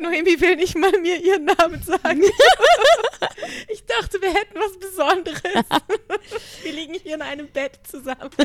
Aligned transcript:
Noemi 0.00 0.40
will 0.40 0.56
nicht 0.56 0.76
mal 0.76 0.92
mir 1.00 1.16
ihren 1.16 1.44
Namen 1.44 1.82
sagen. 1.82 2.22
ich 3.68 3.84
dachte, 3.84 4.20
wir 4.20 4.32
hätten 4.32 4.58
was 4.58 4.78
Besonderes. 4.78 5.40
wir 6.62 6.72
liegen 6.72 6.94
hier 6.94 7.14
in 7.14 7.22
einem 7.22 7.48
Bett 7.48 7.78
zusammen. 7.86 8.30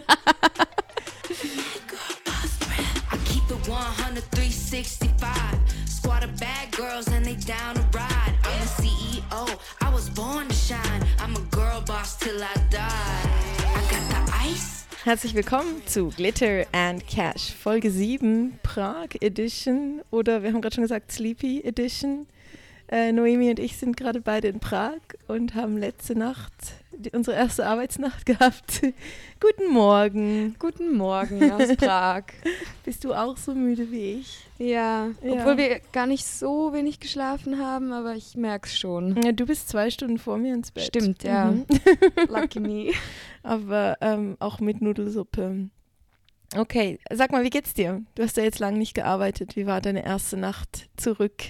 Herzlich 15.05 15.35
willkommen 15.35 15.85
zu 15.85 16.09
Glitter 16.09 16.65
and 16.71 17.05
Cash, 17.05 17.53
Folge 17.53 17.91
7, 17.91 18.57
Prag 18.63 19.09
Edition 19.21 20.01
oder 20.09 20.41
wir 20.41 20.51
haben 20.51 20.61
gerade 20.61 20.73
schon 20.73 20.83
gesagt 20.83 21.11
Sleepy 21.11 21.61
Edition. 21.61 22.25
Äh, 22.87 23.11
Noemi 23.11 23.51
und 23.51 23.59
ich 23.59 23.77
sind 23.77 23.97
gerade 23.97 24.19
beide 24.19 24.47
in 24.47 24.59
Prag 24.59 24.97
und 25.27 25.53
haben 25.53 25.77
letzte 25.77 26.17
Nacht 26.17 26.51
die, 26.91 27.11
unsere 27.11 27.37
erste 27.37 27.67
Arbeitsnacht 27.67 28.25
gehabt. 28.25 28.81
Guten 29.39 29.71
Morgen. 29.71 30.55
Guten 30.57 30.97
Morgen 30.97 31.51
aus 31.51 31.75
Prag. 31.77 32.23
Bist 32.83 33.03
du 33.03 33.13
auch 33.13 33.37
so 33.37 33.53
müde 33.53 33.91
wie 33.91 34.21
ich? 34.21 34.44
Ja, 34.57 35.09
Ja. 35.21 35.33
obwohl 35.33 35.57
wir 35.57 35.79
gar 35.91 36.07
nicht 36.07 36.25
so 36.25 36.71
wenig 36.73 36.99
geschlafen 37.01 37.59
haben, 37.59 37.91
aber 37.91 38.15
ich 38.15 38.35
merke 38.37 38.67
es 38.67 38.77
schon. 38.77 39.21
Ja, 39.21 39.31
du 39.33 39.45
bist 39.45 39.67
zwei 39.69 39.89
Stunden 39.89 40.17
vor 40.17 40.37
mir 40.37 40.53
ins 40.53 40.71
Bett. 40.71 40.85
Stimmt, 40.85 41.23
ja. 41.23 41.51
Mhm. 41.51 41.65
Lucky 42.29 42.59
me. 42.61 42.91
Aber 43.43 43.97
ähm, 44.01 44.37
auch 44.39 44.59
mit 44.59 44.81
Nudelsuppe. 44.81 45.69
Okay, 46.55 46.99
sag 47.11 47.31
mal, 47.31 47.43
wie 47.43 47.49
geht's 47.49 47.73
dir? 47.73 48.01
Du 48.15 48.23
hast 48.23 48.37
ja 48.37 48.43
jetzt 48.43 48.59
lange 48.59 48.77
nicht 48.77 48.93
gearbeitet. 48.93 49.55
Wie 49.55 49.65
war 49.67 49.81
deine 49.81 50.05
erste 50.05 50.37
Nacht 50.37 50.89
zurück 50.95 51.43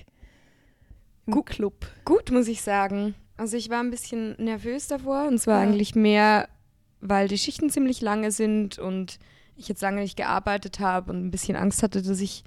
im 1.27 1.46
Club? 1.46 1.85
Gut, 2.05 2.32
muss 2.32 2.48
ich 2.48 2.62
sagen. 2.62 3.13
Also 3.38 3.55
ich 3.58 3.70
war 3.70 3.82
ein 3.82 3.91
bisschen 3.91 4.35
nervös 4.44 4.88
davor 4.88 5.27
und 5.27 5.38
zwar 5.40 5.62
Ja. 5.63 5.70
eigentlich 5.70 5.94
mehr, 5.96 6.48
weil 7.01 7.27
die 7.27 7.38
Schichten 7.38 7.70
ziemlich 7.70 8.01
lange 8.01 8.32
sind 8.32 8.79
und 8.79 9.20
ich 9.57 9.68
jetzt 9.68 9.82
lange 9.82 10.01
nicht 10.01 10.18
gearbeitet 10.18 10.79
habe 10.79 11.12
und 11.12 11.26
ein 11.27 11.32
bisschen 11.32 11.55
Angst 11.55 11.84
hatte, 11.84 12.01
dass 12.01 12.20
ich 12.20 12.44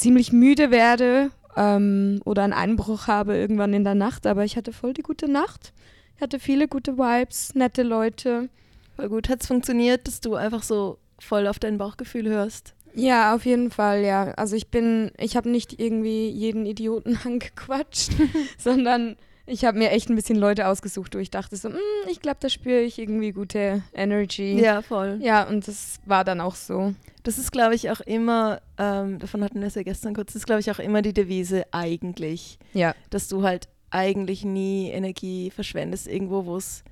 ziemlich 0.00 0.32
müde 0.32 0.70
werde 0.70 1.30
ähm, 1.56 2.20
oder 2.24 2.42
einen 2.42 2.52
Einbruch 2.52 3.06
habe 3.06 3.36
irgendwann 3.36 3.74
in 3.74 3.84
der 3.84 3.94
Nacht. 3.94 4.26
Aber 4.26 4.44
ich 4.44 4.56
hatte 4.56 4.72
voll 4.72 4.94
die 4.94 5.02
gute 5.02 5.30
Nacht. 5.30 5.72
Ich 6.16 6.22
hatte 6.22 6.38
viele 6.38 6.68
gute 6.68 6.98
Vibes, 6.98 7.54
nette 7.54 7.82
Leute. 7.82 8.48
Voll 8.96 9.08
gut. 9.08 9.28
Hat 9.28 9.42
es 9.42 9.46
funktioniert, 9.46 10.06
dass 10.06 10.20
du 10.20 10.34
einfach 10.34 10.62
so 10.62 10.98
voll 11.18 11.46
auf 11.46 11.58
dein 11.58 11.78
Bauchgefühl 11.78 12.28
hörst? 12.28 12.74
Ja, 12.94 13.34
auf 13.34 13.44
jeden 13.46 13.70
Fall, 13.70 14.02
ja. 14.02 14.32
Also 14.32 14.56
ich 14.56 14.68
bin, 14.68 15.12
ich 15.16 15.36
habe 15.36 15.48
nicht 15.48 15.80
irgendwie 15.80 16.28
jeden 16.28 16.66
Idioten 16.66 17.18
angequatscht, 17.24 18.10
sondern 18.58 19.16
ich 19.50 19.64
habe 19.64 19.78
mir 19.78 19.90
echt 19.90 20.08
ein 20.08 20.16
bisschen 20.16 20.36
Leute 20.36 20.66
ausgesucht, 20.68 21.14
wo 21.14 21.18
ich 21.18 21.30
dachte 21.30 21.56
so, 21.56 21.68
"Mm, 21.68 21.74
ich 22.10 22.20
glaube, 22.20 22.38
da 22.40 22.48
spüre 22.48 22.80
ich 22.80 22.98
irgendwie 22.98 23.32
gute 23.32 23.82
Energy. 23.92 24.58
Ja, 24.60 24.82
voll. 24.82 25.18
Ja, 25.22 25.42
und 25.48 25.66
das 25.68 25.98
war 26.06 26.24
dann 26.24 26.40
auch 26.40 26.54
so. 26.54 26.94
Das 27.22 27.36
ist, 27.38 27.52
glaube 27.52 27.74
ich, 27.74 27.90
auch 27.90 28.00
immer, 28.00 28.62
ähm, 28.78 29.18
davon 29.18 29.44
hatten 29.44 29.60
wir 29.60 29.66
es 29.66 29.74
ja 29.74 29.82
gestern 29.82 30.14
kurz, 30.14 30.28
das 30.32 30.36
ist, 30.42 30.46
glaube 30.46 30.60
ich, 30.60 30.70
auch 30.70 30.78
immer 30.78 31.02
die 31.02 31.12
Devise 31.12 31.64
eigentlich, 31.72 32.58
Ja. 32.72 32.94
dass 33.10 33.28
du 33.28 33.42
halt 33.42 33.68
eigentlich 33.90 34.44
nie 34.44 34.88
Energie 34.90 35.50
verschwendest 35.50 36.06
irgendwo, 36.06 36.46
wo 36.46 36.56
es 36.56 36.84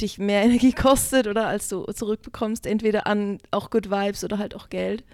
dich 0.00 0.18
mehr 0.18 0.42
Energie 0.44 0.72
kostet 0.72 1.26
oder 1.26 1.48
als 1.48 1.68
du 1.68 1.84
zurückbekommst, 1.84 2.66
entweder 2.66 3.06
an 3.06 3.38
auch 3.50 3.70
Good 3.70 3.90
Vibes 3.90 4.22
oder 4.24 4.38
halt 4.38 4.54
auch 4.54 4.70
Geld. 4.70 5.04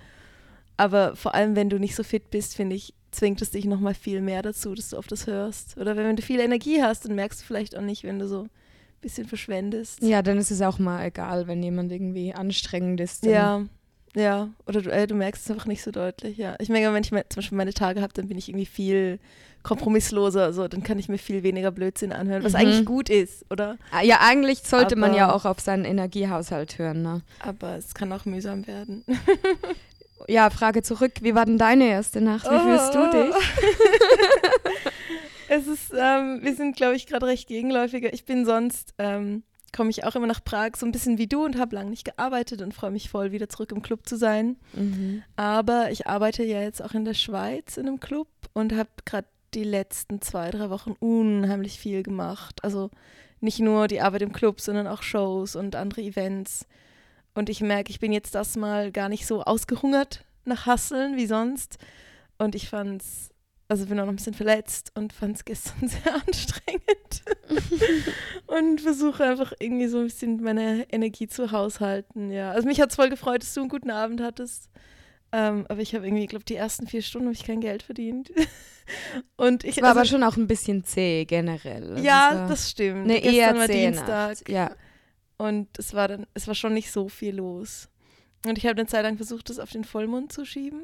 Aber 0.76 1.16
vor 1.16 1.34
allem, 1.34 1.56
wenn 1.56 1.70
du 1.70 1.78
nicht 1.78 1.94
so 1.94 2.02
fit 2.02 2.30
bist, 2.30 2.54
finde 2.56 2.76
ich, 2.76 2.94
zwingt 3.14 3.40
es 3.42 3.50
dich 3.50 3.64
nochmal 3.64 3.94
viel 3.94 4.20
mehr 4.20 4.42
dazu, 4.42 4.74
dass 4.74 4.90
du 4.90 4.96
auf 4.98 5.06
das 5.06 5.26
hörst. 5.26 5.76
Oder 5.78 5.96
wenn, 5.96 6.16
du 6.16 6.22
viel 6.22 6.40
Energie 6.40 6.82
hast, 6.82 7.04
dann 7.04 7.14
merkst 7.14 7.40
du 7.40 7.44
vielleicht 7.46 7.76
auch 7.76 7.82
nicht, 7.82 8.04
wenn 8.04 8.18
du 8.18 8.26
so 8.28 8.42
ein 8.42 8.50
bisschen 9.00 9.26
verschwendest. 9.26 10.02
Ja, 10.02 10.22
dann 10.22 10.38
ist 10.38 10.50
es 10.50 10.60
auch 10.62 10.78
mal 10.78 11.04
egal, 11.04 11.46
wenn 11.46 11.62
jemand 11.62 11.92
irgendwie 11.92 12.34
anstrengend 12.34 13.00
ist. 13.00 13.24
Ja, 13.24 13.62
ja. 14.16 14.48
Oder 14.66 14.80
du, 14.82 14.90
äh, 14.92 15.06
du 15.06 15.14
merkst 15.14 15.44
es 15.44 15.50
einfach 15.50 15.66
nicht 15.66 15.82
so 15.82 15.90
deutlich, 15.90 16.36
ja. 16.38 16.54
Ich 16.60 16.68
merke, 16.68 16.92
wenn 16.94 17.02
ich 17.02 17.12
me- 17.12 17.24
zum 17.28 17.36
Beispiel 17.40 17.58
meine 17.58 17.72
Tage 17.74 18.00
habe, 18.00 18.12
dann 18.12 18.28
bin 18.28 18.38
ich 18.38 18.48
irgendwie 18.48 18.66
viel 18.66 19.18
kompromissloser. 19.64 20.52
So, 20.52 20.68
dann 20.68 20.82
kann 20.82 20.98
ich 20.98 21.08
mir 21.08 21.16
viel 21.18 21.42
weniger 21.42 21.70
Blödsinn 21.70 22.12
anhören, 22.12 22.44
was 22.44 22.52
Mhm. 22.52 22.58
eigentlich 22.58 22.84
gut 22.86 23.08
ist, 23.08 23.44
oder? 23.50 23.78
Ah, 23.90 24.02
Ja, 24.02 24.18
eigentlich 24.20 24.60
sollte 24.62 24.94
man 24.94 25.14
ja 25.14 25.24
Aber- 25.28 25.36
auch 25.36 25.44
auf 25.46 25.58
seinen 25.60 25.84
Energiehaushalt 25.84 26.78
hören. 26.78 27.02
Ne? 27.02 27.22
Aber 27.40 27.76
es 27.76 27.94
kann 27.94 28.12
auch 28.12 28.24
mühsam 28.26 28.66
werden. 28.66 29.04
Ja, 30.28 30.50
Frage 30.50 30.82
zurück. 30.82 31.12
Wie 31.20 31.34
war 31.34 31.44
denn 31.44 31.58
deine 31.58 31.88
erste 31.88 32.20
Nacht? 32.20 32.50
Wie 32.50 32.58
fühlst 32.58 32.94
du 32.94 33.10
dich? 33.10 33.34
es 35.48 35.66
ist, 35.66 35.92
ähm, 35.96 36.40
wir 36.42 36.54
sind, 36.54 36.76
glaube 36.76 36.96
ich, 36.96 37.06
gerade 37.06 37.26
recht 37.26 37.48
gegenläufiger. 37.48 38.12
Ich 38.12 38.24
bin 38.24 38.44
sonst, 38.44 38.94
ähm, 38.98 39.42
komme 39.74 39.90
ich 39.90 40.04
auch 40.04 40.14
immer 40.14 40.26
nach 40.26 40.42
Prag, 40.42 40.70
so 40.76 40.86
ein 40.86 40.92
bisschen 40.92 41.18
wie 41.18 41.26
du 41.26 41.44
und 41.44 41.58
habe 41.58 41.76
lange 41.76 41.90
nicht 41.90 42.04
gearbeitet 42.04 42.62
und 42.62 42.72
freue 42.72 42.90
mich 42.90 43.10
voll, 43.10 43.32
wieder 43.32 43.48
zurück 43.48 43.72
im 43.72 43.82
Club 43.82 44.08
zu 44.08 44.16
sein. 44.16 44.56
Mhm. 44.72 45.22
Aber 45.36 45.90
ich 45.90 46.06
arbeite 46.06 46.44
ja 46.44 46.62
jetzt 46.62 46.82
auch 46.82 46.94
in 46.94 47.04
der 47.04 47.14
Schweiz 47.14 47.76
in 47.76 47.86
einem 47.86 48.00
Club 48.00 48.28
und 48.52 48.72
habe 48.72 48.88
gerade 49.04 49.28
die 49.52 49.64
letzten 49.64 50.20
zwei, 50.20 50.50
drei 50.50 50.70
Wochen 50.70 50.94
unheimlich 50.98 51.78
viel 51.78 52.02
gemacht. 52.02 52.64
Also 52.64 52.90
nicht 53.40 53.60
nur 53.60 53.88
die 53.88 54.00
Arbeit 54.00 54.22
im 54.22 54.32
Club, 54.32 54.60
sondern 54.60 54.86
auch 54.86 55.02
Shows 55.02 55.56
und 55.56 55.76
andere 55.76 56.02
Events. 56.02 56.66
Und 57.34 57.48
ich 57.48 57.60
merke, 57.60 57.90
ich 57.90 58.00
bin 58.00 58.12
jetzt 58.12 58.34
das 58.34 58.56
mal 58.56 58.92
gar 58.92 59.08
nicht 59.08 59.26
so 59.26 59.42
ausgehungert 59.42 60.24
nach 60.44 60.66
Hasseln 60.66 61.16
wie 61.16 61.26
sonst. 61.26 61.78
Und 62.38 62.54
ich 62.54 62.68
fand's, 62.68 63.30
also 63.68 63.86
bin 63.86 63.98
auch 63.98 64.04
noch 64.04 64.12
ein 64.12 64.16
bisschen 64.16 64.34
verletzt 64.34 64.92
und 64.94 65.12
fand 65.12 65.36
es 65.36 65.44
gestern 65.44 65.88
sehr 65.88 66.14
anstrengend. 66.14 67.22
und 68.46 68.80
versuche 68.80 69.24
einfach 69.24 69.52
irgendwie 69.58 69.88
so 69.88 69.98
ein 69.98 70.04
bisschen 70.04 70.42
meine 70.42 70.86
Energie 70.92 71.26
zu 71.26 71.50
haushalten. 71.50 72.30
Ja, 72.30 72.52
also 72.52 72.68
mich 72.68 72.80
hat 72.80 72.90
es 72.90 72.96
voll 72.96 73.10
gefreut, 73.10 73.42
dass 73.42 73.54
du 73.54 73.60
einen 73.60 73.68
guten 73.68 73.90
Abend 73.90 74.20
hattest. 74.20 74.70
Ähm, 75.32 75.66
aber 75.68 75.80
ich 75.80 75.96
habe 75.96 76.06
irgendwie, 76.06 76.26
glaube 76.26 76.44
die 76.44 76.54
ersten 76.54 76.86
vier 76.86 77.02
Stunden 77.02 77.26
habe 77.26 77.34
ich 77.34 77.44
kein 77.44 77.60
Geld 77.60 77.82
verdient. 77.82 78.30
und 79.36 79.64
ich 79.64 79.78
Es 79.78 79.82
war 79.82 79.90
aber 79.90 80.00
also, 80.00 80.12
schon 80.12 80.22
auch 80.22 80.36
ein 80.36 80.46
bisschen 80.46 80.84
zäh 80.84 81.24
generell. 81.24 81.90
Also 81.90 82.04
ja, 82.04 82.46
das 82.46 82.70
stimmt. 82.70 83.04
eine 83.04 83.18
eher 83.18 83.56
war 83.56 83.66
Dienstag. 83.66 84.48
Ja. 84.48 84.76
Und 85.38 85.68
es 85.78 85.94
war 85.94 86.08
dann, 86.08 86.26
es 86.34 86.46
war 86.46 86.54
schon 86.54 86.74
nicht 86.74 86.90
so 86.92 87.08
viel 87.08 87.36
los. 87.36 87.88
Und 88.46 88.58
ich 88.58 88.66
habe 88.66 88.78
eine 88.78 88.86
Zeit 88.86 89.02
lang 89.04 89.16
versucht, 89.16 89.48
das 89.50 89.58
auf 89.58 89.70
den 89.70 89.84
Vollmond 89.84 90.32
zu 90.32 90.44
schieben. 90.44 90.82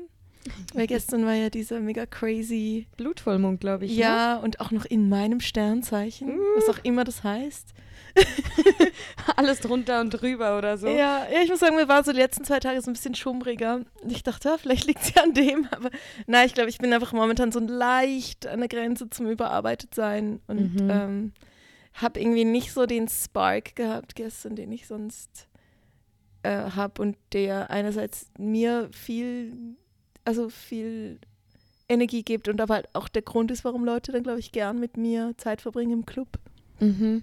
Weil 0.72 0.86
gestern 0.88 1.26
war 1.26 1.34
ja 1.34 1.50
dieser 1.50 1.80
mega 1.80 2.06
crazy. 2.06 2.86
Blutvollmond, 2.96 3.60
glaube 3.60 3.84
ich. 3.84 3.92
ne? 3.94 4.00
Ja, 4.00 4.36
und 4.36 4.60
auch 4.60 4.70
noch 4.70 4.86
in 4.86 5.08
meinem 5.10 5.40
Sternzeichen, 5.40 6.38
was 6.56 6.68
auch 6.70 6.82
immer 6.82 7.04
das 7.04 7.22
heißt. 7.22 7.74
Alles 9.36 9.60
drunter 9.60 10.00
und 10.00 10.10
drüber 10.10 10.56
oder 10.58 10.76
so. 10.78 10.88
Ja, 10.88 11.26
ja, 11.30 11.42
ich 11.44 11.50
muss 11.50 11.60
sagen, 11.60 11.76
mir 11.76 11.88
war 11.88 12.02
so 12.02 12.12
die 12.12 12.18
letzten 12.18 12.44
zwei 12.44 12.58
Tage 12.60 12.80
so 12.80 12.90
ein 12.90 12.94
bisschen 12.94 13.14
schummriger. 13.14 13.82
Und 14.02 14.10
ich 14.12 14.22
dachte, 14.22 14.48
ja, 14.48 14.58
vielleicht 14.58 14.86
liegt 14.86 15.02
es 15.02 15.14
ja 15.14 15.22
an 15.22 15.34
dem. 15.34 15.68
Aber 15.70 15.90
nein, 16.26 16.46
ich 16.46 16.54
glaube, 16.54 16.70
ich 16.70 16.78
bin 16.78 16.92
einfach 16.92 17.12
momentan 17.12 17.52
so 17.52 17.60
leicht 17.60 18.46
an 18.46 18.60
der 18.60 18.68
Grenze 18.68 19.08
zum 19.10 19.28
überarbeitet 19.28 19.94
sein. 19.94 20.40
Und 20.46 20.74
Mhm. 20.74 20.90
ähm, 20.90 21.32
habe 21.94 22.20
irgendwie 22.20 22.44
nicht 22.44 22.72
so 22.72 22.86
den 22.86 23.08
Spark 23.08 23.76
gehabt 23.76 24.14
gestern, 24.14 24.56
den 24.56 24.72
ich 24.72 24.86
sonst 24.86 25.48
äh, 26.42 26.70
habe. 26.70 27.02
Und 27.02 27.16
der 27.32 27.70
einerseits 27.70 28.30
mir 28.38 28.88
viel, 28.92 29.76
also 30.24 30.48
viel 30.48 31.18
Energie 31.88 32.22
gibt 32.22 32.48
und 32.48 32.60
aber 32.60 32.74
halt 32.74 32.88
auch 32.94 33.08
der 33.08 33.22
Grund 33.22 33.50
ist, 33.50 33.64
warum 33.64 33.84
Leute 33.84 34.12
dann, 34.12 34.22
glaube 34.22 34.38
ich, 34.38 34.52
gern 34.52 34.78
mit 34.78 34.96
mir 34.96 35.34
Zeit 35.36 35.60
verbringen 35.60 35.92
im 35.92 36.06
Club. 36.06 36.28
Mhm. 36.78 37.22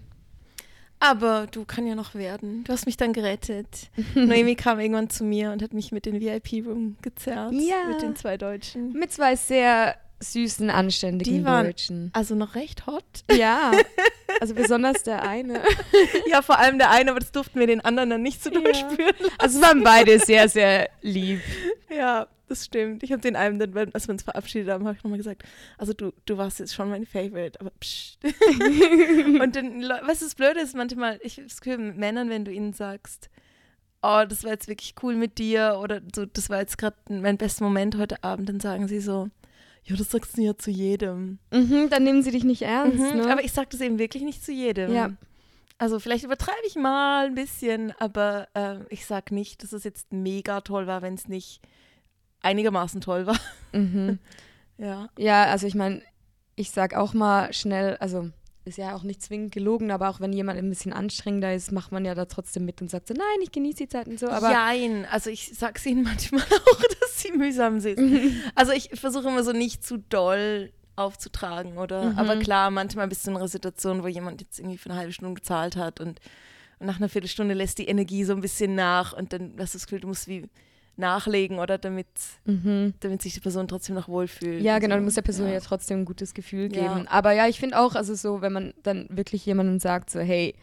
Aber 0.99 1.47
du 1.49 1.63
kann 1.63 1.85
ja 1.85 1.95
noch 1.95 2.15
werden. 2.15 2.63
Du 2.63 2.73
hast 2.73 2.85
mich 2.85 2.97
dann 2.97 3.13
gerettet. 3.13 3.91
Noemi 4.15 4.55
kam 4.55 4.79
irgendwann 4.79 5.09
zu 5.09 5.23
mir 5.23 5.51
und 5.51 5.61
hat 5.61 5.73
mich 5.73 5.91
mit 5.91 6.05
den 6.05 6.19
VIP-Room 6.19 6.97
gezerrt. 7.01 7.53
Ja. 7.53 7.87
Mit 7.87 8.01
den 8.01 8.15
zwei 8.15 8.37
Deutschen. 8.37 8.93
Mit 8.93 9.11
zwei 9.11 9.35
sehr 9.35 9.95
süßen, 10.19 10.69
anständigen 10.69 11.33
Die 11.39 11.45
waren- 11.45 11.65
Deutschen. 11.67 12.09
Also 12.13 12.35
noch 12.35 12.55
recht 12.55 12.87
hot. 12.87 13.03
Ja, 13.31 13.71
also 14.41 14.53
besonders 14.55 15.03
der 15.03 15.23
eine. 15.27 15.61
ja, 16.27 16.41
vor 16.41 16.57
allem 16.59 16.77
der 16.79 16.89
eine, 16.91 17.11
aber 17.11 17.19
das 17.19 17.31
durften 17.31 17.59
wir 17.59 17.67
den 17.67 17.81
anderen 17.81 18.09
dann 18.09 18.21
nicht 18.23 18.43
so 18.43 18.49
Ja. 18.51 18.59
durchspüren. 18.61 19.15
Also 19.37 19.59
es 19.59 19.63
waren 19.65 19.83
beide 19.83 20.19
sehr, 20.19 20.49
sehr 20.49 20.89
lieb. 21.01 21.41
Ja, 21.89 22.27
das 22.49 22.65
stimmt. 22.65 23.01
Ich 23.01 23.11
habe 23.13 23.21
den 23.21 23.35
einen 23.37 23.57
dann, 23.59 23.91
als 23.93 24.07
wir 24.07 24.11
uns 24.11 24.21
verabschiedet 24.21 24.69
haben, 24.69 24.85
habe 24.85 24.97
ich 24.97 25.03
nochmal 25.03 25.17
gesagt, 25.17 25.43
also 25.77 25.93
du, 25.93 26.11
du 26.25 26.37
warst 26.37 26.59
jetzt 26.59 26.75
schon 26.75 26.89
mein 26.89 27.05
Favorite, 27.05 27.59
aber 27.61 27.71
psst. 27.79 28.19
und 28.23 29.55
dann, 29.55 29.81
du, 29.81 30.21
das 30.21 30.35
Blöde 30.35 30.59
ist 30.59 30.75
manchmal, 30.75 31.17
ich 31.23 31.41
das 31.43 31.61
Gefühl, 31.61 31.77
mit 31.79 31.97
Männern, 31.97 32.29
wenn 32.29 32.45
du 32.45 32.51
ihnen 32.51 32.73
sagst, 32.73 33.29
oh, 34.03 34.23
das 34.27 34.43
war 34.43 34.51
jetzt 34.51 34.67
wirklich 34.67 34.95
cool 35.01 35.15
mit 35.15 35.37
dir 35.37 35.79
oder 35.81 36.01
so, 36.13 36.25
das 36.25 36.49
war 36.49 36.59
jetzt 36.59 36.77
gerade 36.77 36.97
mein 37.09 37.37
bester 37.37 37.63
Moment 37.63 37.97
heute 37.97 38.23
Abend, 38.23 38.49
dann 38.49 38.59
sagen 38.59 38.87
sie 38.87 38.99
so, 38.99 39.29
ja, 39.87 39.95
das 39.95 40.11
sagst 40.11 40.37
du 40.37 40.41
ja 40.41 40.57
zu 40.57 40.69
jedem. 40.71 41.39
Mhm, 41.51 41.89
dann 41.89 42.03
nehmen 42.03 42.21
sie 42.23 42.31
dich 42.31 42.43
nicht 42.43 42.61
ernst, 42.63 42.99
Mhm, 42.99 43.17
ne? 43.21 43.31
Aber 43.31 43.43
ich 43.43 43.51
sage 43.53 43.69
das 43.71 43.81
eben 43.81 43.99
wirklich 43.99 44.23
nicht 44.23 44.43
zu 44.43 44.51
jedem. 44.51 44.93
Ja. 44.93 45.09
Also 45.79 45.99
vielleicht 45.99 46.23
übertreibe 46.23 46.57
ich 46.67 46.75
mal 46.75 47.27
ein 47.27 47.35
bisschen, 47.35 47.93
aber 47.99 48.47
äh, 48.55 48.77
ich 48.89 49.05
sage 49.05 49.33
nicht, 49.33 49.61
dass 49.63 49.73
es 49.73 49.83
jetzt 49.83 50.11
mega 50.11 50.61
toll 50.61 50.87
war, 50.87 51.01
wenn 51.03 51.13
es 51.13 51.27
nicht 51.27 51.61
einigermaßen 52.41 53.01
toll 53.01 53.25
war. 53.27 53.39
mhm. 53.73 54.19
Ja. 54.79 55.09
Ja, 55.17 55.45
also 55.45 55.65
ich 55.65 55.73
meine, 55.73 56.03
ich 56.55 56.69
sag 56.69 56.95
auch 56.95 57.15
mal 57.15 57.51
schnell, 57.51 57.97
also 57.97 58.29
ist 58.67 58.77
ja 58.77 58.95
auch 58.95 59.03
nicht 59.03 59.21
zwingend 59.21 59.51
gelogen, 59.51 59.91
aber 59.91 60.09
auch 60.09 60.19
wenn 60.19 60.33
jemand 60.33 60.59
ein 60.59 60.69
bisschen 60.69 60.93
anstrengender 60.93 61.53
ist, 61.53 61.71
macht 61.71 61.91
man 61.91 62.05
ja 62.05 62.13
da 62.13 62.25
trotzdem 62.25 62.65
mit 62.65 62.81
und 62.81 62.89
sagt 62.89 63.07
so, 63.07 63.13
nein, 63.13 63.41
ich 63.41 63.51
genieße 63.51 63.77
die 63.77 63.87
Zeit 63.87 64.07
und 64.07 64.19
so. 64.19 64.27
Aber 64.27 64.51
Jein, 64.51 65.05
also 65.05 65.29
ich 65.29 65.51
sag's 65.53 65.85
ihnen 65.85 66.03
manchmal 66.03 66.43
auch, 66.43 66.81
dass 66.99 67.21
sie 67.21 67.31
mühsam 67.31 67.79
sind. 67.79 68.33
also 68.55 68.71
ich 68.71 68.89
versuche 68.93 69.27
immer 69.27 69.43
so 69.43 69.53
nicht 69.53 69.83
zu 69.83 69.97
doll 69.97 70.71
aufzutragen, 70.95 71.77
oder? 71.77 72.11
Mhm. 72.11 72.19
Aber 72.19 72.37
klar, 72.37 72.71
manchmal 72.71 73.07
bist 73.07 73.25
du 73.25 73.31
in 73.31 73.37
einer 73.37 73.47
Situation, 73.47 74.03
wo 74.03 74.07
jemand 74.07 74.41
jetzt 74.41 74.59
irgendwie 74.59 74.77
für 74.77 74.89
eine 74.89 74.99
halbe 74.99 75.13
Stunde 75.13 75.35
gezahlt 75.35 75.75
hat 75.75 75.99
und, 75.99 76.19
und 76.79 76.87
nach 76.87 76.97
einer 76.97 77.09
Viertelstunde 77.09 77.53
lässt 77.53 77.77
die 77.77 77.87
Energie 77.87 78.23
so 78.23 78.33
ein 78.33 78.41
bisschen 78.41 78.75
nach 78.75 79.13
und 79.13 79.31
dann 79.31 79.53
hast 79.59 79.73
du 79.73 79.77
das 79.77 79.85
Gefühl, 79.85 80.01
du 80.01 80.07
musst 80.07 80.27
wie 80.27 80.49
nachlegen, 80.97 81.59
oder? 81.59 81.77
Damit, 81.77 82.07
mhm. 82.45 82.93
damit 82.99 83.21
sich 83.21 83.33
die 83.33 83.39
Person 83.39 83.67
trotzdem 83.67 83.95
noch 83.95 84.07
wohlfühlt. 84.07 84.61
ja, 84.61 84.79
genau, 84.79 84.95
so. 84.95 84.99
du 84.99 85.03
musst 85.05 85.17
der 85.17 85.21
Person 85.21 85.47
ja, 85.47 85.53
ja. 85.53 85.59
trotzdem 85.59 85.99
ein 85.99 86.05
gutes 86.05 86.33
Gefühl 86.33 86.73
Ja. 86.75 86.93
geben. 86.93 87.07
Aber 87.07 87.31
ja, 87.33 87.47
ich 87.47 87.59
finde 87.59 87.79
auch, 87.79 87.95
also 87.95 88.15
so, 88.15 88.41
wenn 88.41 88.53
man 88.53 88.73
dann 88.83 89.07
wirklich 89.09 89.45
jemandem 89.45 89.79
sagt, 89.79 90.09
so, 90.09 90.19
hey, 90.19 90.55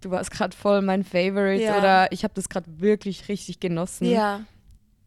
du 0.00 0.10
warst 0.10 0.30
gerade 0.30 0.56
voll 0.56 0.80
mein 0.82 1.04
Favorite 1.04 1.62
Ja. 1.62 1.78
oder 1.78 2.12
ich 2.12 2.24
habe 2.24 2.32
das 2.34 2.48
gerade 2.48 2.66
wirklich 2.80 3.28
richtig 3.28 3.60
genossen, 3.60 4.06
Ja, 4.06 4.44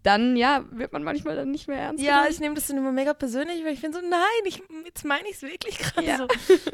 dann 0.04 0.36
ja, 0.36 0.66
wird 0.72 0.92
man 0.92 1.02
manchmal 1.04 1.38
dann 1.38 1.50
nicht 1.52 1.70
mehr 1.70 1.78
ernst 1.78 2.04
ja 2.04 2.16
genommen. 2.18 2.32
ich 2.32 2.40
nehme 2.42 2.56
das 2.56 2.68
dann 2.68 2.78
immer 2.78 2.92
mega 2.92 3.14
persönlich, 3.14 3.64
weil 3.64 3.72
ich 3.74 3.82
bin 3.82 3.94
so, 3.94 4.00
nein, 4.02 4.20
ich, 4.46 4.62
jetzt 4.86 5.06
meine 5.06 5.24
ich 5.30 5.36
es 5.38 5.42
wirklich 5.44 5.78
gerade 5.80 6.06
Ja. 6.06 6.18
so. 6.18 6.28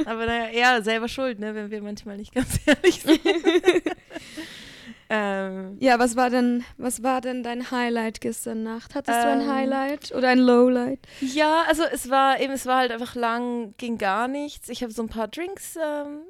Aber 0.08 0.26
naja, 0.26 0.50
ja, 0.52 0.82
selber 0.82 1.08
schuld, 1.08 1.40
ne, 1.40 1.54
wenn 1.54 1.70
wir 1.70 1.82
manchmal 1.84 2.18
nicht 2.18 2.34
ganz 2.34 2.60
ehrlich 2.66 3.02
sind. 3.04 3.22
ähm, 5.10 5.78
Ja, 5.80 5.98
was 6.00 6.16
war 6.16 6.30
denn, 6.30 6.64
was 6.78 7.02
war 7.04 7.22
denn 7.22 7.44
dein 7.44 7.72
Highlight 7.72 8.22
gestern 8.22 8.64
Nacht? 8.64 8.96
Hattest 8.96 9.24
du 9.24 9.30
ein 9.30 9.42
Ähm, 9.42 9.50
Highlight 9.50 10.12
oder 10.14 10.30
ein 10.30 10.40
Lowlight? 10.40 11.00
Ja, 11.22 11.64
also 11.68 11.84
es 11.84 12.10
war 12.10 12.40
eben, 12.40 12.54
es 12.54 12.66
war 12.66 12.78
halt 12.80 12.92
einfach 12.92 13.16
lang, 13.16 13.74
ging 13.78 13.98
gar 13.98 14.28
nichts. 14.28 14.70
Ich 14.70 14.84
habe 14.84 14.92
so 14.94 15.02
ein 15.02 15.10
paar 15.10 15.28
Drinks 15.28 15.76
ähm, 15.76 16.22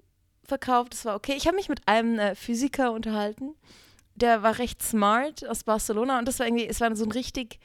verkauft, 0.45 0.93
das 0.93 1.05
war 1.05 1.15
okay. 1.15 1.33
Ich 1.35 1.45
habe 1.47 1.55
mich 1.57 1.69
mit 1.69 1.81
einem 1.87 2.17
äh, 2.19 2.35
Physiker 2.35 2.91
unterhalten, 2.93 3.53
der 4.15 4.43
war 4.43 4.57
recht 4.59 4.81
smart 4.81 5.47
aus 5.47 5.63
Barcelona 5.63 6.19
und 6.19 6.27
das 6.27 6.39
war 6.39 6.47
irgendwie, 6.47 6.67
es 6.67 6.81
war 6.81 6.93
so 6.95 7.05
ein 7.05 7.11
richtig, 7.11 7.59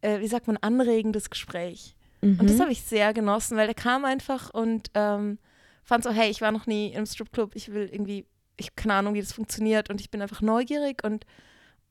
äh, 0.00 0.20
wie 0.20 0.26
sagt 0.28 0.46
man, 0.46 0.56
anregendes 0.56 1.30
Gespräch. 1.30 1.94
Und 2.22 2.42
Mhm. 2.42 2.46
das 2.48 2.60
habe 2.60 2.72
ich 2.72 2.82
sehr 2.82 3.12
genossen, 3.12 3.56
weil 3.56 3.66
der 3.66 3.74
kam 3.74 4.04
einfach 4.04 4.50
und 4.50 4.90
ähm, 4.94 5.38
fand 5.84 6.02
so, 6.04 6.10
hey, 6.10 6.30
ich 6.30 6.40
war 6.40 6.50
noch 6.52 6.66
nie 6.66 6.92
im 6.92 7.06
Stripclub, 7.06 7.54
ich 7.54 7.72
will 7.72 7.88
irgendwie, 7.92 8.26
ich 8.58 8.66
habe 8.66 8.76
keine 8.76 8.94
Ahnung, 8.94 9.14
wie 9.14 9.20
das 9.20 9.32
funktioniert 9.32 9.88
und 9.88 10.00
ich 10.00 10.10
bin 10.10 10.20
einfach 10.20 10.42
neugierig 10.42 11.02
und, 11.04 11.24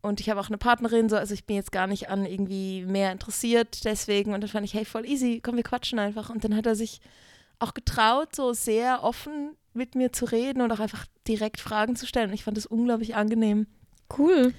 und 0.02 0.20
ich 0.20 0.30
habe 0.30 0.40
auch 0.40 0.50
eine 0.50 0.58
Partnerin, 0.58 1.10
so, 1.10 1.16
also 1.16 1.34
ich 1.34 1.46
bin 1.46 1.56
jetzt 1.56 1.72
gar 1.72 1.88
nicht 1.88 2.10
an 2.10 2.26
irgendwie 2.26 2.84
mehr 2.84 3.12
interessiert 3.12 3.84
deswegen 3.86 4.34
und 4.34 4.42
dann 4.42 4.50
fand 4.50 4.66
ich, 4.66 4.74
hey, 4.74 4.86
voll 4.86 5.06
easy, 5.06 5.42
komm, 5.44 5.56
wir 5.56 5.64
quatschen 5.64 5.98
einfach. 5.98 6.30
Und 6.30 6.44
dann 6.44 6.56
hat 6.56 6.66
er 6.66 6.76
sich 6.76 7.02
auch 7.60 7.74
getraut, 7.74 8.36
so 8.36 8.54
sehr 8.54 9.04
offen 9.04 9.56
mit 9.74 9.96
mir 9.96 10.12
zu 10.12 10.26
reden 10.26 10.62
und 10.62 10.72
auch 10.72 10.80
einfach 10.80 11.06
direkt 11.28 11.60
Fragen 11.60 11.96
zu 11.96 12.06
stellen. 12.06 12.30
Und 12.30 12.36
ich 12.36 12.44
fand 12.44 12.58
das 12.58 12.66
unglaublich 12.66 13.16
angenehm. 13.16 13.68
Cool. 14.16 14.54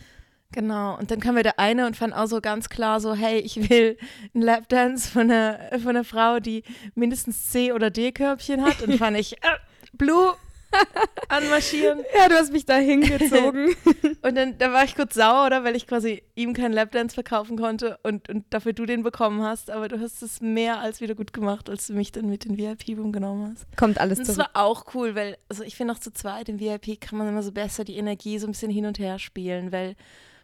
Genau, 0.52 0.96
und 0.96 1.10
dann 1.10 1.20
kam 1.20 1.34
mir 1.34 1.42
der 1.42 1.58
eine 1.58 1.86
und 1.86 1.96
fand 1.96 2.14
auch 2.14 2.26
so 2.26 2.40
ganz 2.40 2.70
klar 2.70 3.00
so, 3.00 3.14
hey, 3.14 3.38
ich 3.38 3.68
will 3.68 3.98
einen 4.34 4.42
Lapdance 4.42 5.10
von 5.10 5.30
einer, 5.30 5.78
von 5.78 5.90
einer 5.90 6.04
Frau, 6.04 6.40
die 6.40 6.62
mindestens 6.94 7.50
C- 7.50 7.72
oder 7.72 7.90
D-Körbchen 7.90 8.64
hat. 8.64 8.80
Und 8.80 8.94
fand 8.94 9.18
ich, 9.18 9.34
äh, 9.44 9.58
Blue, 9.92 10.34
anmarschieren. 11.28 12.00
Ja, 12.16 12.28
du 12.28 12.34
hast 12.34 12.52
mich 12.52 12.64
da 12.66 12.76
hingezogen. 12.76 13.74
Und 14.22 14.34
dann 14.34 14.58
da 14.58 14.72
war 14.72 14.84
ich 14.84 14.94
kurz 14.94 15.14
sauer, 15.14 15.46
oder? 15.46 15.64
Weil 15.64 15.76
ich 15.76 15.86
quasi 15.86 16.22
ihm 16.34 16.54
keinen 16.54 16.72
Lapdance 16.72 17.14
verkaufen 17.14 17.56
konnte 17.56 17.98
und, 18.02 18.28
und 18.28 18.44
dafür 18.50 18.72
du 18.72 18.86
den 18.86 19.02
bekommen 19.02 19.42
hast. 19.42 19.70
Aber 19.70 19.88
du 19.88 20.00
hast 20.00 20.22
es 20.22 20.40
mehr 20.40 20.80
als 20.80 21.00
wieder 21.00 21.14
gut 21.14 21.32
gemacht, 21.32 21.68
als 21.70 21.86
du 21.86 21.92
mich 21.94 22.12
dann 22.12 22.28
mit 22.28 22.44
den 22.44 22.56
VIP-Room 22.58 23.12
genommen 23.12 23.52
hast. 23.52 23.66
Kommt 23.76 23.98
alles 24.00 24.18
Und 24.18 24.28
das 24.28 24.36
zurück. 24.36 24.50
war 24.54 24.62
auch 24.64 24.94
cool, 24.94 25.14
weil, 25.14 25.36
also 25.48 25.62
ich 25.62 25.76
finde 25.76 25.94
auch 25.94 25.98
zu 25.98 26.12
zweit 26.12 26.48
im 26.48 26.60
VIP 26.60 27.00
kann 27.00 27.18
man 27.18 27.28
immer 27.28 27.42
so 27.42 27.52
besser 27.52 27.84
die 27.84 27.96
Energie 27.96 28.38
so 28.38 28.46
ein 28.46 28.52
bisschen 28.52 28.70
hin 28.70 28.86
und 28.86 28.98
her 28.98 29.18
spielen, 29.18 29.72
weil 29.72 29.96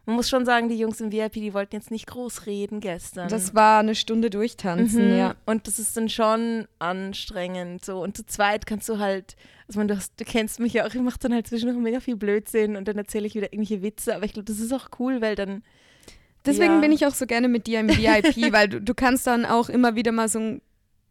man 0.07 0.17
muss 0.17 0.29
schon 0.29 0.45
sagen, 0.45 0.69
die 0.69 0.77
Jungs 0.79 1.01
im 1.01 1.13
VIP, 1.13 1.33
die 1.35 1.55
wollten 1.55 1.75
jetzt 1.77 1.91
nicht 1.91 2.07
groß 2.07 2.47
reden 2.47 2.81
gestern. 2.81 3.29
Das 3.29 3.55
war 3.55 3.81
eine 3.81 3.95
Stunde 3.95 4.29
durchtanzen, 4.29 5.13
Mhm. 5.13 5.19
ja. 5.19 5.35
Und 5.47 5.67
das 5.67 5.79
ist 5.79 5.97
dann 5.97 6.09
schon 6.11 6.67
anstrengend. 6.79 7.85
So. 7.85 8.03
Und 8.03 8.17
zu 8.17 8.27
zweit 8.27 8.67
kannst 8.67 8.89
du 8.89 8.99
halt, 8.99 9.37
also 9.67 9.79
man, 9.81 9.89
du, 9.89 9.97
hast, 9.97 10.13
du 10.21 10.25
kennst 10.25 10.61
mich 10.61 10.75
ja 10.75 10.85
auch, 10.87 10.93
ich 10.95 11.01
mache 11.01 11.19
dann 11.21 11.33
halt 11.33 11.47
zwischendurch 11.47 11.79
mega 11.83 12.01
viel 12.01 12.17
Blödsinn 12.17 12.77
und 12.77 12.87
dann 12.87 12.99
erzähle 12.99 13.27
ich 13.27 13.35
wieder 13.35 13.53
irgendwelche 13.53 13.83
Witze. 13.83 14.15
Aber 14.15 14.25
ich 14.25 14.35
glaube, 14.35 14.45
das 14.47 14.59
ist 14.61 14.73
auch 14.73 14.89
cool, 14.99 15.21
weil 15.21 15.37
dann. 15.37 15.63
Deswegen 16.45 16.75
ja. 16.75 16.81
bin 16.81 16.93
ich 16.93 17.07
auch 17.07 17.15
so 17.15 17.25
gerne 17.25 17.49
mit 17.49 17.67
dir 17.67 17.81
im 17.81 17.89
VIP, 17.89 18.37
weil 18.53 18.69
du, 18.69 18.83
du 18.83 18.95
kannst 18.95 19.27
dann 19.27 19.47
auch 19.47 19.71
immer 19.71 19.95
wieder 19.95 20.13
mal 20.13 20.29
so 20.29 20.39
ein 20.39 20.61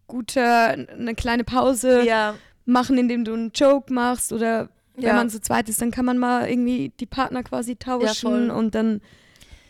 guter, 0.05 0.67
eine 0.69 1.15
kleine 1.15 1.43
Pause 1.43 2.03
Ja, 2.05 2.35
machen, 2.65 2.97
indem 2.99 3.25
du 3.25 3.33
einen 3.33 3.51
Joke 3.55 3.91
machst 3.91 4.31
oder 4.31 4.69
wenn 4.95 5.05
Ja. 5.05 5.13
man 5.13 5.29
so 5.29 5.39
zweit 5.39 5.69
ist, 5.69 5.81
dann 5.81 5.91
kann 5.91 6.05
man 6.05 6.17
mal 6.17 6.49
irgendwie 6.49 6.91
die 6.99 7.05
Partner 7.05 7.43
quasi 7.43 7.75
tauschen 7.75 8.47
voll. 8.47 8.49
und 8.51 8.75
dann 8.75 9.01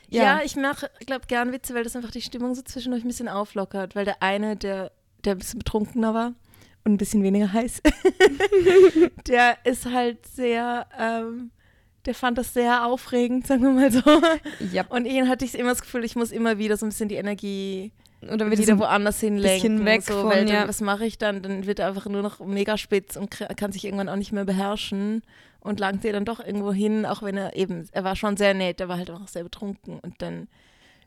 ja. 0.09 0.23
ja, 0.23 0.41
ich 0.43 0.55
mache, 0.55 0.91
glaube 1.07 1.25
gern 1.27 1.51
Witze, 1.51 1.73
weil 1.73 1.83
das 1.83 1.95
einfach 1.95 2.11
die 2.11 2.21
Stimmung 2.21 2.53
so 2.53 2.61
zwischendurch 2.61 3.03
ein 3.03 3.07
bisschen 3.07 3.27
auflockert. 3.29 3.95
Weil 3.95 4.05
der 4.05 4.21
eine, 4.21 4.55
der, 4.55 4.91
der 5.25 5.33
ein 5.33 5.39
bisschen 5.39 5.57
betrunkener 5.59 6.13
war 6.13 6.33
und 6.83 6.93
ein 6.93 6.97
bisschen 6.97 7.23
weniger 7.23 7.51
heiß, 7.51 7.81
der 9.27 9.57
ist 9.63 9.85
halt 9.85 10.25
sehr. 10.27 10.85
Ähm, 10.97 11.51
der 12.05 12.13
fand 12.13 12.37
das 12.37 12.53
sehr 12.53 12.85
aufregend, 12.85 13.47
sagen 13.47 13.63
wir 13.63 13.69
mal 13.71 13.89
so. 13.91 14.01
ja. 14.73 14.85
Und 14.89 15.05
ihn 15.05 15.29
hatte 15.29 15.45
ich 15.45 15.55
immer 15.57 15.69
das 15.69 15.81
Gefühl, 15.81 16.03
ich 16.03 16.17
muss 16.17 16.31
immer 16.31 16.57
wieder 16.57 16.75
so 16.75 16.85
ein 16.85 16.89
bisschen 16.89 17.07
die 17.07 17.15
Energie 17.15 17.93
oder 18.29 18.49
wieder, 18.51 18.63
so 18.63 18.79
woanders 18.79 19.19
hinlenken. 19.19 19.77
bisschen 19.77 19.85
weg 19.85 20.01
so, 20.03 20.21
von, 20.21 20.29
weil 20.29 20.45
dann, 20.45 20.55
ja. 20.55 20.67
was 20.67 20.81
mache 20.81 21.05
ich 21.05 21.17
dann? 21.17 21.41
Dann 21.41 21.65
wird 21.65 21.79
er 21.79 21.87
einfach 21.87 22.05
nur 22.07 22.21
noch 22.21 22.39
mega 22.39 22.77
spitz 22.77 23.15
und 23.15 23.29
kann 23.31 23.71
sich 23.71 23.85
irgendwann 23.85 24.09
auch 24.09 24.15
nicht 24.15 24.31
mehr 24.31 24.45
beherrschen 24.45 25.21
und 25.59 25.79
langt 25.79 26.03
ihr 26.03 26.13
dann 26.13 26.25
doch 26.25 26.39
irgendwo 26.39 26.71
hin, 26.73 27.05
auch 27.05 27.23
wenn 27.23 27.37
er 27.37 27.55
eben, 27.55 27.87
er 27.91 28.03
war 28.03 28.15
schon 28.15 28.37
sehr 28.37 28.53
nett, 28.53 28.81
er 28.81 28.89
war 28.89 28.97
halt 28.97 29.11
auch 29.11 29.27
sehr 29.27 29.43
betrunken 29.43 29.99
und 29.99 30.21
dann 30.21 30.47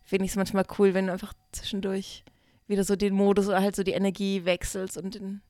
finde 0.05 0.25
ich 0.25 0.31
es 0.33 0.37
manchmal 0.37 0.65
cool, 0.79 0.95
wenn 0.95 1.07
du 1.07 1.13
einfach 1.13 1.33
zwischendurch 1.53 2.25
wieder 2.69 2.85
so 2.85 2.97
den 2.97 3.15
Modus 3.15 3.49
oder 3.49 3.61
halt 3.61 3.77
so 3.77 3.83
die 3.83 3.93
Energie 3.93 4.45
wechselst 4.45 4.97
und 4.97 5.15
den, 5.15 5.41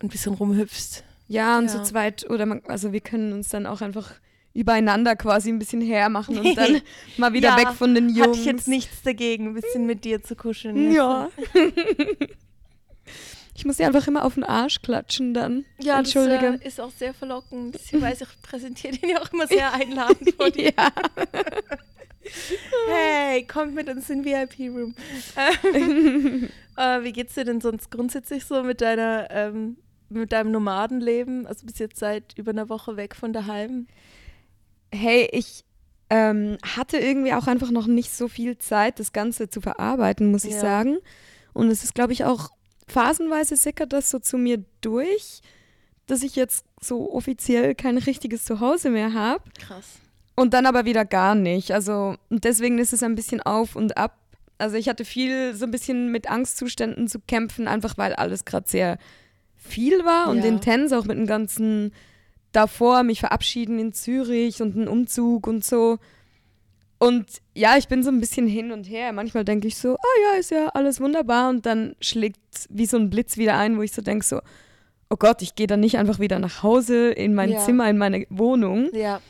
ein 0.00 0.08
bisschen 0.08 0.34
rumhüpfst. 0.34 1.04
Ja, 1.28 1.58
und 1.58 1.64
Ja. 1.64 1.70
so 1.70 1.82
zweit, 1.82 2.28
oder 2.28 2.44
man, 2.46 2.62
also 2.66 2.92
wir 2.92 3.00
können 3.00 3.32
uns 3.32 3.48
dann 3.48 3.66
auch 3.66 3.80
einfach 3.80 4.12
übereinander 4.54 5.16
quasi 5.16 5.50
ein 5.50 5.58
bisschen 5.58 5.80
hermachen 5.80 6.38
und 6.38 6.56
dann 6.56 6.80
mal 7.16 7.32
wieder 7.32 7.50
Ja, 7.50 7.58
weg 7.58 7.68
von 7.76 7.94
den 7.94 8.08
Jungs. 8.08 8.28
Hatte 8.28 8.38
ich 8.38 8.44
jetzt 8.46 8.68
nichts 8.68 9.02
dagegen, 9.02 9.48
ein 9.48 9.54
bisschen 9.54 9.84
mit 9.84 10.04
dir 10.04 10.22
zu 10.22 10.36
kuscheln. 10.36 10.92
Ja. 10.92 11.28
ich 13.54 13.64
muss 13.64 13.76
dir 13.76 13.86
einfach 13.86 14.06
immer 14.06 14.24
auf 14.24 14.34
den 14.34 14.44
Arsch 14.44 14.80
klatschen 14.80 15.34
dann. 15.34 15.64
Ja, 15.78 16.00
das 16.00 16.14
Entschuldige. 16.14 16.60
äh, 16.62 16.66
ist 16.66 16.80
auch 16.80 16.92
sehr 16.92 17.12
verlockend. 17.12 17.76
Ich 17.76 18.00
weiß, 18.00 18.22
ich 18.22 18.42
präsentiere 18.42 18.96
den 18.96 19.10
ja 19.10 19.20
auch 19.20 19.32
immer 19.32 19.46
sehr 19.48 19.72
einladend 19.74 20.34
vor 20.36 20.50
dir. 20.50 20.72
ja. 20.76 20.90
Hey, 22.88 23.46
kommt 23.46 23.74
mit 23.74 23.88
uns 23.88 24.08
in 24.08 24.22
den 24.22 24.48
VIP-Room. 24.58 24.94
Ähm, 25.36 26.48
äh, 26.76 27.02
wie 27.02 27.12
geht's 27.12 27.34
dir 27.34 27.44
denn 27.44 27.60
sonst 27.60 27.90
grundsätzlich 27.90 28.44
so 28.44 28.62
mit 28.62 28.80
deiner, 28.80 29.28
ähm, 29.30 29.76
mit 30.08 30.32
deinem 30.32 30.52
Nomadenleben? 30.52 31.46
Also 31.46 31.66
bist 31.66 31.80
jetzt 31.80 31.98
seit 31.98 32.36
über 32.38 32.52
einer 32.52 32.68
Woche 32.68 32.96
weg 32.96 33.14
von 33.14 33.32
daheim. 33.32 33.86
Hey, 34.94 35.28
ich 35.32 35.64
ähm, 36.10 36.58
hatte 36.62 36.98
irgendwie 36.98 37.32
auch 37.32 37.46
einfach 37.46 37.70
noch 37.70 37.86
nicht 37.86 38.10
so 38.14 38.28
viel 38.28 38.58
Zeit, 38.58 39.00
das 39.00 39.12
Ganze 39.12 39.48
zu 39.48 39.60
verarbeiten, 39.60 40.30
muss 40.30 40.44
ich 40.44 40.52
Ja. 40.54 40.60
sagen. 40.60 40.98
Und 41.52 41.68
es 41.68 41.82
ist, 41.84 41.94
glaube 41.94 42.12
ich, 42.12 42.24
auch 42.24 42.50
phasenweise 42.88 43.56
sickert 43.56 43.92
das 43.92 44.10
so 44.10 44.18
zu 44.18 44.36
mir 44.38 44.62
durch, 44.80 45.40
dass 46.06 46.22
ich 46.22 46.36
jetzt 46.36 46.66
so 46.82 47.10
offiziell 47.12 47.74
kein 47.74 47.96
richtiges 47.96 48.44
Zuhause 48.44 48.90
mehr 48.90 49.14
habe. 49.14 49.42
Krass. 49.58 49.86
Und 50.36 50.52
dann 50.52 50.66
aber 50.66 50.84
wieder 50.84 51.04
gar 51.04 51.34
nicht. 51.34 51.70
Also 51.72 52.16
und 52.28 52.44
deswegen 52.44 52.78
ist 52.78 52.92
es 52.92 53.02
ein 53.02 53.14
bisschen 53.14 53.40
auf 53.40 53.74
und 53.76 53.96
ab. 53.96 54.18
Also 54.58 54.76
ich 54.76 54.88
hatte 54.88 55.04
viel 55.04 55.54
so 55.54 55.64
ein 55.64 55.70
bisschen 55.70 56.12
mit 56.12 56.30
Angstzuständen 56.30 57.08
zu 57.08 57.20
kämpfen, 57.20 57.66
einfach 57.68 57.96
weil 57.96 58.12
alles 58.14 58.44
gerade 58.44 58.68
sehr 58.68 58.98
viel 59.56 60.04
war 60.04 60.28
und 60.28 60.38
Ja. 60.38 60.44
intens, 60.48 60.92
auch 60.92 61.04
mit 61.06 61.16
dem 61.16 61.26
ganzen 61.26 61.92
davor, 62.56 63.02
mich 63.02 63.20
verabschieden 63.20 63.78
in 63.78 63.92
Zürich 63.92 64.62
und 64.62 64.76
einen 64.76 64.88
Umzug 64.88 65.46
und 65.46 65.64
so. 65.64 65.98
Und 66.98 67.26
ja, 67.54 67.76
ich 67.76 67.88
bin 67.88 68.02
so 68.02 68.10
ein 68.10 68.20
bisschen 68.20 68.46
hin 68.46 68.72
und 68.72 68.84
her. 68.84 69.12
Manchmal 69.12 69.44
denke 69.44 69.68
ich 69.68 69.76
so, 69.76 69.94
ah 69.96 70.20
ja, 70.32 70.38
ist 70.38 70.50
ja 70.50 70.68
alles 70.68 71.00
wunderbar. 71.00 71.50
Und 71.50 71.66
dann 71.66 71.96
schlägt 72.00 72.38
wie 72.70 72.86
so 72.86 72.96
ein 72.96 73.10
Blitz 73.10 73.36
wieder 73.36 73.56
ein, 73.58 73.76
wo 73.76 73.82
ich 73.82 73.92
so 73.92 74.00
denke 74.00 74.24
so, 74.24 74.40
oh 75.10 75.16
Gott, 75.16 75.42
ich 75.42 75.54
gehe 75.54 75.66
dann 75.66 75.80
nicht 75.80 75.98
einfach 75.98 76.18
wieder 76.18 76.38
nach 76.38 76.62
Hause 76.62 77.10
in 77.10 77.34
mein 77.34 77.50
Ja. 77.50 77.58
Zimmer, 77.58 77.90
in 77.90 77.98
meine 77.98 78.26
Wohnung. 78.30 78.88
Ja. 78.94 79.20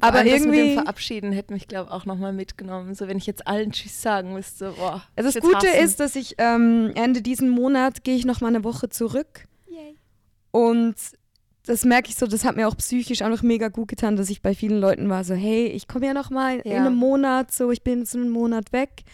Aber 0.00 0.18
Vor 0.18 0.20
allem 0.20 0.30
das 0.30 0.40
mit 0.46 0.54
irgendwie- 0.54 0.74
dem 0.74 0.82
Verabschieden 0.82 1.32
hätte 1.32 1.52
mich, 1.52 1.66
glaube 1.66 1.88
ich, 1.88 1.92
auch 1.92 2.04
nochmal 2.04 2.32
mitgenommen. 2.32 2.94
So, 2.94 3.08
wenn 3.08 3.18
ich 3.18 3.26
jetzt 3.26 3.48
allen 3.48 3.72
Tschüss 3.72 4.00
sagen 4.00 4.32
müsste, 4.32 4.72
boah. 4.78 5.02
Also 5.16 5.32
das 5.32 5.42
Gute 5.42 5.66
hassen. 5.66 5.82
ist, 5.84 5.98
dass 5.98 6.14
ich 6.14 6.36
ähm, 6.38 6.92
Ende 6.94 7.20
diesen 7.20 7.48
Monat 7.48 8.04
gehe 8.04 8.14
ich 8.14 8.24
noch 8.24 8.40
mal 8.40 8.46
eine 8.48 8.62
Woche 8.62 8.88
zurück 8.90 9.46
und 10.52 10.94
das 11.68 11.84
merke 11.84 12.08
ich 12.10 12.16
so, 12.16 12.26
das 12.26 12.44
hat 12.44 12.56
mir 12.56 12.66
auch 12.68 12.76
psychisch 12.76 13.22
einfach 13.22 13.42
mega 13.42 13.68
gut 13.68 13.88
getan, 13.88 14.16
dass 14.16 14.28
ich 14.30 14.42
bei 14.42 14.54
vielen 14.54 14.80
Leuten 14.80 15.08
war 15.08 15.22
so, 15.24 15.34
hey, 15.34 15.66
ich 15.66 15.86
komme 15.88 16.06
ja 16.06 16.14
noch 16.14 16.30
mal 16.30 16.58
in 16.60 16.72
Ja. 16.72 16.78
einem 16.78 16.94
Monat, 16.96 17.52
so 17.52 17.70
ich 17.70 17.82
bin 17.82 18.00
jetzt 18.00 18.14
einen 18.16 18.30
Monat 18.30 18.72
weg. 18.72 19.04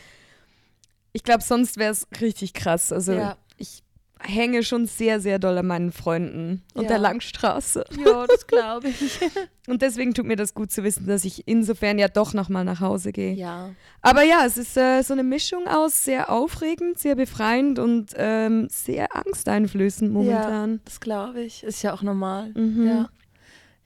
ich 1.12 1.22
glaube, 1.22 1.44
sonst 1.44 1.76
wäre 1.76 1.92
es 1.92 2.08
richtig 2.20 2.54
krass. 2.54 2.90
Also 2.90 3.12
Ja. 3.12 3.36
ich 3.56 3.83
hänge 4.26 4.62
schon 4.62 4.86
sehr, 4.86 5.20
sehr 5.20 5.38
doll 5.38 5.58
an 5.58 5.66
meinen 5.66 5.92
Freunden 5.92 6.62
und 6.74 6.82
Ja. 6.84 6.88
der 6.88 6.98
Langstraße. 6.98 7.84
Ja, 8.04 8.26
das 8.26 8.46
glaube 8.46 8.88
ich. 8.88 9.18
Und 9.66 9.82
deswegen 9.82 10.14
tut 10.14 10.26
mir 10.26 10.36
das 10.36 10.54
gut 10.54 10.72
zu 10.72 10.82
wissen, 10.84 11.06
dass 11.06 11.24
ich 11.24 11.46
insofern 11.46 11.98
ja 11.98 12.08
doch 12.08 12.32
nochmal 12.34 12.64
nach 12.64 12.80
Hause 12.80 13.12
gehe. 13.12 13.34
ja. 13.34 13.70
Aber 14.02 14.22
ja, 14.22 14.44
es 14.44 14.56
ist 14.58 14.76
äh, 14.76 15.02
so 15.02 15.12
eine 15.14 15.22
Mischung 15.24 15.66
aus 15.66 16.04
sehr 16.04 16.30
aufregend, 16.30 16.98
sehr 16.98 17.14
befreiend 17.16 17.78
und 17.78 18.12
ähm, 18.16 18.66
sehr 18.70 19.14
angsteinflößend 19.16 20.12
momentan. 20.12 20.80
Das 20.84 21.00
glaube 21.00 21.40
ich. 21.42 21.62
Ist 21.64 21.82
ja 21.82 21.94
auch 21.94 22.02
normal. 22.02 22.50
Mhm. 22.54 22.86
Ja. 22.86 23.08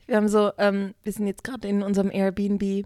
Wir 0.07 0.15
haben 0.17 0.27
so, 0.27 0.51
ähm, 0.57 0.93
wir 1.03 1.13
sind 1.13 1.27
jetzt 1.27 1.43
gerade 1.43 1.67
in 1.67 1.83
unserem 1.83 2.09
Airbnb 2.11 2.85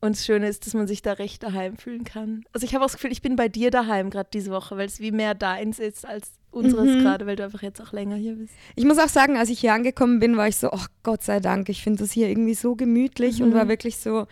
und 0.00 0.16
das 0.16 0.24
Schöne 0.24 0.48
ist, 0.48 0.66
dass 0.66 0.74
man 0.74 0.86
sich 0.86 1.02
da 1.02 1.12
recht 1.14 1.42
daheim 1.42 1.76
fühlen 1.76 2.04
kann. 2.04 2.44
Also 2.52 2.64
ich 2.66 2.74
habe 2.74 2.84
auch 2.84 2.88
das 2.88 2.94
Gefühl, 2.96 3.12
ich 3.12 3.22
bin 3.22 3.36
bei 3.36 3.48
dir 3.48 3.70
daheim 3.70 4.10
gerade 4.10 4.30
diese 4.32 4.50
Woche, 4.50 4.76
weil 4.76 4.86
es 4.86 5.00
wie 5.00 5.12
mehr 5.12 5.34
deins 5.34 5.78
ist 5.78 6.06
als 6.06 6.32
unseres 6.50 6.88
Mhm. 6.90 6.98
gerade, 7.00 7.26
weil 7.26 7.36
du 7.36 7.44
einfach 7.44 7.62
jetzt 7.62 7.80
auch 7.80 7.92
länger 7.92 8.16
hier 8.16 8.34
bist. 8.34 8.52
Ich 8.76 8.84
muss 8.84 8.98
auch 8.98 9.08
sagen, 9.08 9.36
als 9.36 9.50
ich 9.50 9.60
hier 9.60 9.72
angekommen 9.74 10.18
bin, 10.18 10.36
war 10.36 10.48
ich 10.48 10.56
so, 10.56 10.70
oh 10.72 10.84
Gott 11.02 11.22
sei 11.22 11.38
Dank, 11.40 11.68
ich 11.68 11.82
finde 11.82 12.02
das 12.02 12.12
hier 12.12 12.28
irgendwie 12.28 12.54
so 12.54 12.74
gemütlich 12.74 13.42
und 13.42 13.50
Mhm. 13.50 13.54
war 13.54 13.68
wirklich 13.68 13.98
so, 13.98 14.26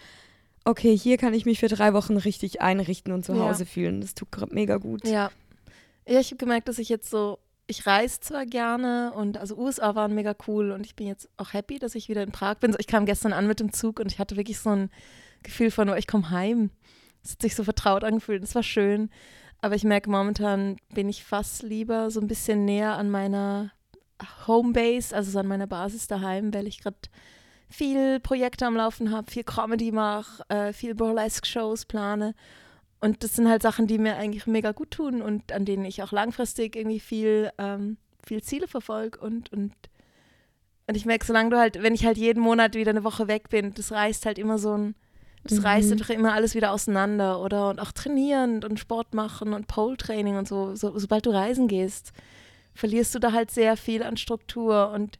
okay, 0.64 0.96
hier 0.96 1.16
kann 1.16 1.32
ich 1.34 1.46
mich 1.46 1.60
für 1.60 1.68
drei 1.68 1.92
Wochen 1.94 2.16
richtig 2.16 2.60
einrichten 2.60 3.12
und 3.12 3.25
zu 3.25 3.34
Ja. 3.34 3.40
Hause 3.40 3.64
fühlen. 3.66 4.00
Das 4.00 4.14
tut 4.14 4.32
gerade 4.32 4.54
mega 4.54 4.76
gut. 4.78 5.04
Ja. 5.06 5.30
Ja, 6.08 6.18
ich 6.20 6.28
habe 6.28 6.37
gemerkt, 6.38 6.68
dass 6.68 6.78
ich 6.78 6.88
jetzt 6.88 7.10
so, 7.10 7.38
ich 7.66 7.87
reise 7.87 8.20
zwar 8.20 8.46
gerne 8.46 9.12
und 9.14 9.37
also 9.37 9.56
USA 9.56 9.94
waren 9.94 10.14
mega 10.14 10.34
cool 10.46 10.72
und 10.72 10.87
ich 10.87 10.96
bin 10.96 11.06
jetzt 11.06 11.28
auch 11.37 11.52
happy, 11.52 11.78
dass 11.78 11.94
ich 11.94 12.08
wieder 12.08 12.22
in 12.22 12.32
Prag 12.32 12.54
bin. 12.56 12.75
Ich 12.78 12.87
kam 12.87 13.04
gestern 13.04 13.34
an 13.34 13.46
mit 13.46 13.60
dem 13.60 13.72
Zug 13.75 14.00
und 14.00 14.10
ich 14.10 14.18
hatte 14.18 14.37
wirklich 14.37 14.58
so 14.58 14.70
ein 14.70 14.90
Gefühl 15.42 15.71
von, 15.71 15.88
oh, 15.88 15.95
ich 15.95 16.07
komme 16.07 16.30
heim. 16.30 16.71
Es 17.23 17.33
hat 17.33 17.42
sich 17.42 17.54
so 17.54 17.64
vertraut 17.64 18.04
angefühlt. 18.04 18.42
Das 18.42 18.54
war 18.54 18.62
schön. 18.62 19.11
Aber 19.61 19.75
ich 19.75 19.85
merke, 19.85 20.11
momentan 20.11 20.76
bin 20.95 21.09
ich 21.09 21.25
fast 21.25 21.62
lieber 21.62 22.11
so 22.11 22.21
ein 22.21 22.28
bisschen 22.28 22.64
näher 22.64 22.97
an 22.97 23.11
meiner 23.11 23.73
Homebase, 24.47 25.14
also 25.14 25.30
so 25.30 25.38
an 25.40 25.47
meiner 25.47 25.66
Basis 25.66 26.07
daheim, 26.07 26.52
weil 26.54 26.66
ich 26.66 26.80
gerade 26.80 26.97
viel 27.68 28.21
Projekte 28.21 28.66
am 28.66 28.76
Laufen 28.76 29.11
habe, 29.11 29.30
viel 29.30 29.45
Comedy 29.45 29.92
mache, 29.92 30.42
äh, 30.49 30.73
viel 30.73 30.95
Burlesque-Shows 30.95 31.87
plane. 31.87 32.35
Und 33.00 33.23
das 33.23 33.37
sind 33.37 33.49
halt 33.49 33.62
Sachen, 33.62 33.87
die 33.87 33.99
mir 33.99 34.16
eigentlich 34.16 34.47
mega 34.47 34.73
gut 34.73 34.90
tun 34.90 35.23
und 35.23 35.52
an 35.52 35.64
denen 35.64 35.85
ich 35.85 36.02
auch 36.02 36.12
langfristig 36.12 36.75
irgendwie 36.75 37.00
viel, 37.00 37.50
ähm, 37.59 37.97
viel 38.26 38.42
Ziele 38.42 38.66
verfolge. 38.66 39.21
Und, 39.21 39.52
und, 39.52 39.73
und 40.87 40.97
ich 40.97 41.04
merke, 41.04 41.26
solange 41.26 41.50
du 41.50 41.59
halt, 41.59 41.83
wenn 41.83 41.95
ich 41.95 42.07
halt 42.07 42.16
jeden 42.16 42.40
Monat 42.42 42.75
wieder 42.75 42.90
eine 42.90 43.04
Woche 43.04 43.28
weg 43.28 43.50
bin, 43.50 43.75
das 43.75 43.92
reißt 43.92 44.26
halt 44.26 44.38
immer 44.38 44.59
so 44.59 44.76
ein, 44.76 44.95
das 45.45 45.59
Mhm. 45.59 45.64
reißt 45.64 45.92
einfach 45.92 46.11
immer 46.11 46.33
alles 46.33 46.54
wieder 46.54 46.73
auseinander. 46.73 47.40
Oder 47.40 47.71
und 47.71 47.80
auch 47.80 47.92
trainieren 47.92 48.64
und 48.64 48.78
Sport 48.78 49.14
machen 49.14 49.52
und 49.52 49.66
Pole-Training 49.66 50.37
und 50.37 50.49
so. 50.49 50.75
so. 50.75 50.99
Sobald 50.99 51.26
du 51.26 51.30
reisen 51.30 51.68
gehst, 51.68 52.12
verlierst 52.75 53.14
du 53.14 53.18
da 53.18 53.33
halt 53.33 53.50
sehr 53.50 53.76
viel 53.76 54.02
an 54.02 54.16
Struktur. 54.16 54.90
Und 54.90 55.18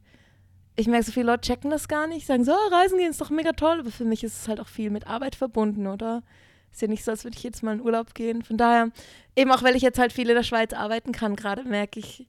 ich 0.77 0.87
merke, 0.87 1.07
so 1.07 1.13
viele 1.13 1.27
Leute 1.27 1.43
checken 1.49 1.71
das 1.71 1.89
gar 1.89 2.07
nicht, 2.07 2.27
sagen 2.27 2.45
so, 2.45 2.53
oh, 2.53 2.75
reisen 2.75 2.99
gehen 2.99 3.11
ist 3.11 3.21
doch 3.21 3.31
mega 3.31 3.53
toll. 3.53 3.81
Aber 3.81 3.91
für 3.91 4.05
mich 4.05 4.23
ist 4.25 4.41
es 4.43 4.49
halt 4.49 4.61
auch 4.61 4.69
viel 4.69 4.91
mit 4.91 5.07
Arbeit 5.07 5.35
verbunden, 5.35 5.87
oder? 5.87 6.23
Ist 6.71 6.83
ja 6.83 6.89
nicht 6.89 7.05
so, 7.05 7.11
als 7.11 7.25
würde 7.25 7.37
ich 7.37 7.43
jetzt 7.43 7.63
mal 7.63 7.75
in 7.75 7.81
Urlaub 7.81 8.15
gehen. 8.15 8.43
Von 8.43 8.59
daher, 8.59 8.91
eben 9.35 9.51
auch 9.51 9.63
weil 9.63 9.75
ich 9.75 9.83
jetzt 9.83 9.99
halt 9.99 10.13
viel 10.13 10.29
in 10.29 10.37
der 10.37 10.43
Schweiz 10.43 10.73
arbeiten 10.73 11.13
kann, 11.13 11.35
gerade 11.35 11.65
merke 11.65 11.99
ich, 11.99 12.29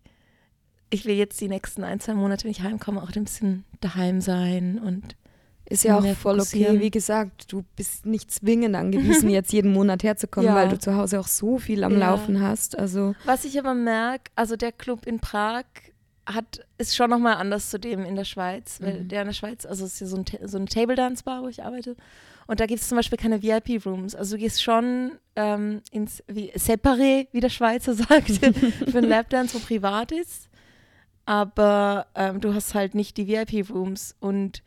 ich 0.89 1.05
will 1.05 1.15
jetzt 1.15 1.39
die 1.41 1.49
nächsten 1.49 1.83
ein, 1.83 1.99
zwei 1.99 2.13
Monate, 2.13 2.45
wenn 2.45 2.51
ich 2.51 2.61
heimkomme, 2.61 3.03
auch 3.03 3.11
ein 3.13 3.23
bisschen 3.25 3.65
daheim 3.81 4.21
sein 4.21 4.79
und 4.79 5.15
Ist 5.69 5.83
ja 5.83 5.97
auch 5.99 6.05
voll 6.15 6.39
okay. 6.39 6.79
Wie 6.79 6.89
gesagt, 6.91 7.51
du 7.51 7.63
bist 7.75 8.05
nicht 8.05 8.31
zwingend 8.31 8.75
angewiesen, 8.75 9.29
jetzt 9.29 9.53
jeden 9.53 9.71
Monat 9.71 10.01
herzukommen, 10.03 10.47
Ja. 10.49 10.55
weil 10.55 10.69
du 10.69 10.79
zu 10.79 10.95
Hause 10.95 11.19
auch 11.19 11.27
so 11.27 11.59
viel 11.59 11.83
am 11.83 11.93
Ja. 11.93 12.09
Laufen 12.11 12.41
hast. 12.41 12.77
Also 12.77 13.13
Was 13.25 13.45
ich 13.45 13.59
aber 13.59 13.73
merke, 13.75 14.31
also 14.35 14.55
der 14.55 14.71
Club 14.71 15.05
in 15.05 15.19
Prag 15.19 15.65
hat, 16.25 16.65
ist 16.77 16.95
schon 16.95 17.09
nochmal 17.09 17.35
anders 17.35 17.69
zu 17.69 17.79
dem 17.79 18.03
in 18.05 18.15
der 18.15 18.23
Schweiz, 18.25 18.79
weil 18.81 19.01
Mhm. 19.03 19.07
der 19.09 19.21
in 19.21 19.27
der 19.27 19.33
Schweiz, 19.33 19.65
also 19.65 19.85
es 19.85 19.93
ist 19.93 19.99
ja 20.01 20.07
so, 20.07 20.17
ein, 20.17 20.25
so 20.47 20.57
eine 20.57 20.65
Table 20.67 20.95
Dance 20.95 21.23
Bar, 21.23 21.41
wo 21.43 21.47
ich 21.47 21.63
arbeite. 21.63 21.95
Und 22.47 22.59
da 22.59 22.65
gibt 22.65 22.81
es 22.81 22.87
zum 22.87 22.95
Beispiel 22.97 23.17
keine 23.19 23.43
VIP-Rooms. 23.43 24.15
Also 24.15 24.35
du 24.35 24.41
gehst 24.41 24.63
schon 24.63 25.11
ähm, 25.35 25.81
ins 25.91 26.23
wie, 26.27 26.51
Separé, 26.53 27.27
wie 27.31 27.41
der 27.41 27.49
Schweizer 27.49 27.93
sagt, 27.95 28.31
für 28.31 28.97
einen 28.97 29.07
Lapdance, 29.09 29.53
wo 29.55 29.59
privat 29.59 30.11
ist. 30.11 30.49
Aber 31.25 32.07
ähm, 32.15 32.39
du 32.41 32.53
hast 32.55 32.73
halt 32.73 32.95
nicht 32.95 33.17
die 33.17 33.27
VIP-Rooms. 33.27 34.15
Und 34.19 34.63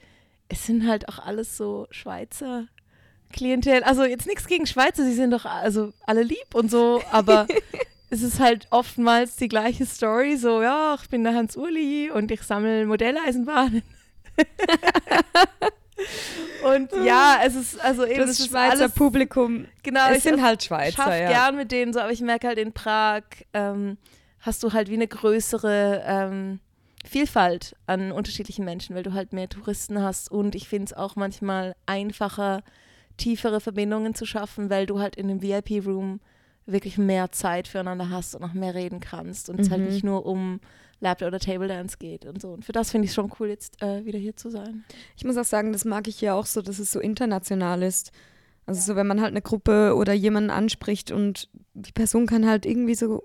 es 0.52 0.66
sind 0.66 0.87
halt 0.87 1.09
auch 1.09 1.18
alles 1.18 1.56
so 1.56 1.88
Schweizer 1.90 2.66
Klientel. 3.32 3.82
Also 3.82 4.04
jetzt 4.04 4.26
nichts 4.26 4.47
gegen 4.47 4.66
Schweizer, 4.66 5.02
sie 5.02 5.14
sind 5.14 5.30
doch 5.30 5.47
also 5.47 5.94
alle 6.06 6.23
lieb 6.23 6.54
und 6.54 6.71
so, 6.71 7.02
aber 7.11 7.49
es 8.11 8.21
ist 8.21 8.38
halt 8.38 8.66
oftmals 8.71 9.37
die 9.37 9.49
gleiche 9.49 9.87
Story. 9.87 10.37
So, 10.37 10.61
ja, 10.61 10.94
ich 11.00 11.09
bin 11.09 11.25
der 11.25 11.35
Hans 11.35 11.56
Uli 11.56 12.11
und 12.11 12.30
ich 12.30 12.42
sammle 12.42 12.85
Modelleisenbahnen. 12.85 13.82
und 16.64 16.92
ja, 17.02 17.38
es 17.44 17.54
ist 17.54 17.80
also 17.80 18.04
eben 18.04 18.21
das 18.21 18.38
ist 18.38 18.49
Schweizer 18.49 18.85
alles, 18.85 18.92
Publikum, 18.92 19.66
genau, 19.82 20.09
es 20.11 20.18
ich 20.18 20.23
sind 20.23 20.42
halt 20.42 20.62
Schweizer, 20.62 21.02
schaff 21.02 21.18
ja. 21.18 21.28
gern 21.28 21.56
mit 21.56 21.71
denen 21.71 21.92
so, 21.92 22.00
aber 22.00 22.12
ich 22.12 22.21
merke 22.21 22.49
halt 22.49 22.59
in 22.59 22.73
Prag 22.73 23.23
ähm, 23.52 23.99
hast 24.40 24.62
du 24.62 24.73
halt 24.73 24.88
wie 24.88 24.94
eine 24.94 25.06
größere 25.06 26.02
ähm, 26.06 26.61
Vielfalt 27.04 27.75
an 27.87 28.12
unterschiedlichen 28.12 28.64
Menschen, 28.64 28.94
weil 28.94 29.02
du 29.02 29.12
halt 29.12 29.32
mehr 29.32 29.49
Touristen 29.49 30.00
hast 30.00 30.30
und 30.30 30.54
ich 30.54 30.68
finde 30.68 30.87
es 30.87 30.92
auch 30.92 31.16
manchmal 31.16 31.75
einfacher, 31.87 32.62
tiefere 33.16 33.61
Verbindungen 33.61 34.14
zu 34.14 34.25
schaffen, 34.25 34.71
weil 34.71 34.87
du 34.87 35.00
halt 35.00 35.16
in 35.16 35.28
einem 35.28 35.42
VIP-Room 35.42 36.21
wirklich 36.64 36.97
mehr 36.99 37.32
Zeit 37.32 37.66
füreinander 37.66 38.09
hast 38.11 38.35
und 38.37 38.44
auch 38.44 38.52
mehr 38.52 38.75
reden 38.75 39.00
kannst 39.00 39.50
und 39.50 39.61
es 39.61 39.71
halt 39.71 39.80
Mhm. 39.82 39.88
nicht 39.88 40.04
nur 40.04 40.25
um 40.26 40.61
Lap 41.00 41.21
oder 41.23 41.40
Table 41.40 41.66
Dance 41.66 41.97
geht 41.99 42.25
und 42.25 42.40
so. 42.40 42.52
Und 42.52 42.64
für 42.64 42.71
das 42.71 42.92
finde 42.92 43.06
ich 43.06 43.11
es 43.11 43.14
schon 43.16 43.32
cool, 43.40 43.49
jetzt 43.49 43.82
äh, 43.82 44.04
wieder 44.04 44.18
hier 44.21 44.37
zu 44.37 44.49
sein. 44.50 44.85
Ich 45.16 45.25
muss 45.25 45.37
auch 45.37 45.44
sagen, 45.44 45.73
das 45.73 45.85
mag 45.85 46.06
ich 46.06 46.21
ja 46.21 46.35
auch 46.35 46.47
so, 46.47 46.62
dass 46.62 46.78
es 46.78 46.92
so 46.92 47.00
international 47.00 47.82
ist. 47.82 48.12
Also 48.64 48.80
so, 48.80 48.94
wenn 48.97 49.09
man 49.09 49.21
halt 49.21 49.32
eine 49.32 49.42
Gruppe 49.42 49.97
oder 49.97 50.12
jemanden 50.12 50.50
anspricht 50.50 51.11
und 51.11 51.49
die 51.75 51.90
Person 51.90 52.26
kann 52.26 52.47
halt 52.47 52.64
irgendwie 52.64 52.94
so 52.94 53.25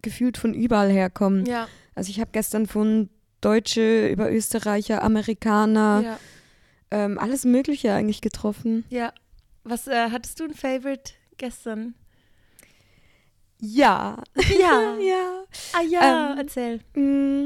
gefühlt 0.00 0.38
von 0.38 0.54
überall 0.54 0.90
herkommen. 0.90 1.44
Ja, 1.44 1.68
Also 1.94 2.08
ich 2.08 2.20
habe 2.20 2.30
gestern 2.32 2.66
von 2.66 3.10
Deutsche 3.40 4.08
über 4.08 4.30
Österreicher, 4.32 5.02
Amerikaner, 5.02 6.02
ja, 6.04 6.18
ähm, 6.90 7.18
alles 7.18 7.44
Mögliche 7.44 7.92
eigentlich 7.92 8.20
getroffen. 8.20 8.84
ja. 8.90 9.12
Was 9.64 9.86
äh, 9.86 10.08
hattest 10.10 10.40
du 10.40 10.44
ein 10.44 10.54
Favorite 10.54 11.12
gestern? 11.36 11.94
Ja. 13.60 14.22
Ja. 14.58 14.96
ja. 15.00 15.44
Ah 15.74 15.82
ja, 15.82 16.30
Ähm, 16.32 16.38
erzähl. 16.38 16.80
Mm, 16.94 17.44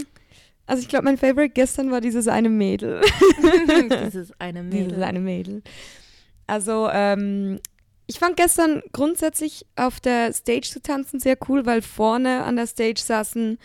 Also 0.66 0.82
ich 0.82 0.88
glaube, 0.88 1.04
mein 1.06 1.18
Favorite 1.18 1.50
gestern 1.54 1.90
war 1.90 2.00
dieses 2.00 2.28
eine 2.28 2.48
Mädel. 2.48 3.00
Dieses 4.06 4.32
eine 4.38 4.62
Dieses 4.70 4.86
Mädel. 4.92 5.02
eine 5.02 5.20
Mädel. 5.20 5.62
Also 6.46 6.88
ähm, 6.92 7.58
ich 8.06 8.18
fand 8.18 8.36
gestern 8.36 8.82
grundsätzlich 8.92 9.66
auf 9.74 9.98
der 10.00 10.32
Stage 10.32 10.68
zu 10.70 10.80
tanzen 10.80 11.18
sehr 11.18 11.36
cool, 11.48 11.66
weil 11.66 11.82
vorne 11.82 12.44
an 12.44 12.56
der 12.56 12.66
Stage 12.66 13.00
saßen 13.00 13.58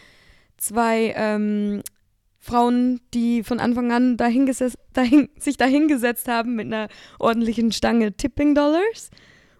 zwei 0.57 1.13
ähm, 1.15 1.83
Frauen, 2.47 3.01
die 3.13 3.43
von 3.43 3.59
Anfang 3.59 3.91
an 3.91 4.17
dahingesetzt, 4.17 4.77
dahin, 4.93 5.29
sich 5.37 5.57
dahingesetzt 5.57 6.27
haben 6.27 6.55
mit 6.55 6.67
einer 6.67 6.87
ordentlichen 7.19 7.71
Stange 7.71 8.13
Tipping 8.13 8.55
Dollars. 8.55 9.09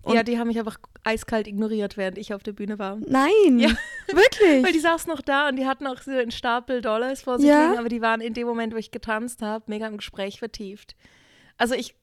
Und- 0.03 0.15
ja, 0.15 0.23
die 0.23 0.39
haben 0.39 0.47
mich 0.47 0.57
einfach 0.57 0.77
eiskalt 1.03 1.47
ignoriert, 1.47 1.97
während 1.97 2.17
ich 2.17 2.33
auf 2.33 2.41
der 2.43 2.53
Bühne 2.53 2.79
war. 2.79 2.97
Nein, 3.05 3.59
Ja. 3.59 3.69
wirklich. 4.07 4.63
Weil 4.63 4.71
die 4.73 4.79
saßen 4.79 5.09
noch 5.11 5.21
da 5.21 5.49
und 5.49 5.57
die 5.57 5.65
hatten 5.65 5.85
auch 5.85 6.01
so 6.01 6.11
einen 6.11 6.31
Stapel 6.31 6.81
Dollars 6.81 7.21
vor 7.23 7.39
sich 7.39 7.47
Ja. 7.49 7.67
liegen, 7.67 7.79
aber 7.79 7.89
die 7.89 8.01
waren 8.01 8.21
in 8.21 8.33
dem 8.33 8.47
Moment, 8.47 8.73
wo 8.73 8.77
ich 8.77 8.91
getanzt 8.91 9.41
habe, 9.41 9.65
mega 9.67 9.85
im 9.87 9.97
Gespräch 9.97 10.39
vertieft. 10.39 10.95
Also 11.57 11.75
ich 11.75 11.95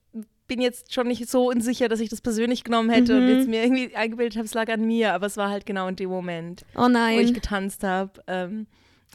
bin 0.47 0.61
jetzt 0.61 0.93
schon 0.93 1.07
nicht 1.09 1.27
so 1.31 1.49
unsicher, 1.49 1.89
dass 1.89 2.01
ich 2.01 2.11
das 2.11 2.21
persönlich 2.21 2.65
genommen 2.65 2.91
hätte 2.91 3.17
und 3.17 3.25
Mhm. 3.25 3.29
jetzt 3.39 3.49
mir 3.49 3.63
irgendwie 3.63 3.97
eingebildet 3.97 4.37
habe, 4.37 4.45
es 4.45 4.53
lag 4.53 4.69
an 4.71 4.85
mir, 4.85 5.15
aber 5.15 5.25
es 5.27 5.39
war 5.39 5.49
halt 5.49 5.65
genau 5.65 5.89
in 5.89 5.97
dem 5.97 6.11
Moment, 6.11 6.67
oh 6.77 6.81
wo 6.89 7.19
ich 7.19 7.33
getanzt 7.33 7.83
habe, 7.85 8.23
ähm, 8.27 8.67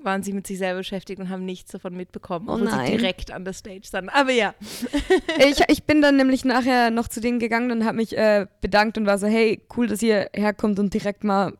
waren 0.06 0.24
sie 0.24 0.34
mit 0.34 0.48
sich 0.48 0.58
selber 0.58 0.80
beschäftigt 0.80 1.20
und 1.20 1.30
haben 1.30 1.46
nichts 1.46 1.72
davon 1.72 1.96
mitbekommen, 1.96 2.48
Oh 2.50 2.54
obwohl 2.54 2.66
nein. 2.66 2.92
sie 2.92 2.98
direkt 2.98 3.32
an 3.32 3.46
der 3.46 3.54
Stage 3.54 3.82
standen. 3.86 4.10
Aber 4.10 4.32
ja, 4.32 4.54
Ich, 5.50 5.62
ich 5.68 5.84
bin 5.84 6.02
dann 6.02 6.18
nämlich 6.18 6.46
nachher 6.46 6.92
noch 6.92 7.08
zu 7.08 7.22
denen 7.22 7.40
gegangen 7.40 7.72
und 7.72 7.86
habe 7.86 7.98
mich 7.98 8.18
äh, 8.18 8.48
bedankt 8.62 8.98
und 8.98 9.06
war 9.06 9.18
so, 9.18 9.28
hey, 9.28 9.62
cool, 9.76 9.88
dass 9.88 10.02
ihr 10.02 10.30
herkommt 10.34 10.80
und 10.80 10.94
direkt 10.94 11.24
mal 11.24 11.54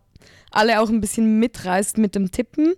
alle 0.52 0.82
auch 0.82 0.90
ein 0.90 1.02
bisschen 1.02 1.40
mitreißt 1.40 1.98
mit 1.98 2.16
dem 2.16 2.32
Tippen. 2.32 2.74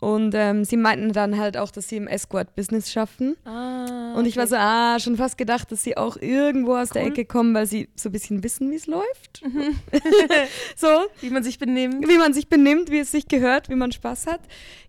Und 0.00 0.34
ähm, 0.34 0.64
sie 0.64 0.78
meinten 0.78 1.12
dann 1.12 1.38
halt 1.38 1.58
auch, 1.58 1.70
dass 1.70 1.88
sie 1.88 1.96
im 1.98 2.06
Escort-Business 2.08 2.90
schaffen. 2.90 3.36
ah, 3.44 4.14
Und 4.16 4.24
ich 4.24 4.36
war 4.38 4.46
so, 4.46 4.56
ah, 4.56 4.98
schon 4.98 5.16
fast 5.16 5.36
gedacht, 5.36 5.70
dass 5.70 5.82
sie 5.82 5.96
auch 5.98 6.16
irgendwo 6.16 6.74
aus 6.76 6.88
der 6.88 7.02
Cool. 7.02 7.10
Ecke 7.10 7.24
kommen, 7.26 7.54
weil 7.54 7.66
sie 7.66 7.90
so 7.96 8.08
ein 8.08 8.12
bisschen 8.12 8.42
wissen, 8.42 8.70
wie 8.70 8.76
es 8.76 8.86
läuft. 8.86 9.42
so, 10.76 10.88
wie 11.20 11.30
man 11.30 11.42
sich 11.42 11.58
benimmt. 11.58 12.08
wie 12.08 12.16
man 12.18 12.32
sich 12.32 12.48
benimmt, 12.48 12.90
wie 12.90 13.00
es 13.00 13.10
sich 13.10 13.28
gehört, 13.28 13.68
wie 13.68 13.74
man 13.74 13.92
Spaß 13.92 14.26
hat. 14.26 14.40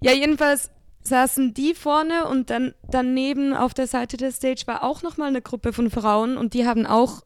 Ja, 0.01 0.13
jedenfalls 0.13 0.71
saßen 1.03 1.53
die 1.55 1.73
vorne 1.73 2.27
und 2.27 2.49
dann 2.49 2.73
daneben 2.89 3.53
auf 3.53 3.73
der 3.73 3.87
Seite 3.87 4.17
der 4.17 4.31
Stage 4.31 4.63
war 4.67 4.83
auch 4.83 5.01
nochmal 5.01 5.29
eine 5.29 5.41
Gruppe 5.41 5.73
von 5.73 5.89
Frauen 5.89 6.37
und 6.37 6.53
die 6.53 6.65
haben 6.67 6.85
auch 6.85 7.23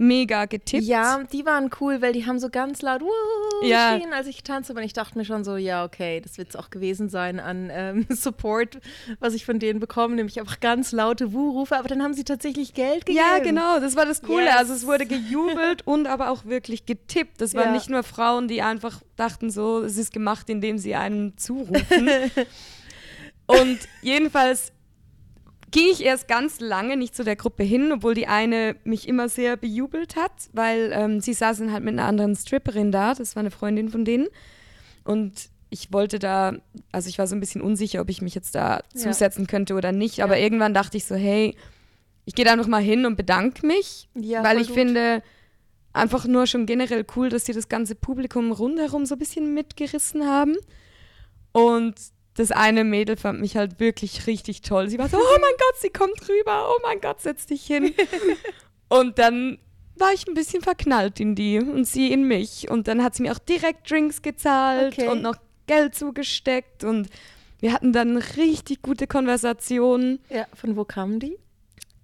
mega 0.00 0.46
getippt. 0.46 0.82
Ja, 0.84 1.22
die 1.30 1.44
waren 1.44 1.70
cool, 1.80 2.00
weil 2.00 2.14
die 2.14 2.24
haben 2.26 2.38
so 2.38 2.48
ganz 2.48 2.80
laut 2.80 3.02
Wuhu 3.02 3.66
Ja. 3.66 3.94
geschrien, 3.94 4.14
als 4.14 4.26
ich 4.26 4.38
getanzt 4.38 4.70
habe. 4.70 4.80
Und 4.80 4.86
ich 4.86 4.94
dachte 4.94 5.18
mir 5.18 5.26
schon 5.26 5.44
so, 5.44 5.56
ja, 5.56 5.84
okay, 5.84 6.20
das 6.22 6.38
wird 6.38 6.48
es 6.48 6.56
auch 6.56 6.70
gewesen 6.70 7.10
sein 7.10 7.38
an 7.38 7.68
ähm, 7.70 8.06
Support, 8.10 8.78
was 9.18 9.34
ich 9.34 9.44
von 9.44 9.58
denen 9.58 9.78
bekomme, 9.78 10.14
nämlich 10.16 10.40
einfach 10.40 10.58
ganz 10.60 10.92
laute 10.92 11.34
Wuh-Rufe. 11.34 11.76
Aber 11.76 11.86
dann 11.88 12.02
haben 12.02 12.14
sie 12.14 12.24
tatsächlich 12.24 12.72
Geld 12.72 13.04
gegeben. 13.04 13.24
Ja, 13.24 13.38
genau, 13.40 13.78
das 13.78 13.94
war 13.94 14.06
das 14.06 14.22
Coole. 14.22 14.44
Yes. 14.46 14.56
Also 14.56 14.72
es 14.72 14.86
wurde 14.86 15.04
gejubelt 15.04 15.82
und 15.86 16.06
aber 16.06 16.30
auch 16.30 16.46
wirklich 16.46 16.86
getippt. 16.86 17.40
Das 17.40 17.54
waren 17.54 17.66
Ja. 17.66 17.72
nicht 17.72 17.90
nur 17.90 18.02
Frauen, 18.02 18.48
die 18.48 18.62
einfach 18.62 19.02
dachten 19.16 19.50
so, 19.50 19.82
es 19.82 19.98
ist 19.98 20.12
gemacht, 20.14 20.48
indem 20.48 20.78
sie 20.78 20.94
einem 20.94 21.36
zurufen. 21.36 22.08
und 23.46 23.78
jedenfalls 24.02 24.72
ging 25.70 25.86
ich 25.92 26.04
erst 26.04 26.26
ganz 26.28 26.60
lange 26.60 26.96
nicht 26.96 27.14
zu 27.14 27.22
der 27.24 27.36
Gruppe 27.36 27.62
hin, 27.62 27.92
obwohl 27.92 28.14
die 28.14 28.26
eine 28.26 28.76
mich 28.84 29.06
immer 29.08 29.28
sehr 29.28 29.56
bejubelt 29.56 30.16
hat, 30.16 30.32
weil 30.52 30.90
ähm, 30.92 31.20
sie 31.20 31.32
saßen 31.34 31.72
halt 31.72 31.84
mit 31.84 31.92
einer 31.94 32.06
anderen 32.06 32.34
Stripperin 32.34 32.90
da, 32.92 33.14
das 33.14 33.36
war 33.36 33.40
eine 33.40 33.50
Freundin 33.50 33.88
von 33.88 34.04
denen. 34.04 34.26
Und 35.04 35.48
ich 35.70 35.92
wollte 35.92 36.18
da, 36.18 36.54
also 36.92 37.08
ich 37.08 37.18
war 37.18 37.26
so 37.26 37.36
ein 37.36 37.40
bisschen 37.40 37.60
unsicher, 37.62 38.00
ob 38.00 38.08
ich 38.10 38.22
mich 38.22 38.34
jetzt 38.34 38.54
da 38.54 38.82
Ja. 38.94 39.00
zusetzen 39.00 39.46
könnte 39.46 39.74
oder 39.74 39.92
nicht, 39.92 40.22
aber 40.22 40.36
Ja. 40.36 40.42
irgendwann 40.44 40.74
dachte 40.74 40.96
ich 40.96 41.04
so, 41.04 41.14
hey, 41.14 41.54
ich 42.24 42.34
gehe 42.34 42.44
da 42.44 42.52
einfach 42.52 42.66
mal 42.66 42.82
hin 42.82 43.06
und 43.06 43.16
bedanke 43.16 43.66
mich, 43.66 44.08
Ja, 44.14 44.42
weil 44.42 44.60
ich 44.60 44.68
gut. 44.68 44.74
finde 44.76 45.22
einfach 45.92 46.26
nur 46.26 46.46
schon 46.46 46.66
generell 46.66 47.04
cool, 47.16 47.28
dass 47.28 47.44
sie 47.46 47.52
das 47.52 47.68
ganze 47.68 47.94
Publikum 47.94 48.52
rundherum 48.52 49.06
so 49.06 49.14
ein 49.14 49.18
bisschen 49.18 49.54
mitgerissen 49.54 50.26
haben. 50.26 50.56
Und 51.52 51.94
das 52.34 52.52
eine 52.52 52.84
Mädel 52.84 53.16
fand 53.16 53.40
mich 53.40 53.56
halt 53.56 53.80
wirklich 53.80 54.26
richtig 54.26 54.62
toll. 54.62 54.88
Sie 54.88 54.98
war 54.98 55.08
so, 55.08 55.16
oh 55.18 55.38
mein 55.40 55.52
Gott, 55.58 55.80
sie 55.80 55.90
kommt 55.90 56.28
rüber, 56.28 56.68
oh 56.70 56.78
mein 56.82 57.00
Gott, 57.00 57.20
setz 57.20 57.46
dich 57.46 57.64
hin. 57.66 57.92
und 58.88 59.18
dann 59.18 59.58
war 59.96 60.12
ich 60.14 60.26
ein 60.26 60.34
bisschen 60.34 60.62
verknallt 60.62 61.20
in 61.20 61.34
die 61.34 61.58
und 61.58 61.84
sie 61.86 62.10
in 62.12 62.24
mich. 62.24 62.70
Und 62.70 62.88
dann 62.88 63.02
hat 63.02 63.14
sie 63.14 63.22
mir 63.22 63.32
auch 63.32 63.38
direkt 63.38 63.90
Drinks 63.90 64.22
gezahlt 64.22 64.94
Okay. 64.98 65.08
und 65.08 65.22
noch 65.22 65.36
Geld 65.66 65.94
zugesteckt 65.94 66.84
und 66.84 67.08
wir 67.60 67.72
hatten 67.74 67.92
dann 67.92 68.16
richtig 68.16 68.80
gute 68.80 69.06
Konversationen. 69.06 70.18
Ja, 70.30 70.46
von 70.54 70.76
wo 70.76 70.84
kamen 70.84 71.20
die? 71.20 71.36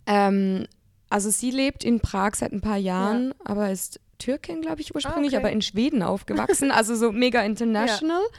Ähm, 0.06 0.66
also 1.08 1.30
sie 1.30 1.50
lebt 1.50 1.82
in 1.84 2.00
Prag 2.00 2.34
seit 2.34 2.52
ein 2.52 2.60
paar 2.60 2.76
Jahren, 2.76 3.32
aber 3.44 3.70
ist 3.70 4.00
Türkin, 4.18 4.60
glaube 4.60 4.80
ich, 4.82 4.94
ursprünglich, 4.94 5.32
Ah, 5.34 5.38
okay. 5.38 5.46
aber 5.46 5.52
in 5.52 5.62
Schweden 5.62 6.02
aufgewachsen, 6.02 6.70
also 6.70 6.94
so 6.94 7.12
mega 7.12 7.40
international. 7.44 8.20
Ja. 8.22 8.38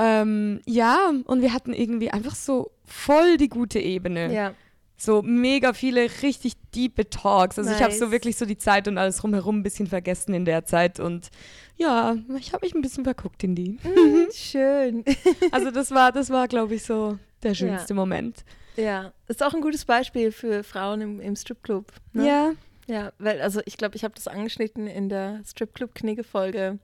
Ähm, 0.00 0.60
ja, 0.66 1.12
und 1.24 1.42
wir 1.42 1.52
hatten 1.52 1.72
irgendwie 1.72 2.10
einfach 2.10 2.34
so 2.34 2.70
voll 2.84 3.36
die 3.36 3.48
gute 3.48 3.80
Ebene. 3.80 4.32
Ja. 4.32 4.54
So 4.96 5.22
mega 5.22 5.72
viele 5.74 6.08
richtig 6.22 6.54
diepe 6.74 7.08
Talks. 7.08 7.58
Also 7.58 7.70
ich 7.70 7.80
habe 7.82 7.92
so 7.92 8.06
Nice. 8.06 8.12
wirklich 8.12 8.36
so 8.36 8.46
die 8.46 8.58
Zeit 8.58 8.88
und 8.88 8.98
alles 8.98 9.22
rumherum 9.22 9.58
ein 9.58 9.62
bisschen 9.62 9.86
vergessen 9.86 10.34
in 10.34 10.44
der 10.44 10.64
Zeit 10.64 10.98
und 10.98 11.28
ja, 11.76 12.16
ich 12.36 12.52
habe 12.52 12.66
mich 12.66 12.74
ein 12.74 12.80
bisschen 12.82 13.04
verguckt 13.04 13.44
in 13.44 13.54
die. 13.54 13.78
Schön. 14.34 15.04
Also 15.52 15.70
das 15.70 15.92
war, 15.92 16.10
das 16.10 16.30
war, 16.30 16.48
glaube 16.48 16.74
ich, 16.74 16.82
so 16.82 17.18
der 17.44 17.54
schönste 17.54 17.94
Moment. 17.94 18.44
Ja, 18.76 19.12
ist 19.28 19.42
auch 19.42 19.54
ein 19.54 19.60
gutes 19.60 19.84
Beispiel 19.84 20.32
für 20.32 20.64
Frauen 20.64 21.00
im, 21.00 21.20
im 21.20 21.36
Stripclub. 21.36 21.92
Ne? 22.12 22.26
Ja. 22.26 22.52
Ja, 22.88 23.12
weil, 23.18 23.40
also 23.42 23.60
ich 23.66 23.76
glaube, 23.76 23.96
ich 23.96 24.04
habe 24.04 24.14
das 24.14 24.26
angeschnitten 24.28 24.86
in 24.86 25.08
der 25.08 25.42
Stripclub-Knigge-Folge, 25.44 26.78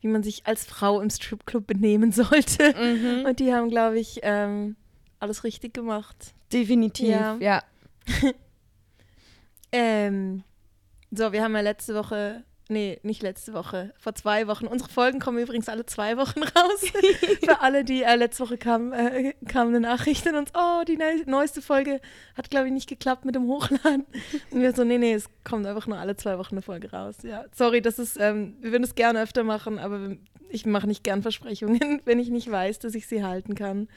wie 0.00 0.08
man 0.08 0.22
sich 0.22 0.46
als 0.46 0.64
Frau 0.64 1.00
im 1.00 1.10
Stripclub 1.10 1.66
benehmen 1.66 2.12
sollte. 2.12 2.74
Mhm. 2.74 3.26
Und 3.26 3.38
die 3.38 3.52
haben, 3.52 3.68
glaube 3.68 4.00
ich, 4.00 4.20
ähm, 4.22 4.76
alles 5.18 5.44
richtig 5.44 5.74
gemacht. 5.74 6.34
Definitiv. 6.52 7.08
Ja. 7.08 7.36
ja. 7.38 7.62
Ähm, 9.72 10.42
so, 11.12 11.32
wir 11.32 11.44
haben 11.44 11.54
ja 11.54 11.60
letzte 11.60 11.94
Woche, 11.94 12.42
nee, 12.70 12.98
nicht 13.02 13.22
letzte 13.22 13.52
Woche, 13.52 13.92
vor 13.98 14.14
zwei 14.14 14.46
Wochen. 14.46 14.66
Unsere 14.66 14.88
Folgen 14.88 15.20
kommen 15.20 15.38
übrigens 15.38 15.68
alle 15.68 15.84
zwei 15.86 16.16
Wochen 16.16 16.42
raus. 16.42 16.84
Für 17.44 17.60
alle, 17.60 17.84
die 17.84 18.02
äh, 18.02 18.16
letzte 18.16 18.44
Woche 18.44 18.58
kam, 18.58 18.92
äh, 18.92 19.34
kam 19.46 19.68
eine 19.68 19.80
Nachricht 19.80 20.26
an 20.26 20.36
uns, 20.36 20.50
oh, 20.54 20.82
die 20.86 20.96
neu 20.96 21.22
neueste 21.26 21.62
Folge 21.62 22.00
hat, 22.36 22.50
glaube 22.50 22.68
ich, 22.68 22.72
nicht 22.72 22.88
geklappt 22.88 23.24
mit 23.24 23.34
dem 23.34 23.46
Hochladen. 23.46 24.06
Und 24.50 24.60
wir 24.60 24.72
so, 24.72 24.84
nee, 24.84 24.98
nee, 24.98 25.14
es 25.14 25.26
kommt 25.44 25.66
einfach 25.66 25.86
nur 25.86 25.98
alle 25.98 26.16
zwei 26.16 26.38
Wochen 26.38 26.54
eine 26.54 26.62
Folge 26.62 26.90
raus. 26.90 27.16
Ja, 27.22 27.44
sorry, 27.52 27.82
das 27.82 27.98
ist, 27.98 28.18
ähm, 28.18 28.56
wir 28.60 28.72
würden 28.72 28.84
es 28.84 28.94
gerne 28.94 29.20
öfter 29.20 29.44
machen, 29.44 29.78
aber 29.78 30.16
ich 30.48 30.66
mache 30.66 30.86
nicht 30.86 31.04
gern 31.04 31.22
Versprechungen, 31.22 32.00
wenn 32.04 32.18
ich 32.18 32.30
nicht 32.30 32.50
weiß, 32.50 32.78
dass 32.78 32.94
ich 32.94 33.06
sie 33.06 33.24
halten 33.24 33.54
kann. 33.54 33.88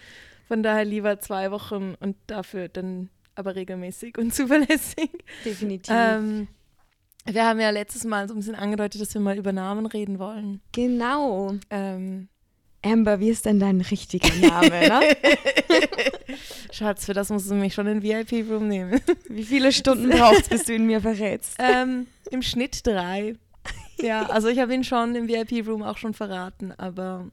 Von 0.48 0.64
daher 0.64 0.86
lieber 0.86 1.20
zwei 1.20 1.52
Wochen 1.52 1.96
und 2.00 2.16
dafür 2.28 2.68
dann 2.68 3.10
aber 3.36 3.56
regelmäßig 3.56 4.18
und 4.18 4.34
zuverlässig. 4.34 5.10
Definitiv. 5.46 5.94
Ähm, 5.96 6.48
wir 7.26 7.46
haben 7.46 7.60
ja 7.60 7.70
letztes 7.70 8.04
Mal 8.04 8.28
so 8.28 8.34
ein 8.34 8.38
bisschen 8.38 8.56
angedeutet, 8.56 9.02
dass 9.02 9.14
wir 9.14 9.22
mal 9.22 9.38
über 9.38 9.52
Namen 9.52 9.86
reden 9.86 10.20
wollen. 10.20 10.62
genau. 10.72 11.56
Ähm, 11.70 12.28
Amber, 12.86 13.20
wie 13.22 13.30
ist 13.30 13.46
denn 13.46 13.60
dein 13.60 13.80
richtiger 13.80 14.34
Name? 14.46 14.90
Ne? 14.90 15.00
Schatz, 16.72 17.06
für 17.06 17.14
das 17.14 17.30
musst 17.30 17.50
du 17.50 17.56
mich 17.56 17.74
schon 17.74 17.88
in 17.88 18.02
den 18.02 18.04
VIP-Room 18.04 18.68
nehmen. 18.68 19.00
Wie 19.30 19.44
viele 19.44 19.72
Stunden 19.72 20.10
brauchst 20.10 20.50
bis 20.50 20.66
du 20.66 20.76
ihn 20.76 20.86
mir 20.86 21.00
verrätst? 21.00 21.56
ähm, 21.60 22.08
Im 22.30 22.42
Schnitt 22.42 22.86
drei. 22.86 23.36
Ja, 24.02 24.24
also 24.24 24.50
ich 24.50 24.60
habe 24.60 24.74
ihn 24.74 24.84
schon 24.84 25.16
im 25.16 25.30
VIP-Room 25.30 25.82
auch 25.82 25.98
schon 25.98 26.14
verraten, 26.14 26.74
aber 26.74 27.30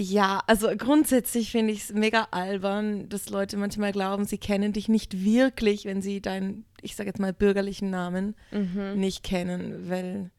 ja, 0.00 0.42
also 0.46 0.68
grundsätzlich 0.76 1.50
finde 1.50 1.72
ich 1.74 1.80
es 1.84 1.92
mega 1.92 2.28
albern, 2.30 3.08
dass 3.08 3.28
Leute 3.28 3.56
manchmal 3.56 3.92
glauben, 3.92 4.24
sie 4.24 4.38
kennen 4.38 4.72
dich 4.72 4.88
nicht 4.88 5.24
wirklich, 5.24 5.84
wenn 5.84 6.00
sie 6.00 6.20
deinen, 6.22 6.64
ich 6.80 6.96
sage 6.96 7.08
jetzt 7.10 7.20
mal, 7.20 7.32
bürgerlichen 7.34 7.90
Namen 7.90 8.34
Mhm. 8.50 8.94
nicht 8.98 9.22
kennen, 9.22 9.90
weil 9.90 10.30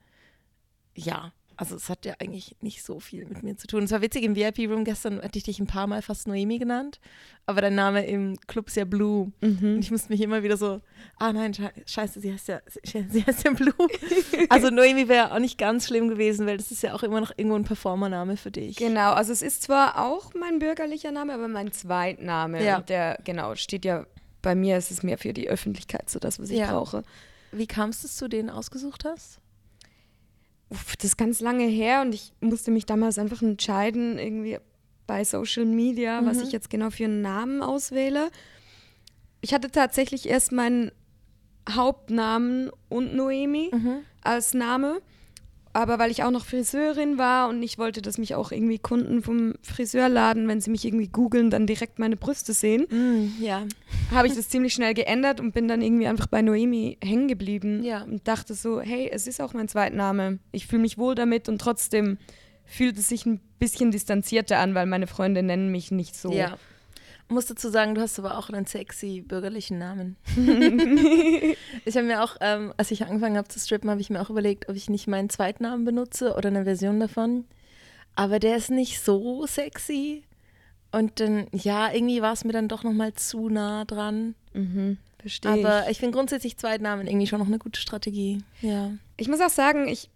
ja, 0.96 1.32
also 1.62 1.76
es 1.76 1.90
hat 1.90 2.06
ja 2.06 2.16
eigentlich 2.20 2.56
nicht 2.62 2.82
so 2.84 3.00
viel 3.00 3.24
mit 3.26 3.44
mir 3.44 3.56
zu 3.56 3.68
tun. 3.68 3.84
Es 3.84 3.92
war 3.92 4.02
witzig, 4.02 4.24
im 4.24 4.36
VIP-Room 4.36 4.84
gestern 4.84 5.22
hatte 5.22 5.38
ich 5.38 5.44
dich 5.44 5.60
ein 5.60 5.68
paar 5.68 5.86
Mal 5.86 6.02
fast 6.02 6.28
Noemi 6.28 6.58
genannt, 6.58 7.00
aber 7.46 7.62
dein 7.62 7.76
Name 7.76 8.04
im 8.08 8.36
Club 8.48 8.68
ist 8.68 8.78
ja 8.78 8.86
Blue. 8.86 9.32
Und 9.42 9.62
Mhm. 9.62 9.78
ich 9.80 9.92
musste 9.92 10.10
mich 10.12 10.22
immer 10.22 10.42
wieder 10.42 10.58
so, 10.58 10.82
ah 11.20 11.32
nein, 11.32 11.54
sche 11.54 11.72
scheiße, 11.86 12.20
sie 12.20 12.34
heißt 12.34 12.48
ja, 12.48 12.62
sie 12.84 13.24
heißt 13.28 13.44
ja 13.46 13.52
Blue. 13.52 13.74
also 14.50 14.72
Noemi 14.72 15.08
wäre 15.08 15.32
auch 15.34 15.40
nicht 15.40 15.60
ganz 15.60 15.86
schlimm 15.86 16.08
gewesen, 16.10 16.48
weil 16.48 16.58
das 16.58 16.72
ist 16.72 16.82
ja 16.82 16.96
auch 16.96 17.04
immer 17.04 17.22
noch 17.22 17.32
irgendwo 17.38 17.56
ein 17.58 17.64
Performername 17.64 18.38
für 18.38 18.50
dich. 18.50 18.78
Genau, 18.78 19.12
also 19.14 19.32
es 19.32 19.44
ist 19.44 19.62
zwar 19.62 20.04
auch 20.04 20.34
mein 20.34 20.58
bürgerlicher 20.58 21.12
Name, 21.12 21.32
aber 21.34 21.48
mein 21.48 21.72
Zweitname. 21.72 22.66
Ja. 22.66 22.78
Und 22.80 22.90
der, 22.90 23.20
genau, 23.24 23.54
steht 23.54 23.86
ja 23.86 24.08
bei 24.42 24.56
mir, 24.56 24.78
ist 24.78 24.90
es 24.90 25.04
mehr 25.04 25.20
für 25.20 25.34
die 25.34 25.48
Öffentlichkeit, 25.48 26.10
so 26.10 26.18
das, 26.18 26.40
was 26.40 26.50
ich 26.50 26.58
Ja. 26.58 26.72
brauche. 26.72 27.04
Wie 27.52 27.68
kam 27.68 27.90
es, 27.90 28.02
dass 28.02 28.18
du 28.18 28.28
den 28.30 28.50
ausgesucht 28.50 29.04
hast? 29.06 29.41
Das 30.72 31.04
ist 31.04 31.18
ganz 31.18 31.42
lange 31.42 31.66
her 31.66 32.02
und 32.02 32.14
ich 32.16 32.32
musste 32.40 32.72
mich 32.72 32.86
damals 32.86 33.20
einfach 33.20 33.42
entscheiden, 33.42 34.18
irgendwie 34.18 34.58
bei 35.06 35.24
Social 35.26 35.66
Media, 35.66 36.26
was 36.26 36.38
Mhm. 36.38 36.44
ich 36.44 36.52
jetzt 36.54 36.70
genau 36.70 36.90
für 36.90 37.04
einen 37.06 37.22
Namen 37.22 37.62
auswähle. 37.62 38.30
Ich 39.42 39.54
hatte 39.54 39.70
tatsächlich 39.70 40.30
erst 40.30 40.52
meinen 40.54 40.92
Hauptnamen 41.70 42.70
und 42.90 43.16
Noemi 43.16 43.70
als 44.24 44.54
Name. 44.54 45.02
Aber 45.74 46.00
weil 46.00 46.12
ich 46.12 46.24
auch 46.24 46.32
noch 46.32 46.46
Friseurin 46.46 47.18
war 47.18 47.48
und 47.50 47.64
ich 47.64 47.78
wollte, 47.78 48.02
dass 48.02 48.18
mich 48.18 48.36
auch 48.36 48.52
irgendwie 48.52 48.78
Kunden 48.80 49.22
vom 49.22 49.54
Friseurladen, 49.62 50.48
wenn 50.48 50.60
sie 50.62 50.70
mich 50.70 50.84
irgendwie 50.86 51.08
googeln, 51.08 51.50
dann 51.50 51.66
direkt 51.66 51.98
meine 52.00 52.18
Brüste 52.18 52.54
sehen, 52.54 52.86
Mm, 52.90 53.42
ja. 53.42 53.64
habe 54.14 54.28
ich 54.28 54.34
das 54.36 54.50
ziemlich 54.50 54.74
schnell 54.74 54.94
geändert 54.94 55.40
und 55.40 55.54
bin 55.54 55.68
dann 55.68 55.82
irgendwie 55.82 56.08
einfach 56.08 56.28
bei 56.28 56.42
Noemi 56.42 56.98
hängen 57.02 57.28
geblieben 57.28 57.84
Ja. 57.84 58.04
und 58.04 58.28
dachte 58.28 58.54
so, 58.54 58.82
hey, 58.82 59.10
es 59.12 59.28
ist 59.28 59.42
auch 59.42 59.54
mein 59.54 59.68
Zweitname. 59.70 60.40
Ich 60.52 60.68
fühle 60.68 60.82
mich 60.82 60.98
wohl 60.98 61.16
damit 61.16 61.48
und 61.48 61.60
trotzdem 61.62 62.18
fühlt 62.66 62.98
es 62.98 63.08
sich 63.10 63.26
ein 63.26 63.40
bisschen 63.60 63.92
distanzierter 63.92 64.60
an, 64.60 64.76
weil 64.76 64.86
meine 64.86 65.08
Freunde 65.08 65.44
nennen 65.44 65.72
mich 65.72 65.92
nicht 65.92 66.16
so. 66.16 66.32
Ja. 66.34 66.58
Muss 67.32 67.46
dazu 67.46 67.70
sagen, 67.70 67.96
du 67.96 68.02
hast 68.02 68.20
aber 68.20 68.38
auch 68.38 68.50
einen 68.50 68.66
sexy 68.66 69.22
bürgerlichen 69.22 69.78
Namen. 69.78 70.18
ich 71.86 71.96
habe 71.96 72.06
mir 72.06 72.22
auch, 72.26 72.36
ähm, 72.42 72.74
als 72.76 72.92
ich 72.92 73.06
angefangen 73.06 73.38
habe 73.38 73.48
zu 73.48 73.58
strippen, 73.58 73.90
habe 73.90 74.02
ich 74.02 74.10
mir 74.10 74.22
auch 74.22 74.30
überlegt, 74.30 74.68
ob 74.68 74.76
ich 74.76 74.90
nicht 74.90 75.08
meinen 75.08 75.30
Zweitnamen 75.30 75.86
benutze 75.86 76.36
oder 76.36 76.50
eine 76.50 76.66
Version 76.66 77.00
davon. 77.00 77.46
Aber 78.16 78.40
der 78.40 78.58
ist 78.58 78.70
nicht 78.70 79.00
so 79.00 79.46
sexy. 79.48 80.24
Und 80.92 81.22
dann, 81.22 81.48
ja, 81.54 81.90
irgendwie 81.94 82.22
war 82.22 82.34
es 82.34 82.44
mir 82.44 82.52
dann 82.52 82.68
doch 82.68 82.84
nochmal 82.84 83.14
zu 83.14 83.48
nah 83.48 83.86
dran. 83.86 84.36
Mhm, 84.52 84.98
verstehe. 85.18 85.54
Aber 85.54 85.90
ich 85.90 86.00
finde 86.00 86.18
grundsätzlich 86.18 86.58
Zweitnamen 86.58 87.08
irgendwie 87.08 87.28
schon 87.28 87.40
noch 87.40 87.48
eine 87.48 87.60
gute 87.60 87.80
Strategie. 87.80 88.44
Ja. 88.62 88.92
Ich 89.16 89.30
muss 89.30 89.40
auch 89.40 89.50
sagen, 89.50 89.88
ich, 89.88 90.10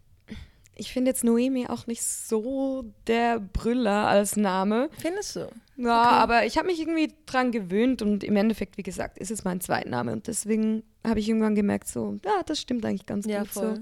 ich 0.75 0.91
finde 0.91 1.11
jetzt 1.11 1.23
Noemi 1.23 1.67
auch 1.67 1.87
nicht 1.87 2.03
so 2.03 2.83
der 3.07 3.39
Brüller 3.39 4.07
als 4.07 4.35
Name. 4.35 4.89
Findest 4.97 5.37
du? 5.37 5.49
Ja, 5.77 6.01
Okay. 6.01 6.15
aber 6.15 6.45
ich 6.45 6.57
habe 6.57 6.67
mich 6.67 6.79
irgendwie 6.79 7.13
dran 7.25 7.51
gewöhnt 7.51 8.01
und 8.01 8.23
im 8.23 8.35
Endeffekt, 8.37 8.77
wie 8.77 8.83
gesagt, 8.83 9.17
ist 9.17 9.29
es 9.31 9.43
mein 9.43 9.59
Zweitname 9.59 10.13
und 10.13 10.27
deswegen 10.27 10.83
habe 11.05 11.19
ich 11.19 11.27
irgendwann 11.27 11.55
gemerkt, 11.55 11.87
so, 11.87 12.17
ja, 12.23 12.43
das 12.45 12.59
stimmt 12.61 12.85
eigentlich 12.85 13.05
ganz 13.05 13.25
Ja, 13.25 13.39
gut 13.39 13.49
voll. 13.49 13.75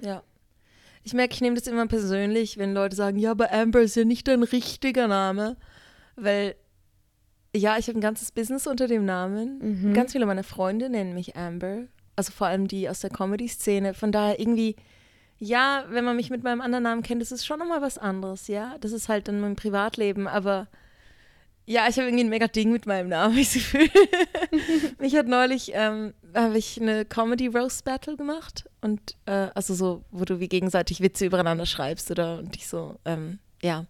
so. 0.00 0.06
Ja. 0.06 0.22
Ich 1.04 1.14
merke, 1.14 1.32
ich 1.34 1.40
nehme 1.40 1.54
das 1.56 1.66
immer 1.66 1.86
persönlich, 1.86 2.58
wenn 2.58 2.74
Leute 2.74 2.94
sagen, 2.96 3.18
ja, 3.18 3.30
aber 3.30 3.50
Amber 3.52 3.80
ist 3.80 3.96
ja 3.96 4.04
nicht 4.04 4.28
dein 4.28 4.42
richtiger 4.42 5.08
Name. 5.08 5.56
Weil, 6.16 6.54
ja, 7.56 7.78
ich 7.78 7.88
habe 7.88 7.98
ein 7.98 8.02
ganzes 8.02 8.30
Business 8.32 8.66
unter 8.66 8.86
dem 8.88 9.06
Namen. 9.06 9.58
Mhm. 9.90 9.94
Ganz 9.94 10.12
viele 10.12 10.26
meiner 10.26 10.42
Freunde 10.44 10.90
nennen 10.90 11.14
mich 11.14 11.34
Amber. 11.36 11.84
also 12.16 12.32
vor 12.32 12.48
allem 12.48 12.68
die 12.68 12.88
aus 12.90 13.00
der 13.00 13.10
Comedy-Szene. 13.10 13.94
Von 13.94 14.12
daher 14.12 14.38
irgendwie, 14.38 14.76
ja, 15.38 15.84
wenn 15.88 16.04
man 16.04 16.16
mich 16.16 16.28
mit 16.28 16.42
meinem 16.42 16.60
anderen 16.60 16.82
Namen 16.84 17.02
kennt, 17.02 17.22
das 17.22 17.32
ist 17.32 17.46
schon 17.46 17.58
nochmal 17.60 17.80
was 17.80 17.96
anderes, 17.96 18.48
ja. 18.48 18.76
Das 18.80 18.92
ist 18.92 19.08
halt 19.08 19.28
dann 19.28 19.40
mein 19.40 19.56
Privatleben, 19.56 20.26
aber 20.26 20.66
ja, 21.68 21.86
ich 21.86 21.96
habe 21.96 22.08
irgendwie 22.08 22.24
ein 22.24 22.30
mega 22.30 22.48
Ding 22.48 22.72
mit 22.72 22.86
meinem 22.86 23.10
Namen, 23.10 23.36
ich 23.38 23.52
das 23.52 23.54
Gefühl. 23.54 23.90
Mich 24.98 25.14
hat 25.14 25.26
neulich, 25.26 25.72
ähm, 25.74 26.14
habe 26.34 26.56
ich 26.56 26.80
eine 26.80 27.04
Comedy-Roast-Battle 27.04 28.16
gemacht 28.16 28.68
und 28.80 29.16
äh, 29.26 29.48
also 29.54 29.74
so, 29.74 30.02
wo 30.10 30.24
du 30.24 30.40
wie 30.40 30.48
gegenseitig 30.48 31.02
Witze 31.02 31.26
übereinander 31.26 31.66
schreibst 31.66 32.10
oder 32.10 32.38
und 32.38 32.54
dich 32.54 32.66
so, 32.68 32.98
ähm, 33.04 33.38
ja, 33.62 33.84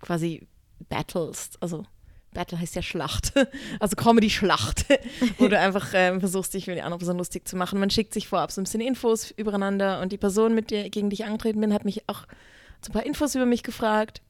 quasi 0.00 0.46
battlest, 0.88 1.60
also 1.60 1.84
Battle 2.32 2.60
heißt 2.60 2.76
ja 2.76 2.82
Schlacht, 2.82 3.32
also 3.80 3.96
Comedy-Schlacht, 3.96 4.86
wo 5.38 5.48
du 5.48 5.58
einfach 5.58 5.90
ähm, 5.94 6.20
versuchst, 6.20 6.54
dich 6.54 6.66
für 6.66 6.74
die 6.74 6.82
andere 6.82 6.98
Person 6.98 7.18
lustig 7.18 7.48
zu 7.48 7.56
machen. 7.56 7.80
Man 7.80 7.90
schickt 7.90 8.14
sich 8.14 8.28
vorab 8.28 8.52
so 8.52 8.60
ein 8.60 8.64
bisschen 8.64 8.80
Infos 8.80 9.32
übereinander 9.32 10.00
und 10.00 10.12
die 10.12 10.18
Person, 10.18 10.54
mit 10.54 10.70
der 10.70 10.90
gegen 10.90 11.10
dich 11.10 11.24
angetreten 11.24 11.60
bin, 11.60 11.74
hat 11.74 11.84
mich 11.84 12.08
auch 12.08 12.22
so 12.82 12.90
ein 12.90 12.92
paar 12.92 13.06
Infos 13.06 13.34
über 13.34 13.46
mich 13.46 13.64
gefragt. 13.64 14.22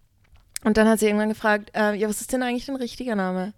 Und 0.65 0.77
dann 0.77 0.89
hat 0.89 0.99
sie 0.99 1.07
irgendwann 1.07 1.29
gefragt, 1.29 1.71
äh, 1.75 1.95
ja, 1.95 2.09
was 2.09 2.21
ist 2.21 2.33
denn 2.33 2.43
eigentlich 2.43 2.67
dein 2.67 2.77
richtiger 2.77 3.15
Name? 3.15 3.53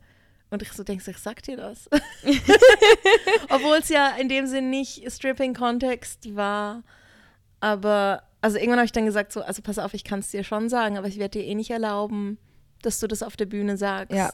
Und 0.51 0.63
ich 0.63 0.73
so 0.73 0.83
denke, 0.83 1.11
ich 1.11 1.19
sag 1.19 1.43
dir 1.43 1.57
das. 1.57 1.89
Obwohl 3.51 3.77
es 3.79 3.89
ja 3.89 4.17
in 4.19 4.29
dem 4.29 4.47
Sinn 4.47 4.71
nicht 4.71 5.11
Stripping-Kontext 5.11 6.35
war. 6.35 6.83
Aber, 7.61 8.23
also 8.41 8.57
irgendwann 8.57 8.79
habe 8.79 8.87
ich 8.87 8.93
dann 8.93 9.05
gesagt, 9.05 9.33
so, 9.33 9.43
also 9.43 9.63
pass 9.63 9.79
auf, 9.79 9.95
ich 9.95 10.05
kann 10.05 10.21
es 10.21 10.31
dir 10.31 10.45
schon 10.45 10.69
sagen, 10.69 10.97
aber 10.97 11.09
ich 11.09 11.19
werde 11.19 11.39
dir 11.39 11.45
eh 11.45 11.55
nicht 11.55 11.71
erlauben, 11.71 12.39
dass 12.83 13.01
du 13.01 13.07
das 13.07 13.23
auf 13.23 13.37
der 13.37 13.47
Bühne 13.47 13.77
sagst. 13.77 14.17
Ja. 14.17 14.31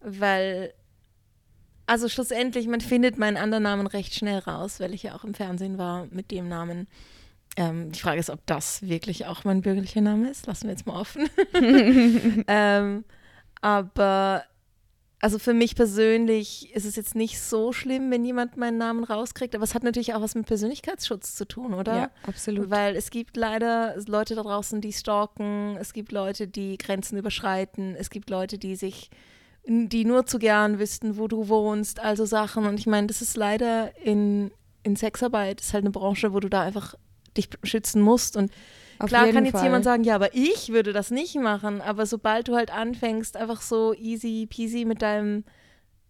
Weil, 0.00 0.72
also 1.86 2.08
schlussendlich, 2.08 2.66
man 2.66 2.80
findet 2.80 3.18
meinen 3.18 3.36
anderen 3.36 3.64
Namen 3.64 3.86
recht 3.86 4.14
schnell 4.14 4.38
raus, 4.38 4.80
weil 4.80 4.94
ich 4.94 5.02
ja 5.02 5.14
auch 5.14 5.24
im 5.24 5.34
Fernsehen 5.34 5.76
war 5.76 6.06
mit 6.10 6.30
dem 6.30 6.48
Namen. 6.48 6.86
Ähm, 7.56 7.90
die 7.90 7.98
Frage 7.98 8.20
ist, 8.20 8.30
ob 8.30 8.44
das 8.46 8.82
wirklich 8.82 9.26
auch 9.26 9.44
mein 9.44 9.62
bürgerlicher 9.62 10.02
Name 10.02 10.28
ist. 10.28 10.46
Lassen 10.46 10.64
wir 10.64 10.72
jetzt 10.72 10.86
mal 10.86 11.00
offen. 11.00 11.28
ähm, 12.46 13.04
aber 13.60 14.44
also 15.20 15.38
für 15.38 15.54
mich 15.54 15.74
persönlich 15.74 16.74
ist 16.74 16.84
es 16.84 16.94
jetzt 16.94 17.14
nicht 17.14 17.40
so 17.40 17.72
schlimm, 17.72 18.10
wenn 18.10 18.24
jemand 18.24 18.56
meinen 18.56 18.76
Namen 18.76 19.02
rauskriegt, 19.02 19.54
aber 19.54 19.64
es 19.64 19.74
hat 19.74 19.82
natürlich 19.82 20.14
auch 20.14 20.20
was 20.20 20.34
mit 20.34 20.46
Persönlichkeitsschutz 20.46 21.34
zu 21.34 21.46
tun, 21.46 21.72
oder? 21.72 21.96
Ja, 21.96 22.10
absolut. 22.26 22.70
Weil 22.70 22.94
es 22.96 23.10
gibt 23.10 23.36
leider 23.36 23.96
Leute 24.06 24.34
da 24.34 24.42
draußen, 24.42 24.80
die 24.80 24.92
stalken, 24.92 25.76
es 25.80 25.94
gibt 25.94 26.12
Leute, 26.12 26.46
die 26.46 26.76
Grenzen 26.76 27.16
überschreiten, 27.16 27.96
es 27.96 28.10
gibt 28.10 28.28
Leute, 28.28 28.58
die 28.58 28.76
sich, 28.76 29.10
die 29.66 30.04
nur 30.04 30.26
zu 30.26 30.38
gern 30.38 30.78
wüssten, 30.78 31.16
wo 31.16 31.28
du 31.28 31.48
wohnst, 31.48 31.98
also 31.98 32.26
Sachen. 32.26 32.66
Und 32.66 32.78
ich 32.78 32.86
meine, 32.86 33.06
das 33.06 33.22
ist 33.22 33.36
leider 33.36 33.96
in, 33.98 34.50
in 34.82 34.96
Sexarbeit, 34.96 35.62
ist 35.62 35.72
halt 35.72 35.84
eine 35.84 35.92
Branche, 35.92 36.34
wo 36.34 36.40
du 36.40 36.50
da 36.50 36.60
einfach 36.60 36.94
dich 37.36 37.48
schützen 37.62 38.00
musst 38.00 38.36
und 38.36 38.50
Auf 38.98 39.08
Klar 39.08 39.28
kann 39.30 39.44
jetzt 39.44 39.54
Fall. 39.54 39.64
jemand 39.64 39.84
sagen, 39.84 40.04
ja, 40.04 40.14
aber 40.14 40.34
ich 40.34 40.70
würde 40.70 40.92
das 40.92 41.10
nicht 41.10 41.34
machen. 41.36 41.80
Aber 41.80 42.06
sobald 42.06 42.48
du 42.48 42.56
halt 42.56 42.72
anfängst, 42.72 43.36
einfach 43.36 43.60
so 43.60 43.92
easy 43.94 44.46
peasy 44.48 44.84
mit 44.84 45.02
deinem 45.02 45.44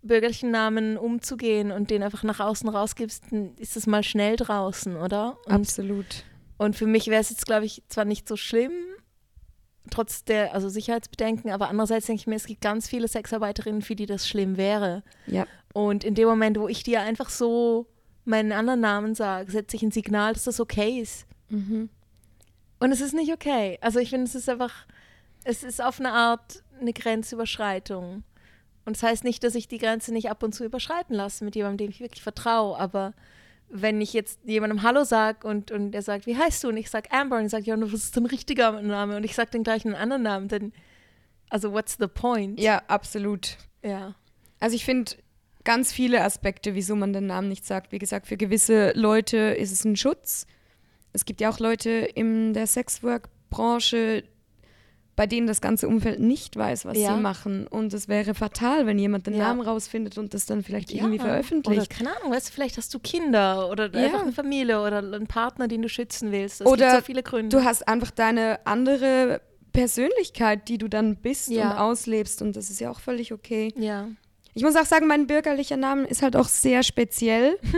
bürgerlichen 0.03 0.51
Namen 0.51 0.97
umzugehen 0.97 1.73
und 1.73 1.91
den 1.91 2.03
einfach 2.03 2.23
nach 2.23 2.41
außen 2.41 2.69
rausgibst, 2.69 3.25
dann 3.31 3.55
ist 3.57 3.77
es 3.77 3.87
mal 3.87 4.03
schnell 4.03 4.37
draußen, 4.37 4.97
oder? 4.97 5.37
Und, 5.47 5.53
Absolut. 5.53 6.25
und 6.59 6.77
für 6.77 6.87
mich 6.87 7.09
wäre 7.09 7.21
es 7.21 7.31
jetzt, 7.31 7.47
glaube 7.47 7.67
ich, 7.67 7.83
zwar 7.89 8.05
nicht 8.05 8.29
so 8.29 8.37
schlimm, 8.37 8.73
trotz 9.91 10.25
der 10.25 10.55
also 10.55 10.69
Sicherheitsbedenken, 10.69 11.51
aber 11.51 11.69
andererseits 11.69 12.07
denke 12.07 12.21
ich 12.21 12.27
mir, 12.27 12.37
es 12.37 12.47
gibt 12.47 12.61
ganz 12.61 12.89
viele 12.89 13.09
Sexarbeiterinnen, 13.09 13.83
für 13.83 13.97
die 13.97 14.07
das 14.07 14.29
schlimm 14.29 14.57
wäre. 14.57 15.03
Ja. 15.27 15.47
Und 15.73 16.05
in 16.05 16.15
dem 16.15 16.29
Moment, 16.29 16.59
wo 16.59 16.69
ich 16.69 16.83
dir 16.83 17.01
einfach 17.01 17.29
so 17.29 17.87
meinen 18.27 18.53
anderen 18.53 18.81
Namen 18.81 19.15
sage, 19.15 19.51
setze 19.51 19.77
ich 19.77 19.83
ein 19.83 19.91
Signal, 19.91 20.33
dass 20.33 20.45
das 20.45 20.61
okay 20.61 21.01
ist. 21.01 21.27
Mhm. 21.49 21.89
Und 22.79 22.93
es 22.93 23.01
ist 23.01 23.15
nicht 23.15 23.33
okay. 23.33 23.79
Also 23.81 23.99
ich 23.99 24.11
finde, 24.11 24.27
es 24.27 24.35
ist 24.35 24.49
einfach, 24.49 24.87
es 25.45 25.62
ist 25.62 25.83
auf 25.83 26.01
eine 26.01 26.12
Art 26.12 26.62
eine 26.81 26.93
Grenzüberschreitung. 26.93 28.23
Und 28.85 28.97
das 28.97 29.03
heißt 29.03 29.25
nicht, 29.25 29.43
dass 29.43 29.55
ich 29.55 29.69
die 29.69 29.79
Grenze 29.79 30.12
nicht 30.12 30.31
ab 30.31 30.43
und 30.43 30.55
zu 30.55 30.65
überschreiten 30.65 31.15
lasse 31.15 31.45
mit 31.45 31.57
jemandem, 31.57 31.87
dem 31.87 31.91
ich 31.91 32.01
wirklich 32.01 32.23
vertraue. 32.23 32.79
Aber 32.79 33.15
wenn 33.69 34.01
ich 34.01 34.12
jetzt 34.12 34.41
jemandem 34.45 34.83
Hallo 34.83 35.05
sage 35.05 35.47
und, 35.47 35.71
und 35.71 35.95
er 35.95 36.03
sagt, 36.03 36.27
wie 36.27 36.37
heißt 36.37 36.62
du? 36.62 36.69
Und 36.69 36.77
ich 36.77 36.91
sage 36.91 37.11
Amber 37.11 37.37
und 37.37 37.45
er 37.45 37.49
sagt, 37.49 37.67
ja, 37.67 37.81
was 37.81 37.93
ist 37.93 38.17
dein 38.17 38.27
richtiger 38.27 38.81
Name? 38.83 39.17
Und 39.17 39.25
ich 39.25 39.35
sage 39.35 39.51
den 39.51 39.65
gleichen 39.65 39.95
anderen 39.95 40.23
Namen, 40.23 40.49
dann, 40.49 40.73
also 41.49 41.73
what's 41.73 41.97
the 41.99 42.07
point? 42.07 42.61
Ja, 42.61 42.83
absolut. 42.87 43.57
Ja. 43.83 44.15
Also 44.61 44.77
ich 44.77 44.85
finde 44.85 45.12
ganz 45.66 45.92
viele 45.92 46.22
Aspekte, 46.24 46.74
wieso 46.74 46.96
man 46.96 47.12
den 47.12 47.26
Namen 47.26 47.48
nicht 47.48 47.66
sagt. 47.66 47.92
Wie 47.92 47.98
gesagt, 47.98 48.26
für 48.26 48.38
gewisse 48.38 48.92
Leute 48.94 49.37
ist 49.37 49.72
es 49.72 49.85
ein 49.85 49.96
Schutz. 49.96 50.46
Es 51.12 51.26
gibt 51.26 51.42
ja 51.42 51.50
auch 51.50 51.59
Leute 51.59 51.90
in 51.90 52.55
der 52.55 52.66
Sexwork-Branche, 52.66 54.24
bei 55.16 55.26
denen 55.26 55.46
das 55.46 55.61
ganze 55.62 55.88
Umfeld 55.88 56.20
nicht 56.20 56.57
weiß, 56.57 56.85
was 56.85 56.96
Ja. 56.98 57.14
sie 57.14 57.20
machen. 57.20 57.66
Und 57.66 57.92
es 57.94 58.07
wäre 58.07 58.35
fatal, 58.35 58.87
wenn 58.87 58.98
jemand 58.98 59.26
den 59.26 59.35
Ja. 59.35 59.44
Namen 59.48 59.62
rausfindet 59.62 60.18
und 60.18 60.35
das 60.35 60.44
dann 60.46 60.62
vielleicht 60.62 60.92
irgendwie 60.92 61.16
Ja. 61.16 61.24
veröffentlicht. 61.24 61.81
Oder 61.81 61.87
keine 61.87 62.16
Ahnung, 62.16 62.33
weißt 62.33 62.48
du, 62.48 62.52
vielleicht 62.52 62.76
hast 62.76 62.92
du 62.94 62.98
Kinder 62.98 63.70
oder 63.70 63.85
einfach 63.94 64.22
eine 64.22 64.33
Familie 64.33 64.81
oder 64.83 64.98
einen 64.98 65.26
Partner, 65.26 65.68
den 65.68 65.83
du 65.83 65.88
schützen 65.88 66.33
willst. 66.33 66.61
Es 66.61 66.66
Oder 66.66 66.92
gibt 66.92 67.00
so 67.00 67.07
viele 67.07 67.22
Gründe. 67.22 67.57
Du 67.57 67.64
hast 67.64 67.88
einfach 67.88 68.11
deine 68.11 68.64
andere 68.66 69.40
Persönlichkeit, 69.72 70.68
die 70.68 70.79
du 70.79 70.88
dann 70.88 71.16
bist 71.16 71.48
und 71.50 71.59
auslebst. 71.62 72.40
Und 72.42 72.57
das 72.57 72.70
ist 72.70 72.81
ja 72.81 72.90
auch 72.90 73.00
völlig 73.00 73.33
okay. 73.33 73.72
ja. 73.76 74.09
Ich 74.57 74.62
muss 74.62 74.75
auch 74.75 74.87
sagen, 74.87 75.07
mein 75.07 75.27
bürgerlicher 75.27 75.77
Name 75.77 76.07
ist 76.07 76.23
halt 76.23 76.35
auch 76.35 76.49
sehr 76.49 76.83
speziell. 76.83 77.59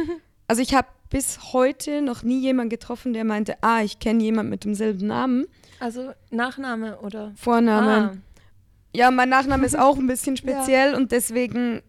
Also 0.50 0.62
ich 0.62 0.72
habe 0.74 0.88
bis 1.10 1.52
heute 1.52 2.00
noch 2.00 2.22
nie 2.22 2.40
jemanden 2.40 2.70
getroffen, 2.70 3.12
der 3.12 3.24
meinte, 3.24 3.56
ah, 3.60 3.82
ich 3.82 3.98
kenne 3.98 4.22
jemanden 4.22 4.48
mit 4.48 4.64
demselben 4.64 5.06
Namen. 5.06 5.44
Also 5.78 6.12
Nachname 6.30 6.98
oder 7.00 7.32
Vorname. 7.36 8.12
Ah. 8.14 8.16
Ja, 8.96 9.10
mein 9.10 9.28
Nachname 9.28 9.66
ist 9.66 9.78
auch 9.78 9.98
ein 9.98 10.06
bisschen 10.06 10.36
speziell 10.38 10.94
und 10.94 11.12
deswegen 11.12 11.82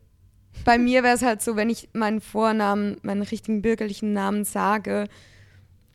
bei 0.65 0.78
mir 0.78 1.04
wäre 1.04 1.15
es 1.15 1.21
halt 1.21 1.41
so, 1.41 1.56
wenn 1.56 1.69
ich 1.69 1.88
meinen 1.93 2.19
Vornamen, 2.19 2.97
meinen 3.02 3.21
richtigen 3.21 3.62
bürgerlichen 3.62 4.12
Namen 4.12 4.43
sage, 4.43 5.06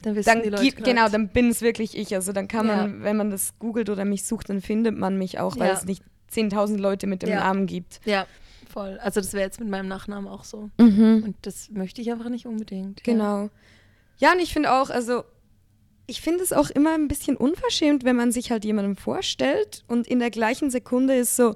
Dann 0.00 0.14
wissen 0.16 0.26
dann 0.30 0.42
die 0.42 0.48
Leute 0.48 0.70
grad. 0.76 0.85
genau, 0.87 1.09
dann 1.11 1.28
bin 1.28 1.50
es 1.50 1.61
wirklich 1.61 1.98
ich. 1.98 2.14
Also 2.14 2.33
dann 2.33 2.48
kann 2.48 2.66
man, 2.66 3.02
wenn 3.02 3.18
man 3.18 3.30
das 3.30 3.59
googelt 3.59 3.90
oder 3.90 4.07
mich 4.07 4.24
sucht, 4.24 4.48
dann 4.48 4.62
findet 4.62 4.96
man 4.96 5.18
mich 5.18 5.38
auch, 5.38 5.59
weil 5.59 5.68
Ja. 5.68 5.74
es 5.74 5.85
nicht 5.85 6.02
10.000 6.33 6.78
Leute 6.78 7.07
mit 7.07 7.20
dem 7.22 7.28
Ja. 7.28 7.40
Namen 7.40 7.66
gibt. 7.66 8.00
Ja, 8.07 8.26
voll. 8.74 8.98
Also 8.98 9.20
das 9.20 9.32
wäre 9.32 9.44
jetzt 9.44 9.60
mit 9.60 9.68
meinem 9.68 9.88
Nachnamen 9.88 10.28
auch 10.28 10.44
so. 10.44 10.68
Mhm. 10.78 11.22
Und 11.24 11.37
das 11.42 11.70
möchte 11.70 12.02
ich 12.02 12.10
einfach 12.10 12.28
nicht 12.28 12.46
unbedingt. 12.46 13.04
Genau. 13.04 13.48
Ja, 14.18 14.32
und 14.32 14.40
ich 14.40 14.52
finde 14.52 14.72
auch, 14.72 14.90
also 14.90 15.24
ich 16.06 16.20
finde 16.20 16.42
es 16.42 16.52
auch 16.52 16.70
immer 16.70 16.94
ein 16.94 17.08
bisschen 17.08 17.37
unverschämt, 17.37 18.04
wenn 18.04 18.16
man 18.16 18.32
sich 18.32 18.50
halt 18.50 18.64
jemandem 18.64 18.96
vorstellt 18.96 19.84
und 19.87 20.06
in 20.06 20.18
der 20.18 20.30
gleichen 20.30 20.70
Sekunde 20.70 21.14
ist 21.14 21.37
so, 21.37 21.54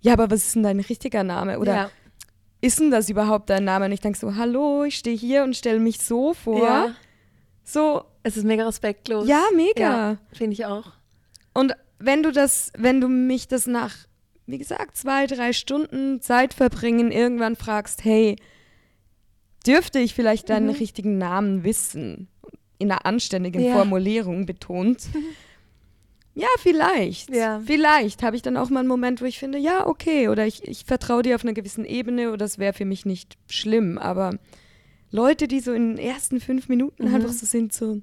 ja, 0.00 0.12
aber 0.12 0.30
was 0.30 0.46
ist 0.46 0.54
denn 0.54 0.62
dein 0.62 0.80
richtiger 0.80 1.24
Name? 1.24 1.58
Oder 1.58 1.74
ja. 1.74 1.90
ist 2.60 2.78
denn 2.78 2.90
das 2.90 3.08
überhaupt 3.08 3.50
dein 3.50 3.64
Name? 3.64 3.86
Und 3.86 3.92
ich 3.92 4.00
denke 4.00 4.18
so, 4.18 4.36
hallo, 4.36 4.84
ich 4.84 4.96
stehe 4.96 5.16
hier 5.16 5.42
und 5.42 5.56
stelle 5.56 5.80
mich 5.80 6.00
so 6.00 6.34
vor. 6.34 6.64
Ja. 6.64 6.94
So, 7.64 8.04
Es 8.22 8.36
ist 8.36 8.44
mega 8.44 8.66
respektlos. 8.66 9.26
ja, 9.26 9.42
mega. 9.54 9.80
Ja, 10.12 10.16
finde 10.32 10.54
ich 10.54 10.66
auch. 10.66 10.92
Und 11.52 11.74
wenn 11.98 12.22
du 12.22 12.32
das, 12.32 12.72
wenn 12.76 13.00
du 13.00 13.08
mich 13.08 13.48
das 13.48 13.66
nach, 13.66 13.94
wie 14.50 14.58
gesagt, 14.58 14.96
zwei, 14.96 15.26
drei 15.26 15.52
Stunden 15.52 16.20
Zeit 16.20 16.54
verbringen, 16.54 17.10
irgendwann 17.12 17.56
fragst, 17.56 18.04
hey, 18.04 18.36
dürfte 19.66 19.98
ich 19.98 20.14
vielleicht 20.14 20.48
deinen 20.50 20.66
Mhm. 20.68 20.74
richtigen 20.76 21.18
Namen 21.18 21.64
wissen? 21.64 22.28
In 22.78 22.90
einer 22.90 23.04
anständigen 23.04 23.62
Ja. 23.62 23.72
Formulierung 23.72 24.46
betont. 24.46 25.02
Ja, 26.34 26.48
vielleicht. 26.58 27.28
Ja. 27.34 27.60
Vielleicht 27.66 28.22
habe 28.22 28.36
ich 28.36 28.42
dann 28.42 28.56
auch 28.56 28.70
mal 28.70 28.80
einen 28.80 28.88
Moment, 28.88 29.20
wo 29.20 29.26
ich 29.26 29.38
finde, 29.38 29.58
ja, 29.58 29.86
okay, 29.86 30.28
oder 30.28 30.46
ich, 30.46 30.66
ich 30.66 30.84
vertraue 30.84 31.22
dir 31.22 31.34
auf 31.34 31.42
einer 31.44 31.52
gewissen 31.52 31.84
Ebene 31.84 32.28
oder 32.28 32.38
das 32.38 32.58
wäre 32.58 32.72
für 32.72 32.84
mich 32.86 33.04
nicht 33.04 33.36
schlimm. 33.48 33.98
Aber 33.98 34.38
Leute, 35.10 35.48
die 35.48 35.60
so 35.60 35.72
in 35.72 35.96
den 35.96 35.98
ersten 35.98 36.40
fünf 36.40 36.68
Minuten 36.68 37.08
Mhm. 37.08 37.14
einfach 37.16 37.32
so 37.32 37.44
sind, 37.44 37.72
so, 37.74 38.00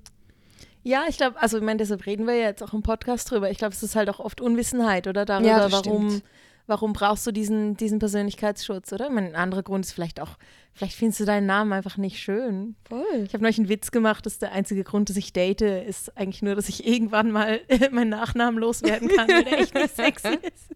Ja, 0.83 1.03
ich 1.09 1.17
glaube, 1.17 1.39
also 1.41 1.57
ich 1.57 1.63
meine, 1.63 1.77
deshalb 1.77 2.05
reden 2.05 2.27
wir 2.27 2.35
ja 2.35 2.45
jetzt 2.47 2.63
auch 2.63 2.73
im 2.73 2.81
Podcast 2.83 3.29
drüber. 3.29 3.49
Ich 3.51 3.57
glaube, 3.57 3.73
es 3.73 3.83
ist 3.83 3.95
halt 3.95 4.09
auch 4.09 4.19
oft 4.19 4.39
Unwissenheit, 4.41 5.07
oder? 5.07 5.25
Darüber, 5.25 5.47
Ja, 5.47 5.71
warum, 5.71 6.09
stimmt. 6.09 6.23
warum 6.65 6.93
brauchst 6.93 7.27
du 7.27 7.31
diesen, 7.31 7.75
diesen 7.75 7.99
Persönlichkeitsschutz, 7.99 8.93
oder? 8.93 9.07
Ich 9.07 9.11
meine, 9.11 9.27
ein 9.27 9.35
anderer 9.35 9.63
Grund 9.63 9.85
ist 9.85 9.91
vielleicht 9.91 10.21
auch, 10.21 10.37
vielleicht 10.73 10.95
findest 10.95 11.19
du 11.19 11.25
deinen 11.25 11.45
Namen 11.45 11.73
einfach 11.73 11.97
nicht 11.97 12.19
schön. 12.19 12.75
voll. 12.87 13.03
Ich 13.25 13.33
habe 13.33 13.43
neulich 13.43 13.57
einen 13.59 13.67
Witz 13.69 13.91
gemacht, 13.91 14.25
dass 14.25 14.39
der 14.39 14.53
einzige 14.53 14.83
Grund, 14.85 15.09
dass 15.09 15.17
ich 15.17 15.33
date, 15.33 15.61
ist 15.61 16.15
eigentlich 16.17 16.41
nur, 16.41 16.55
dass 16.55 16.69
ich 16.69 16.87
irgendwann 16.87 17.31
mal 17.31 17.59
meinen 17.91 18.09
Nachnamen 18.09 18.59
loswerden 18.59 19.09
kann, 19.09 19.27
weil 19.27 19.43
der 19.43 19.59
echt 19.59 19.73
nicht 19.73 19.95
sexy 19.95 20.27
ist. 20.41 20.71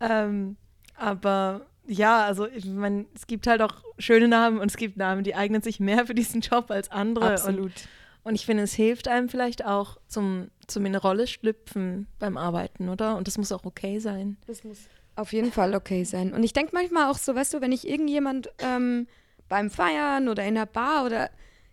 ähm, 0.00 0.56
aber 0.96 1.66
ja, 1.86 2.24
also 2.26 2.46
ich 2.46 2.66
meine, 2.66 3.06
es 3.14 3.26
gibt 3.26 3.46
halt 3.46 3.62
auch 3.62 3.82
schöne 3.98 4.28
Namen 4.28 4.58
und 4.58 4.70
es 4.70 4.76
gibt 4.76 4.96
Namen, 4.98 5.24
die 5.24 5.34
eignen 5.34 5.62
sich 5.62 5.80
mehr 5.80 6.04
für 6.06 6.14
diesen 6.14 6.40
Job 6.42 6.70
als 6.70 6.90
andere. 6.90 7.30
Absolut. 7.32 7.60
und 7.64 7.88
ich 8.34 8.46
finde, 8.46 8.64
es 8.64 8.74
hilft 8.74 9.08
einem 9.08 9.28
vielleicht 9.28 9.64
auch 9.64 9.98
zum, 10.08 10.50
zum 10.66 10.84
in 10.84 10.92
eine 10.92 11.02
Rolle 11.02 11.26
schlüpfen 11.26 12.06
beim 12.18 12.36
Arbeiten, 12.36 12.88
oder? 12.88 13.16
Und 13.16 13.26
das 13.26 13.38
muss 13.38 13.52
auch 13.52 13.64
okay 13.64 13.98
sein. 13.98 14.36
Das 14.46 14.64
muss 14.64 14.78
auf 15.16 15.32
jeden 15.32 15.52
Fall 15.52 15.74
okay 15.74 16.04
sein. 16.04 16.32
Und 16.32 16.44
ich 16.44 16.52
denke 16.52 16.70
manchmal 16.74 17.10
auch 17.10 17.18
so, 17.18 17.34
weißt 17.34 17.54
du, 17.54 17.60
wenn 17.60 17.72
ich 17.72 17.88
irgendjemand 17.88 18.50
ähm, 18.58 19.06
beim 19.48 19.70
Feiern 19.70 20.28
oder 20.28 20.42
in 20.44 20.56
einer 20.56 20.66
Bar 20.66 21.06
oder 21.06 21.30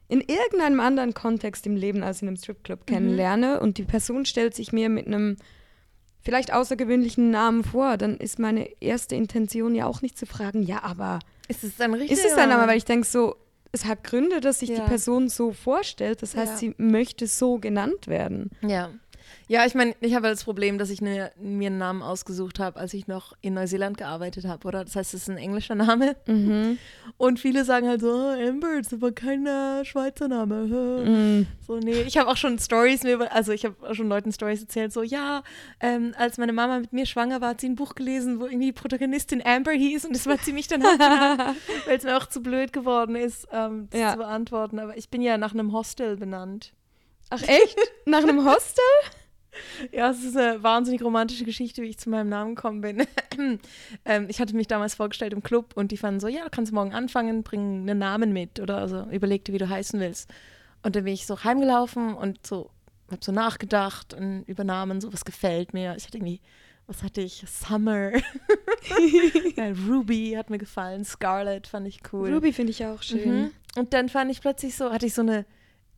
in 0.08 0.22
irgendeinem 0.22 0.80
anderen 0.80 1.13
Kontext 1.13 1.65
im 1.65 1.76
Leben 1.76 2.04
als 2.04 2.22
in 2.22 2.28
einem 2.28 2.38
Stripclub 2.38 2.86
kennenlerne 2.86 3.60
und 3.60 3.78
die 3.78 3.84
Person 3.84 4.26
stellt 4.26 4.56
sich 4.56 4.72
mir 4.72 4.89
mit 4.89 5.08
einem 5.08 5.38
vielleicht 6.22 6.54
außergewöhnlichen 6.54 7.30
Namen 7.30 7.63
vor, 7.63 7.98
dann 7.98 8.18
ist 8.18 8.39
meine 8.39 8.68
erste 8.82 9.15
Intention 9.15 9.76
ja 9.76 9.86
auch 9.86 10.02
nicht 10.02 10.18
zu 10.18 10.26
fragen, 10.26 10.63
ja, 10.63 10.84
aber 10.84 11.20
Ist 11.48 11.63
es 11.63 11.78
dann 11.78 11.94
richtig? 11.94 12.18
ist 12.18 12.26
es 12.26 12.34
ein 12.34 12.50
Name? 12.50 12.68
Weil 12.68 12.78
ich 12.78 12.86
denke 12.86 13.06
so, 13.06 13.36
es 13.71 13.86
hat 13.86 14.04
Gründe, 14.04 14.39
dass 14.41 14.60
sich 14.60 14.69
Ja. 14.69 14.75
die 14.75 14.82
Person 14.82 15.28
so 15.30 15.51
vorstellt. 15.51 16.21
Das 16.21 16.36
heißt, 16.36 16.54
Ja. 16.54 16.58
sie 16.58 16.75
möchte 16.78 17.28
so 17.28 17.58
genannt 17.60 18.08
werden. 18.08 18.49
Ja. 18.62 18.89
Ja, 19.47 19.63
ich 19.65 19.75
meine, 19.75 19.95
ich 20.01 20.15
habe 20.15 20.27
das 20.27 20.43
Problem, 20.43 20.79
dass 20.79 20.89
ich 20.89 21.01
ne, 21.01 21.31
mir 21.39 21.67
einen 21.67 21.77
Namen 21.77 22.01
ausgesucht 22.01 22.58
habe, 22.60 22.79
als 22.79 22.93
ich 22.95 23.08
noch 23.08 23.34
in 23.41 23.53
Neuseeland 23.53 23.97
gearbeitet 23.97 24.45
habe, 24.45 24.67
oder? 24.67 24.84
Das 24.84 24.95
heißt, 24.95 25.13
es 25.13 25.21
ist 25.23 25.29
ein 25.29 25.38
englischer 25.38 25.75
Name. 25.75 26.15
Und 27.17 27.39
viele 27.39 27.63
sagen 27.63 27.88
halt 27.88 28.01
so, 28.01 28.08
oh, 28.12 28.29
Amber, 28.31 28.77
das 28.77 28.88
ist 28.88 28.93
aber 28.93 29.12
kein 29.12 29.45
äh, 29.45 29.86
Schweizer 29.86 30.27
Name. 30.27 30.65
Mhm. 31.05 31.47
So, 31.65 31.77
nee. 31.77 32.01
Ich 32.03 32.17
habe 32.17 32.29
auch 32.29 32.38
schon 32.38 32.58
Stories 32.60 33.03
mir, 33.03 33.31
also 33.31 33.51
ich 33.51 33.65
habe 33.65 33.75
auch 33.88 33.93
schon 33.93 34.08
Leuten 34.10 34.31
Stories 34.31 34.62
erzählt, 34.62 34.91
so, 34.93 35.03
ja, 35.03 35.43
ähm, 35.79 36.13
als 36.17 36.38
meine 36.38 36.53
Mama 36.53 36.79
mit 36.79 36.93
mir 36.93 37.05
schwanger 37.05 37.41
war, 37.41 37.49
hat 37.49 37.62
sie 37.62 37.69
ein 37.69 37.75
Buch 37.75 37.95
gelesen, 37.95 38.39
wo 38.39 38.45
irgendwie 38.45 38.67
die 38.67 38.71
Protagonistin 38.73 39.41
Amber 39.45 39.71
hieß 39.71 40.05
und 40.05 40.15
das 40.15 40.25
war 40.25 40.39
ziemlich 40.39 40.67
dann 40.67 40.81
weil 40.84 41.97
es 41.97 42.03
mir 42.03 42.17
auch 42.17 42.25
zu 42.27 42.41
blöd 42.41 42.73
geworden 42.73 43.15
ist, 43.15 43.47
ähm, 43.51 43.88
das 43.91 43.99
Ja. 44.01 44.12
zu 44.13 44.17
beantworten. 44.17 44.79
Aber 44.79 44.97
ich 44.97 45.10
bin 45.10 45.21
ja 45.21 45.38
nach 45.38 45.53
einem 45.53 45.71
Hostel 45.73 46.17
benannt. 46.17 46.73
Ach 47.29 47.41
echt? 47.41 47.77
Nach 48.05 48.23
einem 48.23 48.45
Hostel? 48.45 48.84
Ja, 49.91 50.10
es 50.10 50.24
ist 50.24 50.38
eine 50.38 50.62
wahnsinnig 50.63 51.02
romantische 51.04 51.46
Geschichte, 51.46 51.82
wie 51.82 51.88
ich 51.88 51.98
zu 51.98 52.10
meinem 52.10 52.30
Namen 52.30 52.56
gekommen 52.56 52.82
bin. 52.82 53.06
ähm, 54.06 54.28
ich 54.30 54.39
hatte 54.39 54.56
mich 54.56 54.68
damals 54.68 54.96
vorgestellt 54.96 55.34
im 55.34 55.44
Club 55.44 55.74
und 55.76 55.91
die 55.91 55.98
fanden 55.98 56.20
so, 56.20 56.28
ja, 56.28 56.44
du 56.44 56.50
kannst 56.50 56.72
morgen 56.72 56.94
anfangen, 56.94 57.44
bring 57.44 57.82
einen 57.82 58.00
Namen 58.00 58.34
mit 58.34 58.60
oder 58.60 58.78
also 58.78 59.04
überleg 59.12 59.46
dir, 59.46 59.54
wie 59.54 59.58
du 59.58 59.70
heißen 59.70 60.00
willst. 60.00 60.30
Und 60.84 60.96
dann 60.96 61.04
bin 61.04 61.13
ich 61.13 61.26
so 61.26 61.44
heimgelaufen 61.44 62.13
und 62.13 62.46
so, 62.46 62.70
hab 63.10 63.24
so 63.24 63.32
nachgedacht 63.32 64.13
und 64.13 64.44
über 64.48 64.63
Namen, 64.63 65.02
so 65.02 65.12
was 65.12 65.26
gefällt 65.26 65.74
mir. 65.74 65.96
Ich 65.98 66.06
hatte 66.06 66.18
irgendwie, 66.18 66.41
was 66.88 67.04
hatte 67.04 67.22
ich? 67.22 67.44
Summer. 67.48 68.12
ja, 69.56 69.74
Ruby 69.88 70.34
hat 70.38 70.50
mir 70.50 70.58
gefallen, 70.58 71.04
Scarlet 71.04 71.68
fand 71.68 71.88
ich 71.88 72.02
cool. 72.13 72.34
Ruby 72.34 72.54
finde 72.54 72.72
ich 72.72 72.86
auch 72.86 73.02
schön. 73.02 73.41
Mhm. 73.41 73.52
Und 73.76 73.94
dann 73.94 74.10
fand 74.10 74.32
ich 74.32 74.41
plötzlich 74.41 74.76
so, 74.76 74.91
hatte 74.91 75.06
ich 75.06 75.13
so 75.13 75.22
eine, 75.22 75.46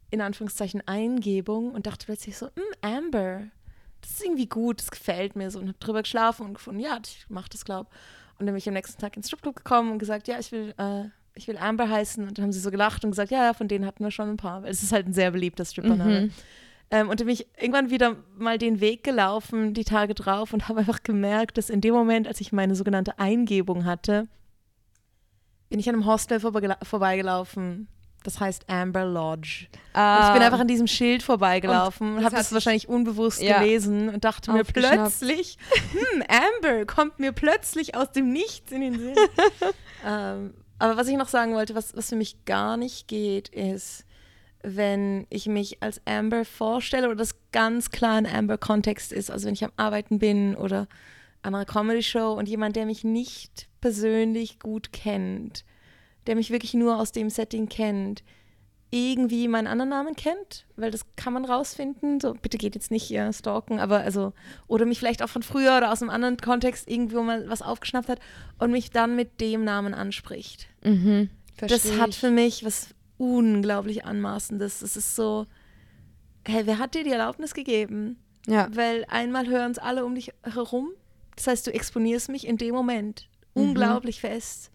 in 0.10 0.22
Anführungszeichen, 0.22 0.82
Eingebung 0.88 1.72
und 1.72 1.88
dachte 1.88 2.06
plötzlich 2.06 2.38
so, 2.38 2.48
"Hm, 2.48 2.63
Amber, 2.82 3.41
das 4.02 4.12
ist 4.12 4.24
irgendwie 4.24 4.48
gut, 4.48 4.80
das 4.80 4.91
gefällt 4.91 5.36
mir 5.36 5.52
so 5.52 5.60
und 5.60 5.67
habe 5.67 5.78
drüber 5.80 6.02
geschlafen 6.02 6.46
und 6.46 6.54
gefunden, 6.54 6.80
ja, 6.80 7.00
ich 7.06 7.26
mache 7.30 7.50
das, 7.50 7.65
glaub. 7.65 7.88
Und 8.39 8.46
dann 8.46 8.54
bin 8.54 8.58
ich 8.58 8.67
am 8.67 8.74
nächsten 8.74 9.02
Tag 9.02 9.17
ins 9.17 9.28
Stripclub 9.28 9.56
gekommen 9.56 9.91
und 9.91 10.00
gesagt, 10.00 10.28
ja, 10.28 10.39
ich 10.39 10.52
will, 10.52 10.74
äh, 10.78 11.06
ich 11.34 11.48
will 11.48 11.58
Amber 11.58 11.89
heißen. 11.89 12.28
Und 12.28 12.38
dann 12.38 12.43
haben 12.43 12.52
sie 12.52 12.60
so 12.60 12.72
gelacht 12.72 13.04
und 13.04 13.12
gesagt, 13.12 13.32
ja, 13.32 13.46
ja, 13.46 13.54
von 13.54 13.67
denen 13.67 13.86
hatten 13.86 14.04
wir 14.04 14.12
schon 14.12 14.30
ein 14.30 14.38
paar. 14.38 14.63
Weil 14.63 14.72
es 14.72 14.84
ist 14.84 14.91
halt 14.91 15.08
ein 15.08 15.13
sehr 15.13 15.32
beliebter 15.32 15.65
Strippername. 15.65 16.22
Mhm. 16.22 16.32
Ähm, 16.89 17.10
und 17.10 17.20
dann 17.20 17.28
bin 17.28 17.34
ich 17.34 17.48
irgendwann 17.58 17.89
wieder 17.89 18.15
mal 18.38 18.58
den 18.58 18.80
Weg 18.80 19.04
gelaufen, 19.04 19.74
die 19.74 19.84
Tage 19.84 20.13
drauf, 20.13 20.54
und 20.54 20.67
habe 20.70 20.80
einfach 20.80 21.04
gemerkt, 21.04 21.58
dass 21.58 21.70
in 21.70 21.82
dem 21.82 21.93
Moment, 21.93 22.28
als 22.28 22.41
ich 22.41 22.52
meine 22.52 22.76
sogenannte 22.76 23.20
Eingebung 23.20 23.86
hatte, 23.86 24.28
bin 25.70 25.80
ich 25.80 25.89
an 25.89 25.96
einem 25.96 26.06
Hostel 26.06 26.39
vorbeigela 26.39 26.78
vorbeigelaufen. 26.84 27.88
Das 28.23 28.39
heißt 28.39 28.69
Amber 28.69 29.06
Lodge. 29.06 29.67
Ah, 29.93 30.27
ich 30.27 30.34
bin 30.34 30.41
einfach 30.41 30.60
an 30.60 30.67
diesem 30.67 30.88
Schild 30.88 31.23
vorbeigelaufen 31.23 32.17
und, 32.17 32.25
habe 32.25 32.36
das 32.36 32.51
wahrscheinlich 32.51 32.89
unbewusst 32.89 33.41
Ja. 33.41 33.60
gelesen 33.60 34.10
und 34.10 34.25
dachte 34.25 34.51
mir 34.51 34.63
plötzlich, 34.63 35.58
hm, 35.91 36.23
Amber 36.27 36.86
kommt 36.86 37.19
mir 37.19 37.32
plötzlich 37.32 37.95
aus 37.95 38.12
dem 38.12 38.34
Nichts 38.34 38.71
in 38.71 38.82
den 38.82 38.99
Sinn. 38.99 39.15
ähm, 40.06 40.53
aber 40.80 40.97
was 40.97 41.08
ich 41.08 41.15
noch 41.17 41.30
sagen 41.30 41.53
wollte, 41.53 41.73
was, 41.73 41.95
was 41.95 42.10
für 42.10 42.15
mich 42.15 42.43
gar 42.45 42.75
nicht 42.77 43.08
geht, 43.08 43.49
ist, 43.49 44.06
wenn 44.62 45.25
ich 45.30 45.47
mich 45.47 45.82
als 45.82 46.01
Amber 46.06 46.43
vorstelle 46.43 47.08
oder 47.08 47.15
das 47.15 47.36
ganz 47.51 47.91
klar 47.91 48.17
ein 48.17 48.25
Amber-Kontext 48.25 49.13
ist, 49.13 49.32
also 49.32 49.47
wenn 49.47 49.53
ich 49.53 49.63
am 49.63 49.71
Arbeiten 49.77 50.19
bin 50.19 50.56
oder 50.56 50.88
an 51.43 51.56
einer 51.56 51.65
Comedy-Show 51.65 52.34
und 52.34 52.49
jemand, 52.49 52.75
der 52.75 52.86
mich 52.86 53.03
nicht 53.03 53.69
persönlich 53.80 54.60
gut 54.60 54.91
kennt, 54.91 55.63
der 56.28 56.36
mich 56.36 56.52
wirklich 56.52 56.74
nur 56.74 57.00
aus 57.00 57.12
dem 57.12 57.30
Setting 57.30 57.70
kennt, 57.70 58.24
irgendwie 58.90 59.48
meinen 59.50 59.68
anderen 59.68 59.90
Namen 59.90 60.16
kennt, 60.16 60.66
weil 60.78 60.92
das 60.92 61.02
kann 61.18 61.34
man 61.34 61.44
rausfinden. 61.44 62.22
So, 62.22 62.34
bitte 62.36 62.58
geht 62.58 62.76
jetzt 62.76 62.90
nicht 62.92 63.10
ihr 63.12 63.34
stalken, 63.34 63.80
aber 63.80 64.00
also, 64.00 64.32
oder 64.68 64.86
mich 64.86 65.00
vielleicht 65.00 65.22
auch 65.24 65.30
von 65.30 65.44
früher 65.44 65.78
oder 65.78 65.92
aus 65.92 66.02
einem 66.02 66.10
anderen 66.12 66.38
Kontext 66.38 66.88
irgendwo 66.90 67.22
mal 67.22 67.50
was 67.50 67.62
aufgeschnappt 67.62 68.08
hat 68.08 68.20
und 68.60 68.72
mich 68.72 68.92
dann 68.92 69.16
mit 69.16 69.42
dem 69.42 69.63
Namen 69.66 69.94
anspricht. 69.94 70.68
Mhm. 70.84 71.30
Das 71.58 71.92
hat 72.00 72.16
für 72.16 72.32
mich 72.32 72.63
was 72.63 72.90
unglaublich 73.18 74.06
Anmaßendes. 74.06 74.82
Es 74.82 74.96
ist 74.96 75.16
so, 75.16 75.48
hey, 76.46 76.66
wer 76.66 76.78
hat 76.78 76.96
dir 76.96 77.04
die 77.04 77.12
Erlaubnis 77.12 77.54
gegeben? 77.54 78.18
Ja. 78.48 78.70
Weil 78.72 79.06
einmal 79.10 79.48
hören 79.48 79.72
es 79.72 79.80
alle 79.80 80.06
um 80.06 80.16
dich 80.16 80.32
herum. 80.44 80.92
Das 81.36 81.48
heißt, 81.48 81.68
du 81.68 81.74
exponierst 81.74 82.30
mich 82.30 82.48
in 82.48 82.58
dem 82.58 82.74
Moment 82.74 83.28
Mhm. 83.54 83.63
unglaublich 83.63 84.22
fest. 84.22 84.72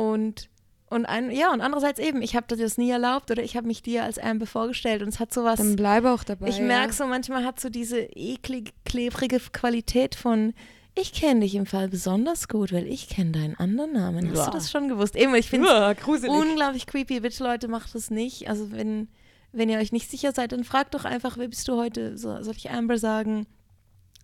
Und, 0.00 0.48
und 0.86 1.04
ein, 1.04 1.30
ja, 1.30 1.52
und 1.52 1.60
andererseits 1.60 1.98
eben, 1.98 2.22
ich 2.22 2.34
habe 2.34 2.46
dir 2.46 2.62
das 2.62 2.78
nie 2.78 2.90
erlaubt 2.90 3.30
oder 3.30 3.42
ich 3.42 3.54
habe 3.54 3.66
mich 3.66 3.82
dir 3.82 4.02
als 4.02 4.18
Amber 4.18 4.46
vorgestellt 4.46 5.02
und 5.02 5.08
es 5.08 5.20
hat 5.20 5.34
sowas. 5.34 5.58
Dann 5.58 5.76
bleibe 5.76 6.10
auch 6.10 6.24
dabei. 6.24 6.48
Ich 6.48 6.56
ja. 6.56 6.64
merke 6.64 6.94
so, 6.94 7.06
manchmal 7.06 7.44
hat 7.44 7.60
so 7.60 7.68
diese 7.68 8.00
eklig, 8.00 8.72
klebrige 8.86 9.38
Qualität 9.52 10.14
von, 10.14 10.54
ich 10.94 11.12
kenne 11.12 11.40
dich 11.40 11.54
im 11.54 11.66
Fall 11.66 11.88
besonders 11.88 12.48
gut, 12.48 12.72
weil 12.72 12.86
ich 12.86 13.10
kenne 13.10 13.32
deinen 13.32 13.56
anderen 13.56 13.92
Namen. 13.92 14.30
Hast 14.30 14.38
Uah. 14.38 14.44
du 14.46 14.50
das 14.52 14.70
schon 14.70 14.88
gewusst? 14.88 15.16
Eben, 15.16 15.34
ich 15.34 15.50
finde 15.50 15.94
gruselig. 16.00 16.34
unglaublich 16.34 16.86
creepy. 16.86 17.20
Bitte 17.20 17.44
Leute, 17.44 17.68
macht 17.68 17.94
das 17.94 18.10
nicht. 18.10 18.48
Also 18.48 18.72
wenn, 18.72 19.08
wenn 19.52 19.68
ihr 19.68 19.78
euch 19.78 19.92
nicht 19.92 20.10
sicher 20.10 20.32
seid, 20.32 20.52
dann 20.52 20.64
fragt 20.64 20.94
doch 20.94 21.04
einfach, 21.04 21.36
wer 21.36 21.48
bist 21.48 21.68
du 21.68 21.76
heute? 21.76 22.16
So, 22.16 22.42
soll 22.42 22.56
ich 22.56 22.70
Amber 22.70 22.96
sagen? 22.96 23.46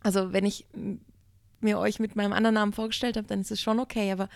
Also 0.02 0.32
wenn 0.32 0.46
ich 0.46 0.66
mir 1.60 1.78
euch 1.78 2.00
mit 2.00 2.16
meinem 2.16 2.32
anderen 2.32 2.54
Namen 2.54 2.72
vorgestellt 2.72 3.18
habe, 3.18 3.26
dann 3.26 3.42
ist 3.42 3.50
es 3.50 3.60
schon 3.60 3.78
okay. 3.78 4.10
Aber 4.10 4.30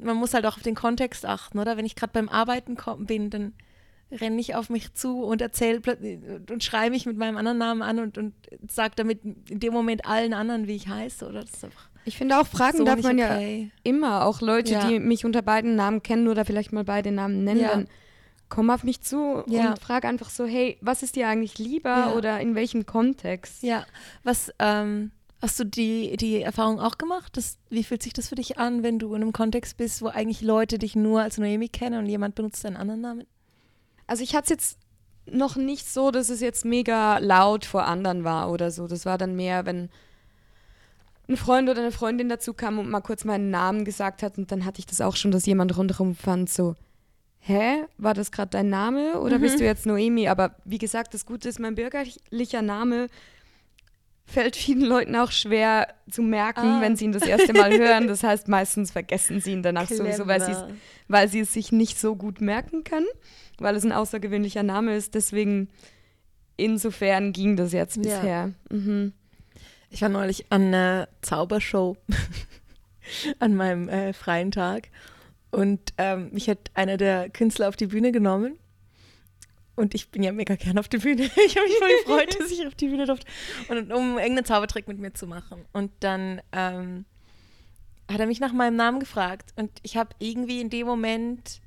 man 0.00 0.16
muss 0.16 0.34
halt 0.34 0.46
auch 0.46 0.56
auf 0.56 0.62
den 0.62 0.74
Kontext 0.74 1.24
achten, 1.26 1.58
oder? 1.58 1.76
Wenn 1.76 1.86
ich 1.86 1.96
gerade 1.96 2.12
beim 2.12 2.28
Arbeiten 2.28 2.76
bin, 3.06 3.30
dann 3.30 3.52
renne 4.12 4.40
ich 4.40 4.54
auf 4.54 4.70
mich 4.70 4.94
zu 4.94 5.22
und 5.24 5.40
erzähle 5.42 5.80
und 6.50 6.62
schreibe 6.62 6.90
mich 6.90 7.06
mit 7.06 7.16
meinem 7.16 7.36
anderen 7.36 7.58
Namen 7.58 7.82
an 7.82 7.98
und, 7.98 8.18
und 8.18 8.34
sage 8.68 8.92
damit 8.96 9.24
in 9.24 9.58
dem 9.60 9.72
Moment 9.72 10.06
allen 10.06 10.32
anderen, 10.32 10.66
wie 10.68 10.76
ich 10.76 10.88
heiße, 10.88 11.26
oder? 11.28 11.40
Das 11.40 11.50
ist 11.50 11.64
einfach 11.64 11.88
Ich 12.04 12.16
finde 12.16 12.38
auch, 12.38 12.46
Fragen 12.46 12.78
so 12.78 12.84
darf 12.84 13.02
man 13.02 13.18
ja 13.18 13.34
okay. 13.34 13.70
immer. 13.82 14.24
Auch 14.24 14.40
Leute, 14.40 14.74
Ja. 14.74 14.86
die 14.88 15.00
mich 15.00 15.24
unter 15.24 15.42
beiden 15.42 15.74
Namen 15.74 16.02
kennen 16.04 16.28
oder 16.28 16.44
vielleicht 16.44 16.72
mal 16.72 16.84
beide 16.84 17.10
Namen 17.10 17.42
nennen, 17.42 17.60
Ja. 17.62 17.70
dann 17.70 17.88
komm 18.48 18.70
auf 18.70 18.84
mich 18.84 19.00
zu 19.02 19.42
Ja. 19.48 19.70
und 19.70 19.80
frag 19.80 20.04
einfach 20.04 20.30
so, 20.30 20.46
hey, 20.46 20.78
was 20.80 21.02
ist 21.02 21.16
dir 21.16 21.26
eigentlich 21.26 21.58
lieber 21.58 21.90
Ja. 21.90 22.12
oder 22.12 22.38
in 22.38 22.54
welchem 22.54 22.86
Kontext? 22.86 23.64
Ja, 23.64 23.84
was, 24.22 24.52
ähm, 24.60 25.10
hast 25.40 25.60
du 25.60 25.64
die, 25.64 26.16
die 26.16 26.42
Erfahrung 26.42 26.80
auch 26.80 26.98
gemacht? 26.98 27.36
Das, 27.36 27.58
wie 27.68 27.84
fühlt 27.84 28.02
sich 28.02 28.12
das 28.12 28.28
für 28.28 28.34
dich 28.34 28.58
an, 28.58 28.82
wenn 28.82 28.98
du 28.98 29.14
in 29.14 29.22
einem 29.22 29.32
Kontext 29.32 29.76
bist, 29.76 30.02
wo 30.02 30.08
eigentlich 30.08 30.40
Leute 30.40 30.78
dich 30.78 30.96
nur 30.96 31.22
als 31.22 31.38
Noemi 31.38 31.68
kennen 31.68 31.98
und 31.98 32.06
jemand 32.06 32.34
benutzt 32.34 32.64
einen 32.64 32.76
anderen 32.76 33.00
Namen? 33.00 33.26
Also 34.06 34.22
ich 34.22 34.34
hatte 34.34 34.44
es 34.44 34.50
jetzt 34.50 34.78
noch 35.30 35.56
nicht 35.56 35.86
so, 35.88 36.10
dass 36.10 36.30
es 36.30 36.40
jetzt 36.40 36.64
mega 36.64 37.18
laut 37.18 37.64
vor 37.64 37.84
anderen 37.84 38.24
war 38.24 38.50
oder 38.50 38.70
so. 38.70 38.86
Das 38.86 39.04
war 39.04 39.18
dann 39.18 39.34
mehr, 39.34 39.66
wenn 39.66 39.90
ein 41.28 41.36
Freund 41.36 41.68
oder 41.68 41.80
eine 41.80 41.92
Freundin 41.92 42.28
dazu 42.28 42.54
kam 42.54 42.78
und 42.78 42.88
mal 42.88 43.00
kurz 43.00 43.24
meinen 43.24 43.50
Namen 43.50 43.84
gesagt 43.84 44.22
hat 44.22 44.38
und 44.38 44.52
dann 44.52 44.64
hatte 44.64 44.78
ich 44.78 44.86
das 44.86 45.00
auch 45.00 45.16
schon, 45.16 45.32
dass 45.32 45.44
jemand 45.44 45.76
rundherum 45.76 46.14
fand 46.14 46.48
so, 46.48 46.76
hä, 47.40 47.84
war 47.98 48.14
das 48.14 48.30
gerade 48.30 48.50
dein 48.50 48.68
Name 48.68 49.20
oder 49.20 49.38
bist 49.38 49.60
du 49.60 49.64
jetzt 49.64 49.86
Noemi? 49.86 50.28
Aber 50.28 50.56
wie 50.64 50.78
gesagt, 50.78 51.14
das 51.14 51.26
Gute 51.26 51.48
ist, 51.48 51.58
mein 51.58 51.74
bürgerlicher 51.74 52.62
Name 52.62 53.08
fällt 54.26 54.56
vielen 54.56 54.82
Leuten 54.82 55.14
auch 55.16 55.30
schwer 55.30 55.94
zu 56.10 56.20
merken, 56.22 56.60
Ah. 56.66 56.80
wenn 56.80 56.96
sie 56.96 57.04
ihn 57.06 57.12
das 57.12 57.22
erste 57.26 57.52
Mal 57.52 57.70
hören. 57.78 58.08
Das 58.08 58.22
heißt, 58.22 58.48
meistens 58.48 58.90
vergessen 58.90 59.40
sie 59.40 59.52
ihn 59.52 59.62
danach 59.62 59.88
sowieso, 59.88 60.26
weil 60.26 60.40
sie 60.40 60.52
es 60.52 60.58
Clever. 60.58 60.74
weil 61.08 61.28
sie 61.28 61.40
es 61.40 61.52
sich 61.52 61.70
nicht 61.72 61.98
so 61.98 62.16
gut 62.16 62.40
merken 62.40 62.82
können, 62.84 63.06
weil 63.58 63.76
es 63.76 63.84
ein 63.84 63.92
außergewöhnlicher 63.92 64.62
Name 64.64 64.96
ist. 64.96 65.14
Deswegen, 65.14 65.68
insofern 66.56 67.32
ging 67.32 67.56
das 67.56 67.72
jetzt 67.72 67.96
Ja. 67.96 68.02
bisher. 68.02 68.52
Mhm. 68.70 69.12
Ich 69.90 70.02
war 70.02 70.08
neulich 70.08 70.46
an 70.50 70.62
einer 70.66 71.08
Zaubershow 71.22 71.96
an 73.38 73.54
meinem 73.54 73.88
äh, 73.88 74.12
freien 74.12 74.50
Tag 74.50 74.88
und 75.52 75.80
ähm, 75.98 76.30
mich 76.32 76.48
hat 76.50 76.58
einer 76.74 76.96
der 76.96 77.30
Künstler 77.30 77.68
auf 77.68 77.76
die 77.76 77.86
Bühne 77.86 78.10
genommen. 78.10 78.58
Und 79.76 79.94
ich 79.94 80.08
bin 80.10 80.22
ja 80.22 80.32
mega 80.32 80.56
gern 80.56 80.78
auf 80.78 80.88
die 80.88 80.98
Bühne. 80.98 81.30
Ich 81.46 81.56
habe 81.56 81.66
mich 81.68 81.76
voll 81.78 81.96
gefreut, 82.04 82.36
dass 82.40 82.50
ich 82.50 82.66
auf 82.66 82.74
die 82.74 82.88
Bühne 82.88 83.06
durfte. 83.06 83.26
Und 83.68 83.92
um 83.92 84.18
irgendeinen 84.18 84.44
Zaubertrick 84.44 84.88
mit 84.88 84.98
mir 84.98 85.12
zu 85.12 85.26
machen. 85.26 85.64
Und 85.72 85.92
dann 86.00 86.40
ähm, 86.52 87.04
hat 88.10 88.18
er 88.18 88.26
mich 88.26 88.40
nach 88.40 88.52
meinem 88.52 88.76
Namen 88.76 89.00
gefragt. 89.00 89.52
Und 89.56 89.70
ich 89.82 89.96
habe 89.96 90.10
irgendwie 90.18 90.60
in 90.60 90.70
dem 90.70 90.86
Moment 90.86 91.60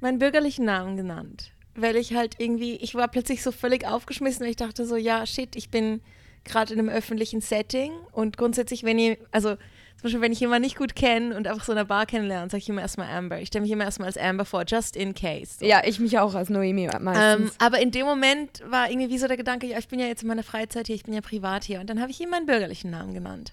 meinen 0.00 0.18
bürgerlichen 0.18 0.64
Namen 0.64 0.96
genannt. 0.96 1.52
Weil 1.76 1.96
ich 1.96 2.14
halt 2.14 2.36
irgendwie, 2.38 2.76
ich 2.76 2.94
war 2.94 3.08
plötzlich 3.08 3.42
so 3.42 3.52
völlig 3.52 3.86
aufgeschmissen, 3.86 4.42
weil 4.42 4.50
ich 4.50 4.56
dachte 4.56 4.84
so, 4.84 4.96
ja, 4.96 5.24
shit, 5.24 5.56
ich 5.56 5.70
bin 5.70 6.00
gerade 6.44 6.74
in 6.74 6.78
einem 6.78 6.88
öffentlichen 6.88 7.40
Setting 7.40 7.92
und 8.12 8.36
grundsätzlich, 8.36 8.82
wenn 8.82 8.98
ihr, 8.98 9.16
also 9.30 9.56
zum 9.96 10.02
Beispiel, 10.04 10.20
wenn 10.20 10.32
ich 10.32 10.40
jemanden 10.40 10.62
nicht 10.64 10.76
gut 10.76 10.94
kenne 10.94 11.34
und 11.36 11.46
einfach 11.46 11.64
so 11.64 11.72
in 11.72 11.78
einer 11.78 11.86
Bar 11.86 12.04
kennenlerne, 12.06 12.50
sage 12.50 12.58
ich 12.62 12.68
immer 12.68 12.82
erstmal 12.82 13.08
Amber. 13.08 13.40
Ich 13.40 13.48
stelle 13.48 13.62
mich 13.62 13.70
immer 13.70 13.84
erstmal 13.84 14.06
als 14.08 14.18
Amber 14.18 14.44
vor, 14.44 14.64
just 14.66 14.96
in 14.96 15.14
case. 15.14 15.56
So. 15.60 15.66
Ja, 15.66 15.82
ich 15.84 15.98
mich 15.98 16.18
auch 16.18 16.34
als 16.34 16.50
Noemi 16.50 16.84
Ähm, 16.92 17.04
meistens. 17.04 17.52
aber 17.58 17.78
in 17.80 17.90
dem 17.90 18.04
Moment 18.04 18.62
war 18.68 18.90
irgendwie 18.90 19.08
wie 19.08 19.18
so 19.18 19.26
der 19.28 19.36
Gedanke, 19.38 19.66
ja, 19.66 19.78
ich 19.78 19.88
bin 19.88 19.98
ja 19.98 20.06
jetzt 20.06 20.22
in 20.22 20.28
meiner 20.28 20.42
Freizeit 20.42 20.86
hier, 20.88 20.96
ich 20.96 21.04
bin 21.04 21.14
ja 21.14 21.20
privat 21.22 21.64
hier. 21.64 21.80
Und 21.80 21.88
dann 21.88 22.00
habe 22.00 22.10
ich 22.10 22.20
ihm 22.20 22.28
meinen 22.30 22.46
bürgerlichen 22.46 22.90
Namen 22.90 23.14
genannt. 23.14 23.52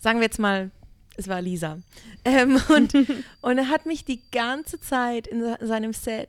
Sagen 0.00 0.18
wir 0.18 0.24
jetzt 0.26 0.38
mal, 0.38 0.70
es 1.16 1.26
war 1.26 1.40
Lisa. 1.40 1.78
Ähm, 2.24 2.60
und, 2.68 2.92
und 3.40 3.58
er 3.58 3.68
hat 3.70 3.86
mich 3.86 4.04
die 4.04 4.20
ganze 4.30 4.78
Zeit 4.80 5.26
in 5.26 5.40
se- 5.40 5.58
seinem 5.62 5.92
Set 5.94 6.28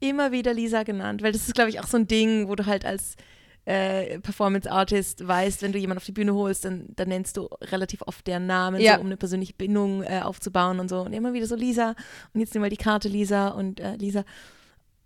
immer 0.00 0.32
wieder 0.32 0.54
Lisa 0.54 0.84
genannt, 0.84 1.22
weil 1.22 1.32
das 1.32 1.42
ist, 1.48 1.54
glaube 1.54 1.70
ich, 1.70 1.80
auch 1.80 1.86
so 1.86 1.96
ein 1.96 2.06
Ding, 2.08 2.48
wo 2.48 2.54
du 2.54 2.66
halt 2.66 2.84
als 2.84 3.16
äh, 3.64 4.18
Performance 4.18 4.70
Artist 4.70 5.26
weißt, 5.26 5.62
wenn 5.62 5.72
du 5.72 5.78
jemanden 5.78 5.98
auf 5.98 6.04
die 6.04 6.12
Bühne 6.12 6.34
holst, 6.34 6.64
dann, 6.64 6.88
dann 6.96 7.08
nennst 7.08 7.36
du 7.36 7.48
relativ 7.62 8.02
oft 8.02 8.26
deren 8.26 8.46
Namen, 8.46 8.80
Ja. 8.80 8.94
so, 8.96 9.00
um 9.00 9.06
eine 9.06 9.16
persönliche 9.16 9.54
Bindung 9.54 10.02
äh, 10.02 10.20
aufzubauen 10.22 10.80
und 10.80 10.88
so. 10.88 11.00
Und 11.02 11.12
immer 11.12 11.32
wieder 11.32 11.46
so 11.46 11.54
Lisa 11.54 11.94
und 12.34 12.40
jetzt 12.40 12.54
nimm 12.54 12.60
mal 12.62 12.70
die 12.70 12.76
Karte 12.76 13.08
Lisa 13.08 13.48
und 13.48 13.78
äh, 13.80 13.94
Lisa. 13.96 14.24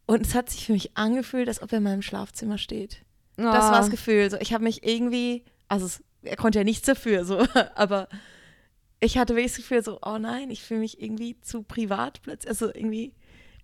Und 0.06 0.24
es 0.26 0.34
hat 0.34 0.48
sich 0.50 0.64
für 0.66 0.72
mich 0.72 0.96
angefühlt, 0.96 1.48
als 1.48 1.60
ob 1.62 1.72
er 1.72 1.78
in 1.78 1.84
meinem 1.84 2.02
Schlafzimmer 2.02 2.58
steht. 2.58 3.02
Das 3.36 3.44
war 3.46 3.74
Ah. 3.74 3.78
das 3.80 3.90
Gefühl. 3.90 4.30
So, 4.30 4.38
ich 4.38 4.54
habe 4.54 4.64
mich 4.64 4.86
irgendwie, 4.86 5.44
also 5.68 5.84
es, 5.84 6.02
er 6.22 6.36
konnte 6.36 6.58
ja 6.58 6.64
nichts 6.64 6.86
dafür, 6.86 7.24
so, 7.26 7.38
aber 7.74 8.08
ich 9.00 9.18
hatte 9.18 9.34
wirklich 9.34 9.52
das 9.52 9.56
Gefühl, 9.58 9.82
so, 9.84 9.98
oh 10.02 10.16
nein, 10.18 10.48
ich 10.50 10.62
fühle 10.62 10.80
mich 10.80 11.02
irgendwie 11.02 11.38
zu 11.42 11.62
privat 11.62 12.22
plötzlich. 12.22 12.48
Also 12.48 12.68
irgendwie, 12.72 13.12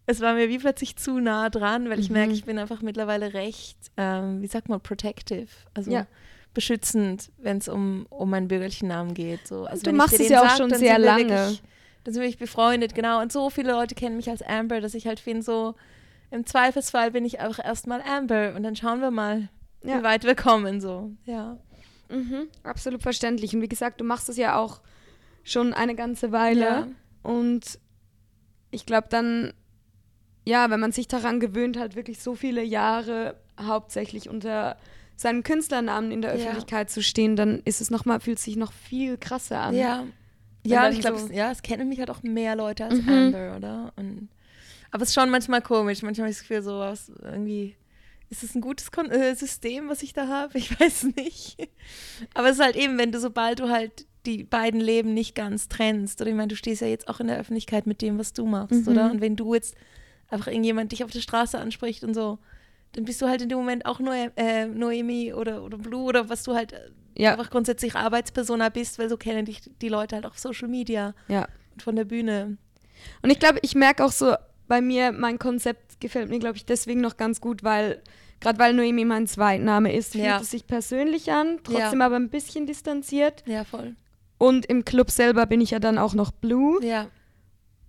es 0.06 0.20
war 0.20 0.34
mir 0.34 0.48
wie 0.48 0.58
plötzlich 0.58 0.96
zu 0.96 1.18
nah 1.20 1.48
dran, 1.50 1.88
weil 1.88 1.98
ich 2.00 2.08
Mhm. 2.08 2.14
merke, 2.16 2.32
ich 2.32 2.44
bin 2.44 2.58
einfach 2.58 2.82
mittlerweile 2.82 3.34
recht, 3.34 3.78
ähm, 3.96 4.42
wie 4.42 4.46
sagt 4.46 4.68
man, 4.68 4.80
protective. 4.80 5.48
Also 5.74 5.90
Ja. 5.92 6.06
beschützend, 6.54 7.30
wenn 7.38 7.58
es 7.58 7.68
um, 7.68 8.06
um 8.10 8.28
meinen 8.30 8.48
bürgerlichen 8.48 8.88
Namen 8.88 9.14
geht. 9.14 9.46
So. 9.46 9.64
Also 9.64 9.84
Du 9.84 9.92
machst 9.92 10.18
es 10.20 10.28
ja 10.28 10.40
auch 10.42 10.48
sag, 10.50 10.58
schon 10.58 10.74
sehr 10.74 10.98
lange. 10.98 11.28
Wirklich, 11.30 11.62
dann 12.04 12.14
sind 12.14 12.20
wir 12.22 12.28
wirklich 12.28 12.38
befreundet, 12.38 12.94
genau. 12.94 13.20
Und 13.22 13.32
so 13.32 13.48
viele 13.48 13.72
Leute 13.72 13.94
kennen 13.94 14.16
mich 14.16 14.28
als 14.28 14.42
Amber, 14.42 14.80
dass 14.80 14.94
ich 14.94 15.06
halt 15.06 15.20
finde, 15.20 15.42
so 15.42 15.74
im 16.30 16.44
Zweifelsfall 16.46 17.10
bin 17.10 17.24
ich 17.24 17.40
einfach 17.40 17.64
erstmal 17.64 18.02
Amber 18.02 18.54
und 18.56 18.62
dann 18.64 18.76
schauen 18.76 19.00
wir 19.00 19.10
mal, 19.10 19.48
Ja. 19.84 19.98
wie 19.98 20.02
weit 20.02 20.24
wir 20.24 20.34
kommen. 20.34 20.80
So, 20.80 21.12
ja. 21.24 21.58
Mhm, 22.10 22.48
absolut 22.64 23.02
verständlich. 23.02 23.54
Und 23.54 23.62
wie 23.62 23.68
gesagt, 23.68 24.00
du 24.00 24.04
machst 24.04 24.28
es 24.28 24.36
ja 24.36 24.58
auch 24.58 24.80
schon 25.44 25.72
eine 25.72 25.94
ganze 25.94 26.32
Weile. 26.32 26.60
Ja. 26.64 26.88
Und 27.22 27.78
ich 28.70 28.84
glaube 28.84 29.06
dann, 29.10 29.52
ja, 30.44 30.70
wenn 30.70 30.80
man 30.80 30.92
sich 30.92 31.08
daran 31.08 31.40
gewöhnt 31.40 31.78
hat, 31.78 31.94
wirklich 31.96 32.18
so 32.20 32.34
viele 32.34 32.62
Jahre 32.62 33.36
hauptsächlich 33.60 34.28
unter 34.28 34.76
seinem 35.16 35.42
Künstlernamen 35.42 36.10
in 36.10 36.22
der 36.22 36.32
Ja. 36.32 36.36
Öffentlichkeit 36.38 36.90
zu 36.90 37.02
stehen, 37.02 37.36
dann 37.36 37.60
ist 37.64 37.80
es 37.80 37.90
noch 37.90 38.04
mal, 38.04 38.18
fühlt 38.20 38.38
sich 38.38 38.56
noch 38.56 38.72
viel 38.72 39.16
krasser 39.18 39.60
an. 39.60 39.74
Ja. 39.74 40.04
Ja, 40.64 40.88
ich 40.90 41.00
glaube, 41.00 41.18
so- 41.18 41.26
es- 41.26 41.32
ja, 41.34 41.50
es 41.50 41.62
kennen 41.62 41.88
mich 41.88 41.98
halt 41.98 42.10
auch 42.10 42.22
mehr 42.22 42.54
Leute 42.56 42.84
als 42.86 43.00
Mhm. 43.02 43.08
Amber, 43.08 43.56
oder? 43.56 43.92
Und, 43.96 44.28
aber 44.90 45.02
es 45.02 45.08
ist 45.10 45.14
schon 45.14 45.28
manchmal 45.30 45.60
komisch. 45.62 46.02
Manchmal 46.02 46.24
habe 46.26 46.30
ich 46.30 46.38
das 46.38 46.46
Gefühl, 46.48 46.62
so 46.62 46.78
was 46.78 47.10
irgendwie. 47.22 47.76
Ist 48.30 48.42
es 48.42 48.54
ein 48.54 48.62
gutes 48.62 48.90
Kon 48.90 49.10
äh, 49.10 49.34
System, 49.34 49.88
was 49.90 50.02
ich 50.02 50.12
da 50.14 50.26
habe? 50.28 50.56
Ich 50.58 50.80
weiß 50.80 51.04
nicht. 51.16 51.56
Aber 52.34 52.48
es 52.48 52.56
ist 52.58 52.62
halt 52.64 52.76
eben, 52.76 52.96
wenn 52.96 53.12
du, 53.12 53.20
sobald 53.20 53.60
du 53.60 53.68
halt 53.68 54.06
die 54.24 54.44
beiden 54.44 54.80
Leben 54.80 55.12
nicht 55.14 55.34
ganz 55.34 55.68
trennst, 55.68 56.20
oder 56.20 56.30
ich 56.30 56.36
meine, 56.36 56.48
du 56.48 56.56
stehst 56.56 56.80
ja 56.80 56.86
jetzt 56.86 57.08
auch 57.08 57.20
in 57.20 57.26
der 57.26 57.38
Öffentlichkeit 57.38 57.86
mit 57.86 58.00
dem, 58.00 58.18
was 58.18 58.32
du 58.32 58.46
machst, 58.46 58.86
Mhm. 58.86 58.88
oder? 58.88 59.10
Und 59.10 59.20
wenn 59.20 59.36
du 59.36 59.52
jetzt 59.54 59.74
einfach 60.32 60.48
irgendjemand 60.48 60.92
dich 60.92 61.04
auf 61.04 61.10
der 61.10 61.20
Straße 61.20 61.58
anspricht 61.58 62.02
und 62.04 62.14
so, 62.14 62.38
dann 62.92 63.04
bist 63.04 63.22
du 63.22 63.26
halt 63.28 63.40
in 63.42 63.48
dem 63.48 63.58
Moment 63.58 63.86
auch 63.86 64.00
Noe 64.00 64.30
äh, 64.36 64.66
Noemi 64.66 65.32
oder, 65.32 65.62
oder 65.62 65.78
Blue 65.78 66.04
oder 66.04 66.28
was 66.28 66.42
du 66.42 66.54
halt 66.54 66.72
äh, 66.72 66.90
Ja. 67.16 67.32
einfach 67.32 67.50
grundsätzlich 67.50 67.94
Arbeitspersona 67.94 68.68
bist, 68.70 68.98
weil 68.98 69.08
so 69.08 69.16
kennen 69.16 69.44
dich 69.44 69.60
die 69.80 69.88
Leute 69.88 70.16
halt 70.16 70.26
auf 70.26 70.38
Social 70.38 70.68
Media 70.68 71.14
ja. 71.28 71.46
und 71.74 71.82
von 71.82 71.96
der 71.96 72.04
Bühne. 72.04 72.56
Und 73.22 73.30
ich 73.30 73.38
glaube, 73.38 73.58
ich 73.62 73.74
merke 73.74 74.04
auch 74.04 74.12
so, 74.12 74.34
bei 74.68 74.80
mir, 74.80 75.12
mein 75.12 75.38
Konzept 75.38 76.00
gefällt 76.00 76.30
mir, 76.30 76.38
glaube 76.38 76.56
ich, 76.56 76.64
deswegen 76.64 77.00
noch 77.00 77.16
ganz 77.16 77.40
gut, 77.40 77.62
weil, 77.64 78.00
gerade 78.40 78.58
weil 78.58 78.72
Noemi 78.74 79.04
mein 79.04 79.26
Zweitname 79.26 79.94
ist, 79.94 80.12
fühlt 80.12 80.24
Ja. 80.24 80.40
es 80.40 80.50
sich 80.50 80.66
persönlich 80.66 81.30
an, 81.32 81.56
Ja. 81.56 81.60
trotzdem 81.64 82.00
aber 82.02 82.16
ein 82.16 82.30
bisschen 82.30 82.66
distanziert. 82.66 83.42
Ja, 83.46 83.64
voll. 83.64 83.94
Und 84.38 84.66
im 84.66 84.84
Club 84.84 85.10
selber 85.10 85.46
bin 85.46 85.60
ich 85.60 85.70
ja 85.72 85.78
dann 85.78 85.98
auch 85.98 86.14
noch 86.14 86.30
Blue. 86.30 86.82
Ja. 86.84 87.08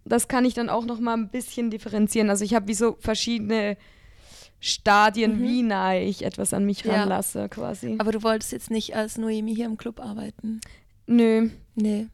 Das 0.05 0.27
kann 0.27 0.43
ich 0.45 0.53
dann 0.53 0.69
auch 0.69 0.85
noch 0.85 0.99
mal 0.99 1.13
ein 1.13 1.29
bisschen 1.29 1.69
differenzieren. 1.71 2.29
Also 2.29 2.43
ich 2.43 2.53
habe 2.53 2.67
wie 2.67 2.73
so 2.73 2.97
verschiedene 2.99 3.77
Stadien, 4.59 5.39
Mhm. 5.39 5.43
wie 5.43 5.61
nahe 5.63 6.01
ich 6.03 6.23
etwas 6.23 6.53
an 6.53 6.65
mich 6.65 6.83
Ja. 6.83 6.93
ranlasse, 6.93 7.49
quasi. 7.49 7.95
Aber 7.99 8.11
du 8.11 8.23
wolltest 8.23 8.51
jetzt 8.51 8.69
nicht 8.71 8.95
als 8.95 9.17
Noemi 9.17 9.55
hier 9.55 9.65
im 9.65 9.77
Club 9.77 9.99
arbeiten. 9.99 10.61
Nö, 11.05 11.49
Nee. 11.75 12.07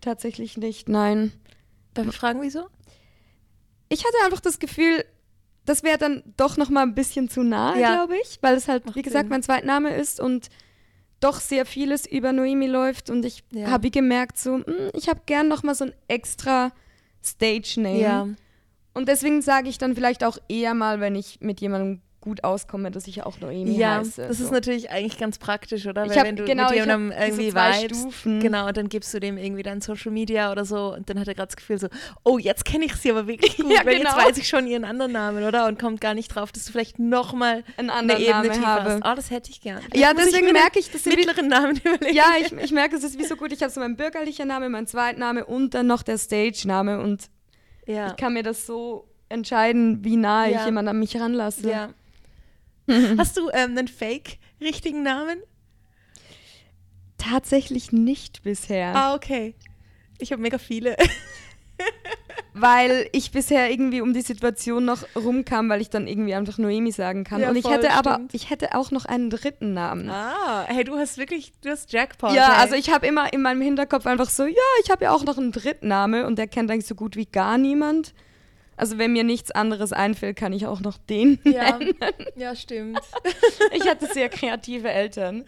tatsächlich 0.00 0.56
nicht, 0.58 0.88
nein. 0.88 1.32
Darf 1.94 2.06
ich 2.08 2.16
fragen, 2.16 2.42
wieso? 2.42 2.66
Ich 3.88 4.04
hatte 4.04 4.16
einfach 4.24 4.40
das 4.40 4.58
Gefühl, 4.58 5.04
das 5.64 5.82
wäre 5.82 5.96
dann 5.98 6.22
doch 6.36 6.56
noch 6.58 6.68
mal 6.68 6.82
ein 6.82 6.94
bisschen 6.94 7.28
zu 7.30 7.42
nahe, 7.42 7.80
Ja. 7.80 7.94
glaube 7.94 8.16
ich, 8.22 8.38
weil 8.42 8.54
es 8.56 8.68
halt, 8.68 8.84
Macht 8.84 8.96
wie 8.96 9.02
gesagt, 9.02 9.24
Sinn. 9.24 9.30
mein 9.30 9.42
Zweitname 9.42 9.94
ist 9.96 10.20
und 10.20 10.48
doch 11.20 11.40
sehr 11.40 11.64
vieles 11.64 12.04
über 12.06 12.32
Noemi 12.32 12.66
läuft 12.66 13.08
und 13.08 13.24
ich 13.24 13.44
Ja. 13.52 13.68
habe 13.70 13.84
wie 13.84 13.90
gemerkt, 13.90 14.36
so, 14.38 14.56
hm, 14.56 14.90
ich 14.92 15.08
habe 15.08 15.20
gern 15.24 15.48
noch 15.48 15.62
mal 15.62 15.74
so 15.74 15.84
ein 15.84 15.94
extra 16.08 16.72
Stage-Name. 17.24 17.98
Ja. 17.98 18.28
Und 18.92 19.08
deswegen 19.08 19.42
sage 19.42 19.68
ich 19.68 19.78
dann 19.78 19.94
vielleicht 19.94 20.22
auch 20.24 20.38
eher 20.48 20.74
mal, 20.74 21.00
wenn 21.00 21.16
ich 21.16 21.40
mit 21.40 21.60
jemandem 21.60 22.00
gut 22.24 22.42
auskomme, 22.42 22.90
dass 22.90 23.06
ich 23.06 23.22
auch 23.22 23.38
Noemi 23.38 23.76
Ja, 23.76 23.98
heiße. 23.98 24.26
das 24.28 24.38
so. 24.38 24.44
ist 24.44 24.50
natürlich 24.50 24.90
eigentlich 24.90 25.18
ganz 25.18 25.38
praktisch, 25.38 25.86
oder? 25.86 26.04
Ich 26.04 26.10
Weil 26.10 26.18
hab- 26.18 26.26
wenn 26.26 26.36
du 26.36 26.44
genau, 26.44 26.64
mit 26.70 26.72
ich 26.72 26.80
jemandem 26.80 27.12
irgendwie 27.18 27.54
vibest, 27.54 28.00
Stufen. 28.00 28.40
genau, 28.40 28.66
und 28.66 28.76
dann 28.76 28.88
gibst 28.88 29.12
du 29.12 29.20
dem 29.20 29.36
irgendwie 29.36 29.62
dein 29.62 29.80
Social 29.82 30.10
Media 30.10 30.50
oder 30.50 30.64
so 30.64 30.94
und 30.94 31.08
dann 31.10 31.20
hat 31.20 31.28
er 31.28 31.34
gerade 31.34 31.48
das 31.48 31.56
Gefühl 31.56 31.78
so, 31.78 31.88
oh, 32.24 32.38
jetzt 32.38 32.64
kenne 32.64 32.86
ich 32.86 32.94
sie 32.96 33.10
aber 33.10 33.26
wirklich 33.26 33.56
gut, 33.58 33.70
Ja, 33.70 33.84
weil 33.84 33.98
jetzt 33.98 34.12
genau. 34.14 34.26
weiß 34.26 34.38
ich 34.38 34.48
schon 34.48 34.66
ihren 34.66 34.84
anderen 34.84 35.12
Namen, 35.12 35.44
oder? 35.44 35.66
Und 35.66 35.78
kommt 35.78 36.00
gar 36.00 36.14
nicht 36.14 36.28
drauf, 36.34 36.50
dass 36.50 36.64
du 36.64 36.72
vielleicht 36.72 36.98
nochmal 36.98 37.62
einen 37.76 37.90
eine 37.90 37.92
anderen 37.92 38.20
Ebene 38.22 38.36
Name 38.36 38.50
tiefer 38.52 38.66
habe. 38.66 38.90
hast. 38.94 39.02
Oh, 39.04 39.14
das 39.14 39.30
hätte 39.30 39.50
ich 39.50 39.60
gern. 39.60 39.80
Ja, 39.94 40.08
Vielleicht 40.08 40.14
muss 40.16 40.24
deswegen 40.32 40.52
merke 40.52 40.78
ich, 40.78 40.90
dass 40.90 41.04
mittleren 41.04 41.48
Namen 41.48 41.76
überlegen. 41.84 42.16
Ja, 42.16 42.32
ich, 42.40 42.52
ich 42.52 42.72
merke, 42.72 42.96
es 42.96 43.04
ist 43.04 43.18
wie 43.18 43.24
so 43.24 43.36
gut. 43.36 43.52
Ich 43.52 43.60
habe 43.62 43.70
so 43.70 43.80
mein 43.80 43.96
bürgerlicher 43.96 44.46
Name, 44.46 44.68
mein 44.70 44.86
Zweitname 44.86 45.44
und 45.44 45.74
dann 45.74 45.86
noch 45.86 46.02
der 46.02 46.18
Stage-Name 46.18 47.00
und 47.00 47.28
ja. 47.86 48.06
ich 48.08 48.16
kann 48.16 48.32
mir 48.32 48.42
das 48.42 48.66
so 48.66 49.08
entscheiden, 49.28 50.04
wie 50.04 50.16
nah 50.16 50.46
Ja. 50.46 50.60
ich 50.60 50.64
jemand 50.66 50.88
an 50.88 50.98
mich 50.98 51.18
ranlasse. 51.20 51.68
Ja. 51.68 51.88
Hast 53.18 53.36
du 53.36 53.48
ähm, 53.50 53.76
einen 53.76 53.88
fake-richtigen 53.88 55.02
Namen? 55.02 55.38
Tatsächlich 57.18 57.92
nicht 57.92 58.42
bisher, 58.42 58.94
Ah, 58.94 59.14
okay. 59.14 59.54
Ich 60.18 60.32
habe 60.32 60.42
mega 60.42 60.58
viele. 60.58 60.96
weil 62.54 63.08
ich 63.12 63.32
bisher 63.32 63.70
irgendwie 63.70 64.00
um 64.00 64.14
die 64.14 64.20
Situation 64.20 64.84
noch 64.84 65.04
rumkam, 65.16 65.68
weil 65.68 65.80
ich 65.80 65.90
dann 65.90 66.06
irgendwie 66.06 66.34
einfach 66.34 66.56
Noemi 66.58 66.92
sagen 66.92 67.24
kann. 67.24 67.40
Ja, 67.40 67.50
und 67.50 67.56
ich 67.56 67.62
voll, 67.62 67.72
hätte 67.72 67.90
aber, 67.92 68.14
stimmt. 68.14 68.34
ich 68.34 68.50
hätte 68.50 68.74
auch 68.76 68.92
noch 68.92 69.04
einen 69.06 69.28
dritten 69.28 69.74
Namen. 69.74 70.08
Ah, 70.08 70.64
hey, 70.68 70.84
du 70.84 70.96
hast 70.96 71.18
wirklich, 71.18 71.52
du 71.62 71.70
hast 71.70 71.92
Jackpot. 71.92 72.32
Ja, 72.32 72.52
hey. 72.52 72.62
also 72.62 72.74
ich 72.76 72.90
habe 72.90 73.06
immer 73.06 73.32
in 73.32 73.42
meinem 73.42 73.60
Hinterkopf 73.60 74.06
einfach 74.06 74.30
so, 74.30 74.44
ja, 74.44 74.54
ich 74.84 74.90
habe 74.90 75.04
ja 75.04 75.10
auch 75.10 75.24
noch 75.24 75.36
einen 75.36 75.50
Drittname 75.50 76.26
und 76.26 76.38
der 76.38 76.46
kennt 76.46 76.70
eigentlich 76.70 76.86
so 76.86 76.94
gut 76.94 77.16
wie 77.16 77.26
gar 77.26 77.58
niemand. 77.58 78.14
Also 78.76 78.98
wenn 78.98 79.12
mir 79.12 79.24
nichts 79.24 79.50
anderes 79.50 79.92
einfällt, 79.92 80.36
kann 80.36 80.52
ich 80.52 80.66
auch 80.66 80.80
noch 80.80 80.98
den 80.98 81.38
Ja, 81.44 81.78
nennen. 81.78 81.94
ja, 82.36 82.54
stimmt. 82.56 82.98
Ich 83.72 83.88
hatte 83.88 84.06
sehr 84.06 84.28
kreative 84.28 84.88
Eltern. 84.90 85.44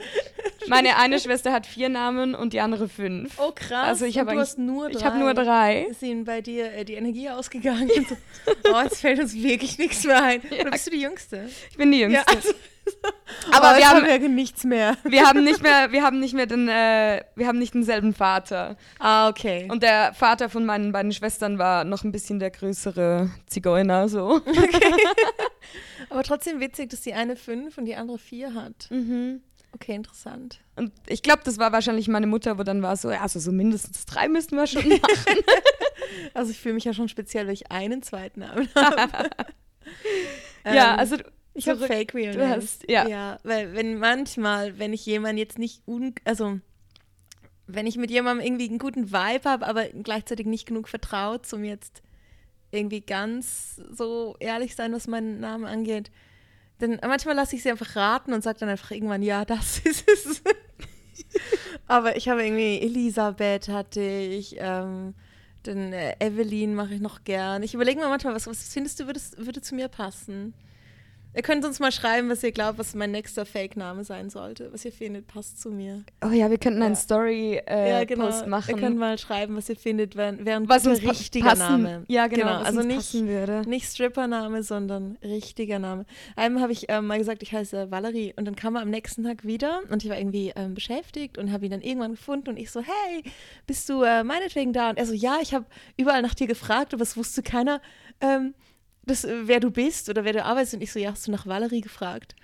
Meine 0.68 0.96
eine 0.96 1.18
Schwester 1.20 1.52
hat 1.52 1.66
vier 1.66 1.88
Namen 1.88 2.34
und 2.34 2.52
die 2.52 2.60
andere 2.60 2.88
fünf. 2.88 3.38
Oh, 3.38 3.52
krass. 3.54 3.86
Also 3.88 4.04
ich 4.04 4.18
habe 4.18 4.26
du 4.26 4.30
eigentlich- 4.32 4.40
hast 4.48 4.58
nur 4.58 4.88
drei. 4.90 4.98
Ich 4.98 5.04
habe 5.04 5.18
nur 5.18 5.34
drei. 5.34 5.82
Ist 5.90 6.02
ihnen 6.02 6.24
bei 6.24 6.40
dir 6.40 6.72
äh, 6.72 6.84
die 6.84 6.94
Energie 6.94 7.28
ausgegangen? 7.30 7.88
So, 8.08 8.16
oh, 8.72 8.80
jetzt 8.82 9.00
fällt 9.00 9.20
uns 9.20 9.34
wirklich 9.34 9.78
nichts 9.78 10.04
mehr 10.04 10.22
ein. 10.22 10.40
Oder 10.60 10.70
bist 10.70 10.86
du 10.86 10.90
die 10.90 11.00
Jüngste? 11.00 11.48
Ich 11.70 11.76
bin 11.76 11.92
die 11.92 12.00
Jüngste. 12.00 12.20
Ja, 12.30 12.34
also, 12.36 12.52
Aber 13.52 13.72
oh, 13.74 13.78
wir 13.78 13.88
haben- 13.88 14.34
nichts 14.34 14.64
mehr. 14.64 14.96
Wir 15.04 15.26
haben 15.26 15.42
nicht 15.44 15.62
mehr, 15.62 15.92
wir 15.92 16.02
haben 16.02 16.20
nicht 16.20 16.34
mehr 16.34 16.46
den, 16.46 16.68
äh, 16.68 17.22
wir 17.34 17.46
haben 17.46 17.58
nicht 17.58 17.74
denselben 17.74 18.14
Vater. 18.14 18.76
Ah, 18.98 19.28
okay. 19.28 19.68
Und 19.70 19.82
der 19.82 20.12
Vater 20.14 20.48
von 20.48 20.64
meinen 20.64 20.92
beiden 20.92 21.12
Schwestern 21.12 21.58
war 21.58 21.84
noch 21.84 22.04
ein 22.04 22.12
bisschen 22.12 22.38
der 22.38 22.50
größere 22.50 23.30
Zigeuner, 23.46 24.08
so. 24.08 24.40
Aber 26.10 26.22
trotzdem 26.22 26.60
witzig, 26.60 26.90
dass 26.90 27.00
die 27.00 27.14
eine 27.14 27.36
fünf 27.36 27.78
und 27.78 27.84
die 27.86 27.96
andere 27.96 28.18
vier 28.18 28.54
hat. 28.54 28.88
Mhm. 28.90 29.40
Okay, 29.72 29.94
interessant. 29.94 30.60
Und 30.76 30.92
ich 31.06 31.22
glaube, 31.22 31.40
das 31.44 31.58
war 31.58 31.72
wahrscheinlich 31.72 32.08
meine 32.08 32.26
Mutter, 32.26 32.58
wo 32.58 32.62
dann 32.62 32.82
war 32.82 32.96
so, 32.96 33.10
ja, 33.10 33.20
also 33.20 33.38
so 33.40 33.52
mindestens 33.52 34.06
drei 34.06 34.28
müssten 34.28 34.56
wir 34.56 34.66
schon 34.66 34.88
machen. 34.88 35.00
Also 36.34 36.50
ich 36.52 36.58
fühle 36.60 36.74
mich 36.74 36.84
ja 36.84 36.92
schon 36.94 37.08
speziell, 37.08 37.46
weil 37.46 37.54
ich 37.54 37.70
einen 37.70 38.02
zweiten 38.02 38.40
Namen 38.40 38.68
habe. 38.76 39.28
ja, 40.64 40.92
Ähm, 40.94 40.98
also 40.98 41.16
Ich 41.56 41.68
habe 41.68 41.86
Fake 41.86 42.14
Real 42.14 42.34
du 42.34 42.46
hast- 42.48 42.88
ja. 42.88 43.08
Ja, 43.08 43.38
weil 43.42 43.74
wenn 43.74 43.98
manchmal, 43.98 44.78
wenn 44.78 44.92
ich 44.92 45.04
jemanden 45.06 45.38
jetzt 45.38 45.58
nicht, 45.58 45.82
un 45.86 46.14
also 46.24 46.60
wenn 47.66 47.86
ich 47.86 47.96
mit 47.96 48.10
jemandem 48.10 48.46
irgendwie 48.46 48.68
einen 48.68 48.78
guten 48.78 49.10
Vibe 49.10 49.44
habe, 49.50 49.66
aber 49.66 49.86
gleichzeitig 49.88 50.46
nicht 50.46 50.66
genug 50.66 50.88
vertraut, 50.88 51.52
um 51.52 51.64
jetzt 51.64 52.02
irgendwie 52.70 53.00
ganz 53.00 53.76
so 53.90 54.36
ehrlich 54.38 54.76
sein, 54.76 54.92
was 54.92 55.06
meinen 55.08 55.40
Namen 55.40 55.64
angeht, 55.64 56.10
dann 56.78 56.98
manchmal 57.06 57.34
lasse 57.34 57.56
ich 57.56 57.62
sie 57.62 57.70
einfach 57.70 57.96
raten 57.96 58.32
und 58.34 58.42
sage 58.44 58.58
dann 58.60 58.68
einfach 58.68 58.90
irgendwann, 58.90 59.22
ja, 59.22 59.44
das 59.44 59.78
ist 59.84 60.08
es. 60.08 60.42
Aber 61.86 62.16
ich 62.16 62.28
habe 62.28 62.44
irgendwie 62.44 62.80
Elisabeth 62.80 63.68
hatte 63.68 64.00
ich, 64.02 64.56
ähm, 64.58 65.14
dann 65.62 65.92
äh, 65.92 66.14
Evelyn 66.20 66.74
mache 66.74 66.94
ich 66.94 67.00
noch 67.00 67.24
gern. 67.24 67.62
Ich 67.62 67.74
überlege 67.74 67.98
mir 68.00 68.08
manchmal, 68.08 68.34
was, 68.34 68.46
was 68.46 68.72
findest 68.72 69.00
du, 69.00 69.06
würde, 69.06 69.20
würde 69.38 69.60
zu 69.62 69.74
mir 69.74 69.88
passen? 69.88 70.54
Ihr 71.36 71.42
könnt 71.42 71.66
uns 71.66 71.80
mal 71.80 71.92
schreiben, 71.92 72.30
was 72.30 72.42
ihr 72.42 72.50
glaubt, 72.50 72.78
was 72.78 72.94
mein 72.94 73.10
nächster 73.10 73.44
Fake-Name 73.44 74.04
sein 74.04 74.30
sollte. 74.30 74.72
Was 74.72 74.86
ihr 74.86 74.92
findet, 74.92 75.26
passt 75.26 75.60
zu 75.60 75.70
mir. 75.70 76.02
Oh 76.24 76.30
ja, 76.30 76.48
wir 76.48 76.56
könnten 76.56 76.80
einen 76.80 76.94
Ja. 76.94 77.00
Story-Post 77.00 77.68
ja, 77.68 78.04
genau. 78.04 78.46
Machen. 78.46 78.74
Ihr 78.74 78.80
könnt 78.80 78.96
mal 78.96 79.18
schreiben, 79.18 79.54
was 79.54 79.68
ihr 79.68 79.76
findet, 79.76 80.16
während, 80.16 80.66
was 80.66 80.86
ein 80.86 80.96
richtiger 80.96 81.50
passen, 81.50 81.82
Name. 81.82 82.04
Ja, 82.08 82.26
genau, 82.26 82.46
was 82.46 82.68
also 82.68 82.80
nicht, 82.80 83.12
würde. 83.12 83.68
nicht 83.68 83.86
Stripper-Name, 83.86 84.62
sondern 84.62 85.18
richtiger 85.22 85.78
Name. 85.78 86.06
Einmal 86.36 86.62
habe 86.62 86.72
ich 86.72 86.86
ähm, 86.88 87.06
mal 87.06 87.18
gesagt, 87.18 87.42
ich 87.42 87.52
heiße 87.52 87.90
Valerie 87.90 88.32
und 88.36 88.46
dann 88.46 88.56
kam 88.56 88.76
er 88.76 88.80
am 88.80 88.88
nächsten 88.88 89.22
Tag 89.22 89.44
wieder 89.44 89.82
und 89.90 90.02
ich 90.02 90.08
war 90.08 90.16
irgendwie 90.16 90.54
ähm, 90.56 90.72
beschäftigt 90.72 91.36
und 91.36 91.52
habe 91.52 91.66
ihn 91.66 91.70
dann 91.70 91.82
irgendwann 91.82 92.12
gefunden 92.12 92.48
und 92.48 92.56
ich 92.56 92.70
so, 92.70 92.80
hey, 92.80 93.22
bist 93.66 93.86
du 93.90 94.02
äh, 94.02 94.24
meinetwegen 94.24 94.72
da? 94.72 94.88
Und 94.88 94.96
er 94.96 95.04
so, 95.04 95.12
ja, 95.12 95.36
ich 95.42 95.52
habe 95.52 95.66
überall 95.98 96.22
nach 96.22 96.34
dir 96.34 96.46
gefragt, 96.46 96.94
aber 96.94 97.02
es 97.02 97.14
wusste 97.14 97.42
keiner, 97.42 97.82
ähm, 98.22 98.54
das, 99.06 99.24
äh, 99.24 99.46
wer 99.48 99.60
du 99.60 99.70
bist 99.70 100.08
oder 100.08 100.24
wer 100.24 100.32
du 100.32 100.44
arbeitest. 100.44 100.74
Und 100.74 100.82
ich 100.82 100.92
so, 100.92 100.98
ja, 100.98 101.12
hast 101.12 101.26
du 101.26 101.30
nach 101.30 101.46
Valerie 101.46 101.80
gefragt? 101.80 102.34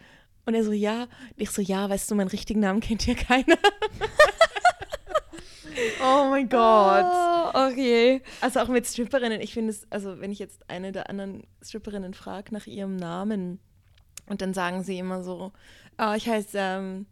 Und 0.46 0.54
er 0.54 0.64
so, 0.64 0.72
ja. 0.72 1.02
Und 1.02 1.08
ich 1.36 1.50
so, 1.50 1.62
ja, 1.62 1.88
weißt 1.88 2.10
du, 2.10 2.14
meinen 2.14 2.28
richtigen 2.28 2.60
Namen 2.60 2.80
kennt 2.80 3.06
ja 3.06 3.14
keiner. 3.14 3.58
oh 6.02 6.26
mein 6.30 6.48
Gott. 6.48 7.04
Oh, 7.04 7.48
okay. 7.70 8.22
Also 8.40 8.60
auch 8.60 8.68
mit 8.68 8.86
Stripperinnen, 8.86 9.40
ich 9.40 9.52
finde 9.52 9.70
es, 9.70 9.86
also 9.90 10.20
wenn 10.20 10.32
ich 10.32 10.38
jetzt 10.38 10.68
eine 10.68 10.92
der 10.92 11.10
anderen 11.10 11.44
Stripperinnen 11.62 12.14
frage 12.14 12.52
nach 12.52 12.66
ihrem 12.66 12.96
Namen 12.96 13.60
und 14.26 14.42
dann 14.42 14.54
sagen 14.54 14.82
sie 14.82 14.98
immer 14.98 15.22
so, 15.22 15.52
oh, 15.98 16.12
ich 16.16 16.28
heiße 16.28 16.58
ähm, 16.58 17.06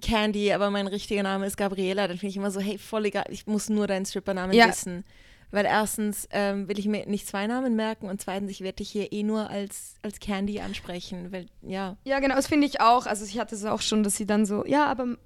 Candy, 0.00 0.52
aber 0.52 0.70
mein 0.70 0.86
richtiger 0.86 1.22
Name 1.22 1.46
ist 1.46 1.56
Gabriela, 1.56 2.08
dann 2.08 2.18
finde 2.18 2.30
ich 2.30 2.36
immer 2.36 2.50
so, 2.50 2.60
hey, 2.60 2.78
voll 2.78 3.06
egal, 3.06 3.26
ich 3.30 3.46
muss 3.46 3.68
nur 3.68 3.86
deinen 3.86 4.06
Strippernamen 4.06 4.56
Ja. 4.56 4.68
wissen. 4.68 5.04
Weil 5.50 5.64
erstens 5.64 6.28
ähm, 6.30 6.68
will 6.68 6.78
ich 6.78 6.86
mir 6.86 7.06
nicht 7.06 7.26
zwei 7.26 7.46
Namen 7.46 7.74
merken 7.74 8.08
und 8.08 8.20
zweitens, 8.20 8.50
ich 8.50 8.60
werde 8.60 8.76
dich 8.76 8.90
hier 8.90 9.12
eh 9.12 9.22
nur 9.22 9.48
als, 9.48 9.94
als 10.02 10.20
Candy 10.20 10.60
ansprechen, 10.60 11.32
weil, 11.32 11.46
ja. 11.62 11.96
Ja, 12.04 12.20
genau, 12.20 12.34
das 12.34 12.48
finde 12.48 12.66
ich 12.66 12.80
auch. 12.82 13.06
Also 13.06 13.24
ich 13.24 13.38
hatte 13.38 13.54
es 13.54 13.64
auch 13.64 13.80
schon, 13.80 14.02
dass 14.02 14.16
sie 14.16 14.26
dann 14.26 14.44
so, 14.44 14.66
ja, 14.66 14.84
aber 14.86 15.04
du 15.06 15.16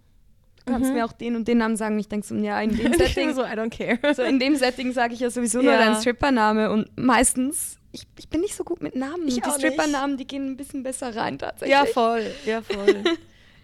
kannst 0.65 0.91
Mhm. 0.91 0.97
mir 0.99 1.05
auch 1.05 1.13
den 1.13 1.35
und 1.35 1.49
den 1.49 1.59
Namen 1.59 1.77
sagen. 1.77 1.95
Und 1.95 2.01
ich 2.01 2.09
denke 2.09 2.25
so, 2.25 2.37
ja, 2.37 2.61
in 2.61 2.71
dem 2.77 2.93
Und 2.93 2.97
Setting, 2.99 3.35
so, 3.35 3.43
I 3.43 3.47
don't 3.49 3.71
care. 3.71 4.15
so 4.15 4.23
in 4.23 4.39
dem 4.39 4.55
Setting 4.55 4.93
sage 4.93 5.15
ich 5.15 5.21
ja 5.21 5.29
sowieso 5.31 5.61
nur 5.61 5.73
Ja. 5.73 5.79
deinen 5.79 5.97
Strippername. 6.01 6.71
Und 6.71 6.89
meistens, 6.97 7.79
ich, 7.91 8.05
ich 8.17 8.29
bin 8.29 8.43
nicht 8.43 8.55
so 8.55 8.63
gut 8.63 8.81
mit 8.81 8.95
Namen. 8.95 9.27
Ich 9.27 9.41
die. 9.41 9.51
Strippernamen, 9.51 10.17
die 10.19 10.27
gehen 10.29 10.47
ein 10.53 10.57
bisschen 10.57 10.85
besser 10.85 11.17
rein 11.17 11.37
tatsächlich. 11.39 11.77
Ja, 11.77 11.85
voll, 11.87 12.37
ja, 12.45 12.63
voll. 12.63 13.03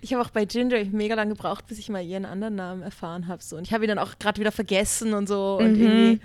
Ich 0.01 0.15
habe 0.15 0.23
auch 0.25 0.31
bei 0.31 0.45
Ginger 0.45 0.85
mega 0.93 1.17
lange 1.17 1.35
gebraucht, 1.35 1.67
bis 1.67 1.77
ich 1.81 1.89
mal 1.89 2.05
ihren 2.05 2.25
anderen 2.25 2.55
Namen 2.55 2.83
erfahren 2.83 3.27
habe. 3.27 3.43
So. 3.43 3.57
Und 3.57 3.67
ich 3.67 3.73
habe 3.73 3.83
ihn 3.85 3.89
dann 3.89 3.99
auch 3.99 4.17
gerade 4.21 4.39
wieder 4.41 4.53
vergessen 4.53 5.13
und 5.13 5.27
so. 5.29 5.57
Und 5.59 5.73
Mhm. 5.77 5.83
irgendwie, 5.83 6.21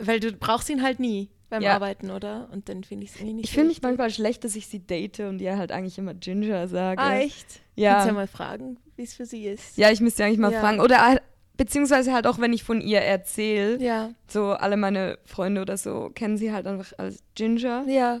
weil 0.00 0.20
du 0.20 0.32
brauchst 0.32 0.68
ihn 0.70 0.82
halt 0.82 1.00
nie 1.00 1.28
beim 1.50 1.62
Ja. 1.62 1.74
Arbeiten, 1.74 2.10
oder? 2.10 2.48
Und 2.52 2.68
dann 2.68 2.84
finde 2.84 3.04
ich 3.04 3.10
es 3.10 3.16
irgendwie 3.16 3.34
nicht 3.34 3.44
Ich 3.46 3.54
fühle 3.54 3.68
mich 3.68 3.80
manchmal 3.82 4.10
schlecht, 4.10 4.44
dass 4.44 4.54
ich 4.56 4.66
sie 4.66 4.80
date 4.80 5.20
und 5.20 5.40
ihr 5.40 5.56
halt 5.56 5.72
eigentlich 5.72 5.96
immer 5.98 6.14
Ginger 6.14 6.68
sage. 6.68 7.00
Ah, 7.00 7.16
echt? 7.16 7.60
Ja. 7.74 7.92
Kannst 7.94 8.06
ja 8.08 8.12
mal 8.12 8.26
fragen, 8.26 8.76
wie 8.96 9.02
es 9.02 9.14
für 9.14 9.24
sie 9.26 9.46
ist. 9.46 9.76
Ja, 9.78 9.90
ich 9.90 10.00
müsste 10.00 10.24
eigentlich 10.24 10.38
mal 10.38 10.52
Ja. 10.52 10.60
fragen. 10.60 10.80
Oder 10.80 11.00
halt- 11.06 11.22
beziehungsweise 11.56 12.12
halt 12.12 12.26
auch, 12.26 12.38
wenn 12.38 12.52
ich 12.52 12.62
von 12.64 12.80
ihr 12.80 13.00
erzähle, 13.00 13.82
Ja. 13.82 14.10
so 14.28 14.50
alle 14.52 14.76
meine 14.76 15.18
Freunde 15.24 15.60
oder 15.62 15.76
so 15.76 16.10
kennen 16.14 16.36
sie 16.36 16.52
halt 16.52 16.66
einfach 16.66 16.92
als 16.98 17.22
Ginger. 17.34 17.84
Ja. 17.88 18.20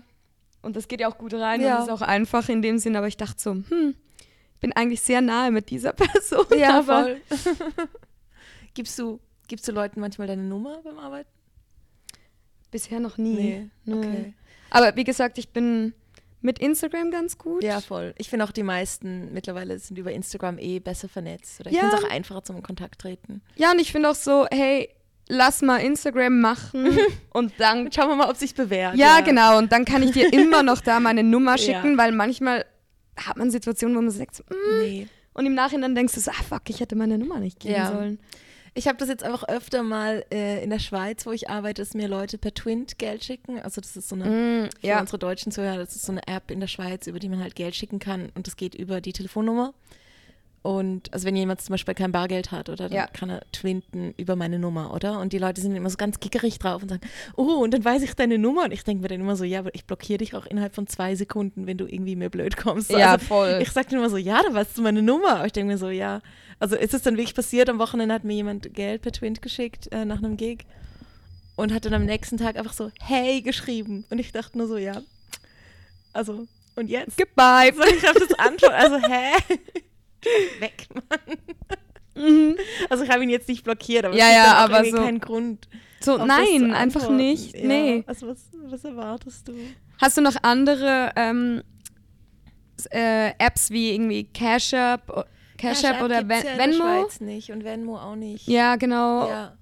Und 0.62 0.74
das 0.74 0.88
geht 0.88 1.00
ja 1.00 1.08
auch 1.08 1.18
gut 1.18 1.34
rein 1.34 1.60
Ja. 1.60 1.76
und 1.76 1.82
ist 1.84 1.90
auch 1.90 2.00
einfach 2.02 2.48
in 2.48 2.62
dem 2.62 2.78
Sinn, 2.78 2.96
aber 2.96 3.06
ich 3.08 3.16
dachte 3.16 3.40
so, 3.40 3.50
hm, 3.52 3.94
ich 4.54 4.60
bin 4.60 4.72
eigentlich 4.72 5.02
sehr 5.02 5.20
nahe 5.20 5.50
mit 5.52 5.70
dieser 5.70 5.92
Person. 6.22 6.46
Ja, 6.56 6.78
aber 6.80 7.02
voll. 7.04 7.20
gibst, 8.74 8.98
du, 8.98 9.20
gibst 9.46 9.68
du 9.68 9.72
Leuten 9.72 10.00
manchmal 10.00 10.26
deine 10.26 10.42
Nummer 10.42 10.80
beim 10.82 10.98
Arbeiten? 10.98 11.28
Bisher 12.70 13.00
noch 13.00 13.16
nie. 13.18 13.70
Nö. 13.84 13.98
Okay. 13.98 14.34
Aber 14.70 14.94
wie 14.96 15.04
gesagt, 15.04 15.38
ich 15.38 15.48
bin 15.50 15.94
mit 16.40 16.58
Instagram 16.58 17.10
ganz 17.10 17.38
gut. 17.38 17.64
Ja, 17.64 17.80
voll. 17.80 18.14
Ich 18.18 18.28
finde 18.30 18.44
auch 18.44 18.52
die 18.52 18.62
meisten 18.62 19.32
mittlerweile 19.32 19.78
sind 19.78 19.98
über 19.98 20.12
Instagram 20.12 20.58
eh 20.58 20.78
besser 20.78 21.08
vernetzt. 21.08 21.60
Oder 21.60 21.70
ich 21.70 21.76
Ja. 21.76 21.82
finde 21.82 21.96
es 21.96 22.04
auch 22.04 22.10
einfacher 22.10 22.44
zum 22.44 22.62
Kontakt 22.62 23.00
treten. 23.00 23.40
Ja, 23.56 23.72
und 23.72 23.80
ich 23.80 23.90
finde 23.90 24.10
auch 24.10 24.14
so, 24.14 24.46
hey, 24.50 24.88
lass 25.28 25.62
mal 25.62 25.78
Instagram 25.78 26.40
machen 26.40 26.96
und 27.32 27.52
dann 27.58 27.90
schauen 27.90 28.08
wir 28.10 28.16
mal, 28.16 28.30
ob 28.30 28.36
sich 28.36 28.54
bewährt. 28.54 28.96
Ja, 28.96 29.20
genau. 29.20 29.58
Und 29.58 29.72
dann 29.72 29.84
kann 29.84 30.02
ich 30.02 30.12
dir 30.12 30.32
immer 30.32 30.62
noch 30.62 30.80
da 30.80 31.00
meine 31.00 31.22
Nummer 31.24 31.52
Ja. 31.56 31.58
schicken, 31.58 31.98
weil 31.98 32.12
manchmal 32.12 32.64
hat 33.16 33.36
man 33.36 33.50
Situationen, 33.50 33.96
wo 33.96 34.00
man 34.02 34.10
sagt, 34.10 34.36
so, 34.36 34.44
mm, 34.44 34.80
Nee. 34.82 35.06
und 35.34 35.44
im 35.46 35.54
Nachhinein 35.54 35.94
denkst 35.96 36.14
du 36.14 36.20
so, 36.20 36.30
ah 36.30 36.42
fuck, 36.48 36.62
ich 36.68 36.78
hätte 36.80 36.94
meine 36.94 37.18
Nummer 37.18 37.40
nicht 37.40 37.58
geben 37.58 37.74
Ja. 37.74 37.90
sollen. 37.92 38.20
Ich 38.78 38.86
habe 38.86 38.96
das 38.96 39.08
jetzt 39.08 39.24
einfach 39.24 39.42
öfter 39.48 39.82
mal 39.82 40.24
äh, 40.30 40.62
in 40.62 40.70
der 40.70 40.78
Schweiz, 40.78 41.26
wo 41.26 41.32
ich 41.32 41.50
arbeite, 41.50 41.82
dass 41.82 41.94
mir 41.94 42.06
Leute 42.06 42.38
per 42.38 42.54
Twint 42.54 42.96
Geld 42.96 43.24
schicken. 43.24 43.58
Also 43.58 43.80
das 43.80 43.96
ist 43.96 44.08
so 44.08 44.14
eine, 44.14 44.24
Mm, 44.26 44.68
für 44.80 44.86
ja. 44.86 45.00
unsere 45.00 45.18
deutschen 45.18 45.50
Zuhörer, 45.50 45.78
das 45.78 45.96
ist 45.96 46.06
so 46.06 46.12
eine 46.12 46.24
App 46.28 46.52
in 46.52 46.60
der 46.60 46.68
Schweiz, 46.68 47.08
über 47.08 47.18
die 47.18 47.28
man 47.28 47.40
halt 47.40 47.56
Geld 47.56 47.74
schicken 47.74 47.98
kann 47.98 48.30
und 48.36 48.46
das 48.46 48.56
geht 48.56 48.76
über 48.76 49.00
die 49.00 49.12
Telefonnummer. 49.12 49.74
Und 50.62 51.12
also 51.14 51.24
wenn 51.26 51.36
jemand 51.36 51.60
zum 51.60 51.72
Beispiel 51.74 51.94
kein 51.94 52.10
Bargeld 52.12 52.50
hat, 52.50 52.68
oder 52.68 52.88
dann 52.88 52.92
Ja. 52.92 53.06
kann 53.06 53.30
er 53.30 53.42
twinten 53.52 54.12
über 54.16 54.34
meine 54.36 54.58
Nummer, 54.58 54.92
oder? 54.92 55.20
Und 55.20 55.32
die 55.32 55.38
Leute 55.38 55.60
sind 55.60 55.74
immer 55.76 55.88
so 55.88 55.96
ganz 55.96 56.18
gickerig 56.20 56.58
drauf 56.58 56.82
und 56.82 56.88
sagen, 56.88 57.00
oh, 57.36 57.62
und 57.62 57.72
dann 57.72 57.84
weiß 57.84 58.02
ich 58.02 58.14
deine 58.14 58.38
Nummer. 58.38 58.64
Und 58.64 58.72
ich 58.72 58.82
denke 58.84 59.02
mir 59.02 59.08
dann 59.08 59.20
immer 59.20 59.36
so, 59.36 59.44
ja, 59.44 59.60
aber 59.60 59.74
ich 59.74 59.84
blockiere 59.84 60.18
dich 60.18 60.34
auch 60.34 60.46
innerhalb 60.46 60.74
von 60.74 60.86
zwei 60.86 61.14
Sekunden, 61.14 61.66
wenn 61.66 61.78
du 61.78 61.86
irgendwie 61.86 62.16
mir 62.16 62.28
blöd 62.28 62.56
kommst. 62.56 62.90
Ja, 62.90 63.12
also, 63.12 63.26
voll. 63.26 63.60
ich 63.62 63.70
sage 63.70 63.88
dann 63.90 64.00
immer 64.00 64.10
so, 64.10 64.16
ja, 64.16 64.42
da 64.42 64.52
weißt 64.52 64.76
du 64.76 64.82
meine 64.82 65.00
Nummer. 65.02 65.36
Aber 65.36 65.46
ich 65.46 65.52
denke 65.52 65.72
mir 65.72 65.78
so, 65.78 65.88
ja. 65.90 66.20
Also 66.58 66.74
ist 66.74 66.92
es 66.92 67.02
dann 67.02 67.16
wirklich 67.16 67.36
passiert, 67.36 67.68
am 67.70 67.78
Wochenende 67.78 68.14
hat 68.14 68.24
mir 68.24 68.34
jemand 68.34 68.74
Geld 68.74 69.02
per 69.02 69.12
Twint 69.12 69.40
geschickt 69.42 69.90
äh, 69.92 70.04
nach 70.04 70.18
einem 70.18 70.36
Gig 70.36 70.66
und 71.54 71.72
hat 71.72 71.84
dann 71.84 71.94
am 71.94 72.04
nächsten 72.04 72.36
Tag 72.36 72.56
einfach 72.56 72.72
so, 72.72 72.90
hey, 73.00 73.42
geschrieben. 73.42 74.04
Und 74.10 74.18
ich 74.18 74.32
dachte 74.32 74.58
nur 74.58 74.66
so, 74.66 74.76
ja, 74.76 75.00
also, 76.12 76.46
und 76.74 76.88
jetzt? 76.90 77.16
Goodbye. 77.16 77.72
So, 77.76 77.82
ich 77.84 78.04
habe 78.06 78.18
das 78.18 78.36
anschauen, 78.38 78.72
also, 78.72 78.96
hä? 79.08 79.32
Weg, 80.60 80.86
Mann. 80.94 81.36
Mhm. 82.16 82.56
Also 82.90 83.04
ich 83.04 83.10
habe 83.10 83.22
ihn 83.22 83.30
jetzt 83.30 83.48
nicht 83.48 83.64
blockiert, 83.64 84.04
aber 84.04 84.14
Ja, 84.16 84.24
es 84.26 84.30
gibt 84.34 84.44
ja, 84.46 84.54
aber 84.54 84.74
irgendwie 84.78 84.90
so- 84.96 85.02
keinen 85.04 85.20
Grund. 85.20 85.68
So, 86.00 86.16
nein, 86.16 86.72
einfach 86.72 87.10
nicht. 87.10 87.56
Ja, 87.56 87.66
Nee. 87.66 88.04
Also 88.06 88.28
was, 88.28 88.50
was 88.66 88.84
erwartest 88.84 89.48
du? 89.48 89.54
Hast 90.00 90.16
du 90.16 90.20
noch 90.20 90.36
andere 90.42 91.10
ähm, 91.16 91.62
äh, 92.90 93.30
Apps 93.38 93.70
wie 93.70 93.92
irgendwie 93.94 94.24
Cash 94.24 94.72
App, 94.74 95.10
o- 95.10 95.24
Cash 95.56 95.82
App 95.82 96.00
oder 96.02 96.28
Ven 96.28 96.44
ja 96.46 96.56
Venmo? 96.56 96.76
Schweiz 96.76 97.20
nicht 97.20 97.50
und 97.50 97.64
Venmo 97.64 97.98
auch 97.98 98.14
nicht. 98.14 98.46
Ja, 98.46 98.76
genau. 98.76 99.28
Ja. 99.28 99.57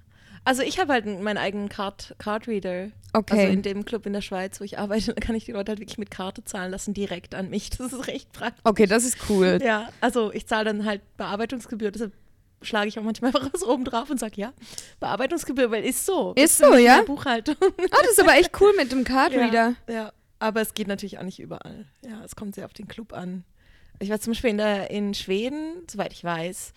Also 0.46 0.62
ich 0.62 0.78
habe 0.78 0.92
halt 0.92 1.06
meinen 1.06 1.38
eigenen 1.38 1.68
Card, 1.68 2.14
Card 2.18 2.46
Reader. 2.46 2.90
Okay. 3.12 3.40
Also 3.40 3.52
in 3.52 3.62
dem 3.62 3.84
Club 3.84 4.06
in 4.06 4.12
der 4.12 4.20
Schweiz, 4.20 4.60
wo 4.60 4.64
ich 4.64 4.78
arbeite, 4.78 5.12
da 5.14 5.20
kann 5.20 5.34
ich 5.34 5.44
die 5.44 5.52
Leute 5.52 5.72
halt 5.72 5.80
wirklich 5.80 5.98
mit 5.98 6.10
Karte 6.10 6.44
zahlen 6.44 6.70
lassen, 6.70 6.94
direkt 6.94 7.34
an 7.34 7.50
mich. 7.50 7.70
Das 7.76 7.92
ist 7.92 8.06
recht 8.06 8.32
praktisch. 8.32 8.60
okay, 8.64 8.86
das 8.86 9.04
ist 9.04 9.18
cool. 9.28 9.58
Ja, 9.62 9.88
also 10.00 10.32
ich 10.32 10.46
zahle 10.46 10.66
dann 10.66 10.84
halt 10.84 11.02
Bearbeitungsgebühr, 11.16 11.90
deshalb 11.90 12.12
schlage 12.62 12.88
ich 12.88 12.98
auch 12.98 13.02
manchmal 13.02 13.34
einfach 13.34 13.48
was 13.52 13.64
oben 13.64 13.84
drauf 13.84 14.08
und 14.08 14.20
sage, 14.20 14.34
ja, 14.36 14.52
Bearbeitungsgebühr, 15.00 15.70
weil 15.70 15.84
ist 15.84 16.06
so. 16.06 16.32
Ist 16.36 16.58
so, 16.58 16.76
ja? 16.76 17.02
Buchhaltung. 17.02 17.56
Ah, 17.60 17.96
das 18.02 18.12
ist 18.12 18.20
aber 18.20 18.34
echt 18.36 18.52
cool 18.60 18.72
mit 18.76 18.92
dem 18.92 19.02
Card 19.02 19.32
Ja. 19.32 19.74
Ja, 19.88 20.12
aber 20.38 20.60
es 20.60 20.74
geht 20.74 20.86
natürlich 20.86 21.18
auch 21.18 21.24
nicht 21.24 21.40
überall. 21.40 21.86
Ja, 22.08 22.22
es 22.24 22.36
kommt 22.36 22.54
sehr 22.54 22.66
auf 22.66 22.72
den 22.72 22.86
Club 22.86 23.12
an. 23.12 23.44
Ich 23.98 24.10
war 24.10 24.20
zum 24.20 24.32
Beispiel 24.32 24.50
in, 24.50 24.58
der, 24.58 24.90
in 24.90 25.12
Schweden, 25.14 25.82
soweit 25.90 26.12
ich 26.12 26.22
weiß, 26.22 26.72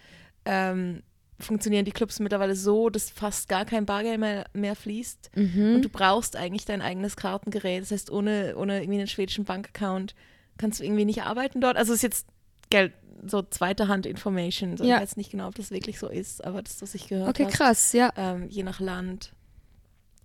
ähm, 0.45 1.03
funktionieren 1.39 1.85
die 1.85 1.91
Clubs 1.91 2.19
mittlerweile 2.19 2.55
so, 2.55 2.89
dass 2.89 3.09
fast 3.09 3.47
gar 3.49 3.65
kein 3.65 3.85
Bargeld 3.85 4.19
mehr, 4.19 4.45
mehr 4.53 4.75
fließt. 4.75 5.31
Mhm. 5.35 5.75
Und 5.75 5.81
du 5.85 5.89
brauchst 5.89 6.35
eigentlich 6.35 6.65
dein 6.65 6.81
eigenes 6.81 7.15
Kartengerät. 7.15 7.81
Das 7.81 7.91
heißt, 7.91 8.11
ohne, 8.11 8.55
ohne 8.57 8.81
irgendwie 8.81 8.99
einen 8.99 9.07
schwedischen 9.07 9.45
Bankaccount 9.45 10.15
kannst 10.57 10.79
du 10.79 10.83
irgendwie 10.83 11.05
nicht 11.05 11.23
arbeiten 11.23 11.61
dort. 11.61 11.77
Also 11.77 11.93
es 11.93 11.97
ist 11.99 12.03
jetzt 12.03 12.27
Geld, 12.69 12.93
so 13.25 13.41
zweite 13.41 13.87
Hand 13.87 14.05
Information. 14.05 14.77
So, 14.77 14.83
Ja. 14.83 14.97
Ich 14.97 15.01
weiß 15.03 15.17
nicht 15.17 15.31
genau, 15.31 15.47
ob 15.47 15.55
das 15.55 15.71
wirklich 15.71 15.97
so 15.99 16.07
ist, 16.07 16.43
aber 16.43 16.61
das, 16.61 16.81
was 16.81 16.93
ich 16.95 17.07
gehört 17.07 17.29
Okay, 17.29 17.45
habe 17.45 17.53
krass, 17.55 17.93
ja. 17.93 18.11
ähm, 18.17 18.47
je 18.49 18.63
nach 18.63 18.79
Land. 18.79 19.31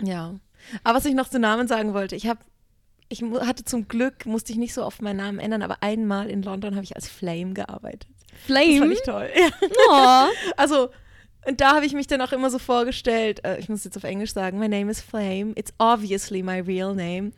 Ja. 0.02 0.34
Aber 0.82 0.98
was 0.98 1.04
ich 1.04 1.14
noch 1.14 1.28
zu 1.28 1.38
Namen 1.38 1.68
sagen 1.68 1.94
wollte, 1.94 2.16
ich 2.16 2.26
habe, 2.26 2.40
ich 3.08 3.22
hatte 3.22 3.64
zum 3.64 3.86
Glück, 3.88 4.26
musste 4.26 4.52
ich 4.52 4.58
nicht 4.58 4.74
so 4.74 4.84
oft 4.84 5.02
meinen 5.02 5.18
Namen 5.18 5.38
ändern, 5.38 5.62
aber 5.62 5.82
einmal 5.82 6.28
in 6.30 6.42
London 6.42 6.74
habe 6.74 6.84
ich 6.84 6.96
als 6.96 7.08
Flame 7.08 7.52
gearbeitet. 7.54 8.08
Das 8.48 8.56
fand 8.56 8.66
Flame. 8.76 8.92
ich 8.92 9.02
toll. 9.02 9.30
Ja. 9.36 10.28
Oh. 10.28 10.52
Also, 10.56 10.88
und 11.46 11.60
da 11.60 11.74
habe 11.74 11.86
ich 11.86 11.92
mich 11.92 12.06
dann 12.06 12.20
auch 12.20 12.32
immer 12.32 12.50
so 12.50 12.58
vorgestellt, 12.58 13.44
äh, 13.44 13.58
ich 13.58 13.68
muss 13.68 13.84
jetzt 13.84 13.96
auf 13.96 14.04
Englisch 14.04 14.32
sagen, 14.32 14.58
my 14.58 14.68
name 14.68 14.90
is 14.90 15.00
Flame, 15.00 15.52
it's 15.56 15.72
obviously 15.78 16.42
my 16.42 16.60
real 16.60 16.94
name. 16.94 17.32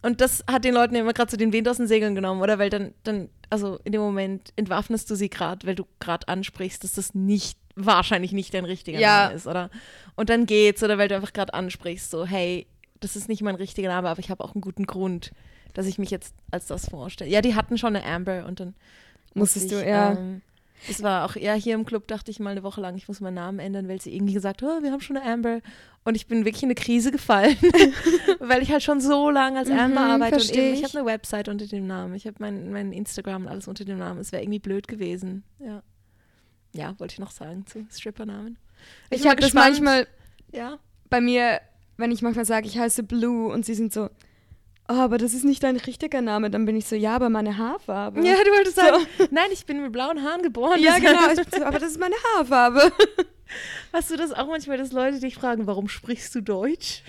Und 0.00 0.20
das 0.20 0.44
hat 0.48 0.64
den 0.64 0.74
Leuten 0.74 0.94
immer 0.94 1.12
gerade 1.12 1.30
so 1.30 1.36
den 1.36 1.52
Wind 1.52 1.68
aus 1.68 1.78
den 1.78 1.88
Segeln 1.88 2.14
genommen, 2.14 2.40
oder? 2.40 2.58
Weil 2.58 2.70
dann, 2.70 2.94
dann 3.02 3.28
also 3.50 3.80
in 3.84 3.92
dem 3.92 4.00
Moment 4.00 4.52
entwaffnest 4.56 5.10
du 5.10 5.16
sie 5.16 5.28
gerade, 5.28 5.66
weil 5.66 5.74
du 5.74 5.86
gerade 5.98 6.28
ansprichst, 6.28 6.84
dass 6.84 6.92
das 6.92 7.14
nicht, 7.14 7.58
wahrscheinlich 7.74 8.32
nicht 8.32 8.54
dein 8.54 8.64
richtiger 8.64 9.00
Ja. 9.00 9.24
Name 9.24 9.34
ist, 9.34 9.46
oder? 9.46 9.70
Und 10.14 10.30
dann 10.30 10.46
geht's, 10.46 10.82
oder 10.82 10.98
weil 10.98 11.08
du 11.08 11.16
einfach 11.16 11.32
gerade 11.32 11.52
ansprichst, 11.54 12.10
so, 12.10 12.24
hey, 12.24 12.66
das 13.00 13.16
ist 13.16 13.28
nicht 13.28 13.42
mein 13.42 13.54
richtiger 13.56 13.88
Name, 13.88 14.08
aber 14.08 14.20
ich 14.20 14.30
habe 14.30 14.44
auch 14.44 14.54
einen 14.54 14.60
guten 14.60 14.86
Grund, 14.86 15.32
dass 15.74 15.86
ich 15.86 15.98
mich 15.98 16.10
jetzt 16.10 16.34
als 16.50 16.66
das 16.66 16.88
vorstelle. 16.88 17.30
Ja, 17.30 17.40
die 17.40 17.54
hatten 17.54 17.78
schon 17.78 17.94
eine 17.96 18.04
Amber 18.04 18.46
und 18.46 18.60
dann 18.60 18.74
Musstest 19.34 19.66
musste 19.66 19.76
du, 19.76 19.82
ich, 19.82 19.88
ja. 19.88 20.12
Ähm, 20.12 20.42
Es 20.88 21.02
war 21.02 21.24
auch, 21.24 21.34
ja, 21.36 21.54
hier 21.54 21.74
im 21.74 21.84
Club 21.84 22.06
dachte 22.06 22.30
ich 22.30 22.38
mal 22.40 22.50
eine 22.50 22.62
Woche 22.62 22.80
lang, 22.80 22.96
ich 22.96 23.08
muss 23.08 23.20
meinen 23.20 23.34
Namen 23.34 23.58
ändern, 23.58 23.88
weil 23.88 24.00
sie 24.00 24.14
irgendwie 24.14 24.34
gesagt 24.34 24.62
oh, 24.62 24.82
wir 24.82 24.92
haben 24.92 25.00
schon 25.00 25.16
eine 25.16 25.30
Amber. 25.30 25.60
Und 26.04 26.14
ich 26.14 26.26
bin 26.26 26.44
wirklich 26.44 26.62
in 26.62 26.68
eine 26.68 26.74
Krise 26.76 27.10
gefallen, 27.10 27.56
weil 28.38 28.62
ich 28.62 28.70
halt 28.70 28.82
schon 28.82 29.00
so 29.00 29.30
lange 29.30 29.58
als 29.58 29.70
Amber 29.70 29.88
Mhm, 30.02 30.22
arbeite. 30.22 30.36
Und 30.36 30.50
eben, 30.54 30.74
ich 30.74 30.80
ich. 30.80 30.84
habe 30.84 30.98
eine 30.98 31.06
Website 31.06 31.48
unter 31.48 31.66
dem 31.66 31.86
Namen. 31.86 32.14
Ich 32.14 32.26
habe 32.26 32.36
mein, 32.38 32.70
mein 32.72 32.92
Instagram 32.92 33.42
und 33.42 33.48
alles 33.48 33.66
unter 33.68 33.84
dem 33.84 33.98
Namen. 33.98 34.20
Es 34.20 34.30
wäre 34.32 34.42
irgendwie 34.42 34.60
blöd 34.60 34.86
gewesen. 34.88 35.42
Ja. 35.58 35.82
Ja, 36.72 36.94
wollte 36.98 37.14
ich 37.14 37.18
noch 37.18 37.30
sagen 37.32 37.66
zu 37.66 37.86
Strippernamen. 37.90 38.56
Ich, 39.10 39.24
mal 39.24 39.30
habe 39.30 39.40
das 39.40 39.54
manchmal 39.54 40.06
Ja. 40.52 40.78
bei 41.10 41.20
mir, 41.20 41.60
wenn 41.96 42.12
ich 42.12 42.22
manchmal 42.22 42.44
sage, 42.44 42.66
ich 42.66 42.78
heiße 42.78 43.02
Blue 43.02 43.52
und 43.52 43.64
sie 43.66 43.74
sind 43.74 43.92
so, 43.92 44.08
oh, 44.88 44.94
aber 44.94 45.18
das 45.18 45.34
ist 45.34 45.44
nicht 45.44 45.62
dein 45.62 45.76
richtiger 45.76 46.20
Name, 46.22 46.50
dann 46.50 46.64
bin 46.64 46.76
ich 46.76 46.86
so, 46.86 46.96
ja, 46.96 47.14
aber 47.14 47.28
meine 47.28 47.58
Haarfarbe. 47.58 48.24
Ja, 48.24 48.34
du 48.42 48.50
wolltest 48.50 48.76
sagen, 48.76 49.06
nein, 49.30 49.50
ich 49.52 49.66
bin 49.66 49.82
mit 49.82 49.92
blauen 49.92 50.22
Haaren 50.22 50.42
geboren. 50.42 50.80
ja 50.80 50.98
genau, 50.98 51.34
so, 51.34 51.64
aber 51.64 51.78
das 51.78 51.90
ist 51.90 52.00
meine 52.00 52.16
Haarfarbe. 52.34 52.92
Hast 53.92 54.10
du 54.10 54.16
das 54.16 54.32
auch 54.32 54.46
manchmal, 54.46 54.76
dass 54.76 54.92
Leute 54.92 55.20
dich 55.20 55.34
fragen, 55.34 55.66
warum 55.66 55.88
sprichst 55.88 56.34
du 56.34 56.40
Deutsch? 56.40 57.02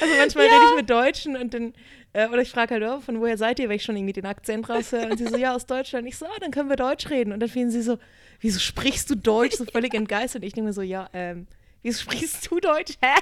Also 0.00 0.14
manchmal 0.18 0.46
rede 0.46 0.64
ich 0.70 0.76
mit 0.76 0.90
Deutschen 0.90 1.36
und 1.36 1.54
dann, 1.54 1.74
äh, 2.12 2.26
oder 2.28 2.42
ich 2.42 2.50
frage 2.50 2.74
halt, 2.74 2.82
oh, 2.84 3.00
von 3.00 3.20
woher 3.20 3.38
seid 3.38 3.58
ihr, 3.58 3.68
weil 3.68 3.76
ich 3.76 3.84
schon 3.84 3.96
irgendwie 3.96 4.12
den 4.12 4.26
Akzent 4.26 4.68
raushöre. 4.68 5.08
Und 5.08 5.18
sie 5.18 5.26
so, 5.26 5.36
ja, 5.36 5.54
aus 5.54 5.66
Deutschland. 5.66 6.06
Ich 6.08 6.18
so, 6.18 6.26
ah, 6.26 6.38
dann 6.40 6.50
können 6.50 6.68
wir 6.68 6.76
Deutsch 6.76 7.08
reden. 7.08 7.32
Und 7.32 7.40
dann 7.40 7.48
finden 7.48 7.70
sie 7.70 7.82
so, 7.82 7.98
wieso 8.40 8.58
sprichst 8.58 9.08
du 9.10 9.14
Deutsch? 9.14 9.56
So 9.56 9.64
völlig 9.64 9.94
entgeistert. 9.94 10.42
Und 10.42 10.48
ich 10.48 10.54
denke 10.54 10.68
mir 10.68 10.72
so, 10.72 10.82
ja, 10.82 11.08
ähm, 11.12 11.46
wieso 11.82 12.02
sprichst 12.02 12.50
du 12.50 12.60
Deutsch? 12.60 12.94
Hä? 13.02 13.14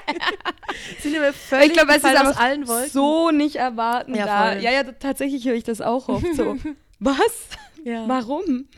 Sind 1.03 1.15
immer 1.15 1.33
völlig 1.33 1.69
ich 1.69 1.73
glaube, 1.73 1.91
es 1.93 1.99
ist 1.99 2.05
einfach 2.05 2.41
allen 2.41 2.67
Wolken. 2.69 2.91
so 2.91 3.31
nicht 3.31 3.57
erwarten 3.57 4.15
Ja, 4.15 4.27
da. 4.27 4.55
Ja, 4.59 4.71
ja, 4.73 4.83
tatsächlich 4.85 5.45
höre 5.47 5.55
ich 5.55 5.65
das 5.65 5.81
auch 5.81 6.09
oft 6.09 6.35
so. 6.35 6.57
Was? 6.99 7.49
Ja. 7.85 8.09
Warum? 8.09 8.69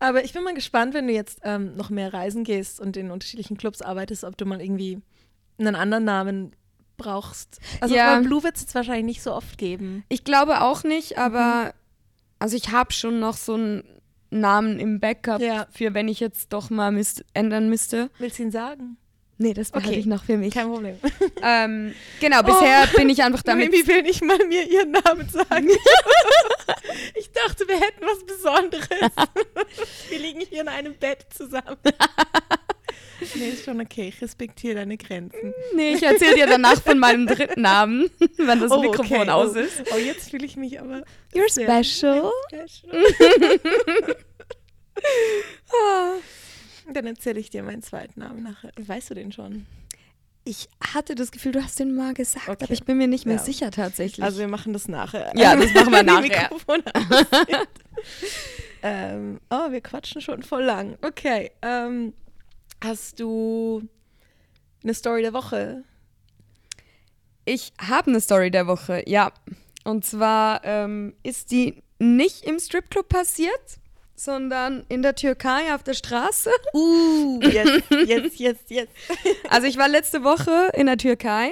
Aber 0.00 0.24
ich 0.24 0.32
bin 0.32 0.42
mal 0.42 0.54
gespannt, 0.54 0.94
wenn 0.94 1.06
du 1.06 1.12
jetzt 1.12 1.40
ähm, 1.42 1.76
noch 1.76 1.90
mehr 1.90 2.12
reisen 2.12 2.44
gehst 2.44 2.80
und 2.80 2.96
in 2.96 3.10
unterschiedlichen 3.10 3.56
Clubs 3.56 3.82
arbeitest, 3.82 4.24
ob 4.24 4.36
du 4.36 4.44
mal 4.46 4.60
irgendwie 4.60 5.00
einen 5.58 5.74
anderen 5.74 6.04
Namen 6.04 6.52
brauchst. 6.96 7.60
Also 7.80 7.94
Ja. 7.94 8.18
Blue 8.20 8.42
wird 8.42 8.56
es 8.56 8.62
jetzt 8.62 8.74
wahrscheinlich 8.74 9.04
nicht 9.04 9.22
so 9.22 9.32
oft 9.34 9.58
geben. 9.58 10.04
Ich 10.08 10.24
glaube 10.24 10.62
auch 10.62 10.82
nicht, 10.84 11.18
aber 11.18 11.74
also 12.38 12.56
ich 12.56 12.70
habe 12.72 12.92
schon 12.92 13.20
noch 13.20 13.36
so 13.36 13.54
einen 13.54 13.84
Namen 14.30 14.78
im 14.80 15.00
Backup 15.00 15.40
Ja. 15.40 15.66
für 15.70 15.94
wenn 15.94 16.08
ich 16.08 16.20
jetzt 16.20 16.52
doch 16.52 16.70
mal 16.70 16.98
ändern 17.34 17.68
müsste. 17.68 18.10
Willst 18.18 18.38
du 18.38 18.44
ihn 18.44 18.50
sagen? 18.50 18.96
Nee, 19.38 19.52
das 19.52 19.70
behalte 19.70 19.90
Okay. 19.90 20.00
ich 20.00 20.06
noch 20.06 20.24
für 20.24 20.36
mich. 20.36 20.54
Kein 20.54 20.68
Problem. 20.68 20.98
Ähm, 21.42 21.94
genau, 22.18 22.42
bisher 22.42 22.86
bin 22.96 23.10
ich 23.10 23.22
einfach 23.22 23.42
damit. 23.42 23.70
Mimi 23.70 23.86
will 23.86 24.02
nicht 24.02 24.22
mal 24.22 24.38
mir 24.46 24.64
ihren 24.68 24.90
Namen 24.90 25.28
sagen. 25.28 25.68
ich 27.14 27.30
dachte, 27.30 27.68
wir 27.68 27.78
hätten 27.78 28.04
was 28.04 28.24
Besonderes. 28.24 28.88
wir 30.08 30.18
liegen 30.18 30.40
hier 30.40 30.62
in 30.62 30.68
einem 30.68 30.94
Bett 30.94 31.26
zusammen. 31.28 31.76
nee, 33.34 33.48
ist 33.50 33.64
schon 33.64 33.80
okay. 33.80 34.08
Ich 34.08 34.20
respektiere 34.22 34.76
deine 34.76 34.96
Grenzen. 34.96 35.54
Nee, 35.74 35.92
ich 35.92 36.02
erzähle 36.02 36.34
dir 36.34 36.46
danach 36.46 36.82
von 36.82 36.98
meinem 36.98 37.26
dritten 37.26 37.60
Namen, 37.60 38.10
wenn 38.38 38.60
das 38.60 38.70
Mikrofon 38.80 39.20
okay. 39.20 39.30
aus 39.30 39.54
oh. 39.54 39.58
ist. 39.58 39.82
Oh, 39.94 39.98
jetzt 39.98 40.30
fühle 40.30 40.46
ich 40.46 40.56
mich 40.56 40.80
aber 40.80 41.02
You're 41.34 41.50
special. 41.52 42.32
special. 42.48 44.16
Dann 46.92 47.06
erzähle 47.06 47.40
ich 47.40 47.50
dir 47.50 47.62
meinen 47.62 47.82
zweiten 47.82 48.20
Namen 48.20 48.42
nachher. 48.42 48.70
Weißt 48.76 49.10
du 49.10 49.14
den 49.14 49.32
schon? 49.32 49.66
Ich 50.44 50.68
hatte 50.92 51.16
das 51.16 51.32
Gefühl, 51.32 51.50
du 51.52 51.62
hast 51.62 51.80
den 51.80 51.94
mal 51.96 52.14
gesagt, 52.14 52.48
Okay. 52.48 52.64
aber 52.64 52.72
ich 52.72 52.84
bin 52.84 52.98
mir 52.98 53.08
nicht 53.08 53.26
mehr 53.26 53.36
Ja. 53.36 53.42
sicher 53.42 53.70
tatsächlich. 53.72 54.22
Also 54.24 54.38
wir 54.38 54.46
machen 54.48 54.72
das 54.72 54.86
nachher. 54.86 55.32
Ja, 55.36 55.56
das 55.56 55.74
machen 55.74 55.92
wir 55.92 56.02
nachher. 56.04 56.50
Ähm, 58.82 59.40
oh, 59.50 59.70
wir 59.72 59.80
quatschen 59.80 60.20
schon 60.20 60.42
voll 60.42 60.62
lang. 60.62 60.96
Okay. 61.02 61.50
Ähm, 61.62 62.12
hast 62.84 63.18
du 63.18 63.82
eine 64.84 64.94
Story 64.94 65.22
der 65.22 65.32
Woche? 65.32 65.82
Ich 67.44 67.72
habe 67.80 68.10
eine 68.10 68.20
Story 68.20 68.50
der 68.50 68.66
Woche, 68.66 69.02
ja. 69.06 69.32
Und 69.84 70.04
zwar 70.04 70.64
ähm, 70.64 71.14
ist 71.22 71.50
die 71.50 71.82
nicht 71.98 72.44
im 72.44 72.58
Stripclub 72.58 73.08
passiert, 73.08 73.78
sondern 74.16 74.84
in 74.88 75.02
der 75.02 75.14
Türkei 75.14 75.74
auf 75.74 75.82
der 75.82 75.94
Straße. 75.94 76.50
Uh, 76.72 77.40
jetzt, 77.42 77.90
jetzt, 78.06 78.40
jetzt, 78.40 78.70
jetzt. 78.70 78.92
Also 79.50 79.66
ich 79.66 79.76
war 79.76 79.88
letzte 79.88 80.24
Woche 80.24 80.72
in 80.74 80.86
der 80.86 80.96
Türkei 80.96 81.50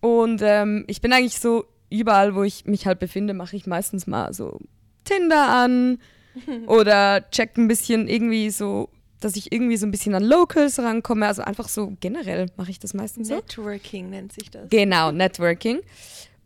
und 0.00 0.42
ähm, 0.42 0.84
ich 0.86 1.00
bin 1.00 1.12
eigentlich 1.12 1.40
so 1.40 1.64
überall, 1.90 2.34
wo 2.34 2.42
ich 2.42 2.66
mich 2.66 2.86
halt 2.86 2.98
befinde, 2.98 3.34
mache 3.34 3.56
ich 3.56 3.66
meistens 3.66 4.06
mal 4.06 4.32
so 4.32 4.58
Tinder 5.04 5.48
an 5.48 5.98
oder 6.66 7.28
check 7.30 7.56
ein 7.56 7.68
bisschen 7.68 8.08
irgendwie 8.08 8.50
so, 8.50 8.88
dass 9.20 9.36
ich 9.36 9.52
irgendwie 9.52 9.76
so 9.76 9.86
ein 9.86 9.90
bisschen 9.90 10.14
an 10.14 10.24
Locals 10.24 10.78
rankomme. 10.78 11.26
Also 11.26 11.42
einfach 11.42 11.68
so 11.68 11.92
generell 12.00 12.46
mache 12.56 12.70
ich 12.70 12.78
das 12.78 12.94
meistens 12.94 13.28
so. 13.28 13.34
Networking 13.34 14.10
nennt 14.10 14.32
sich 14.32 14.50
das. 14.50 14.68
Genau, 14.70 15.12
Networking. 15.12 15.80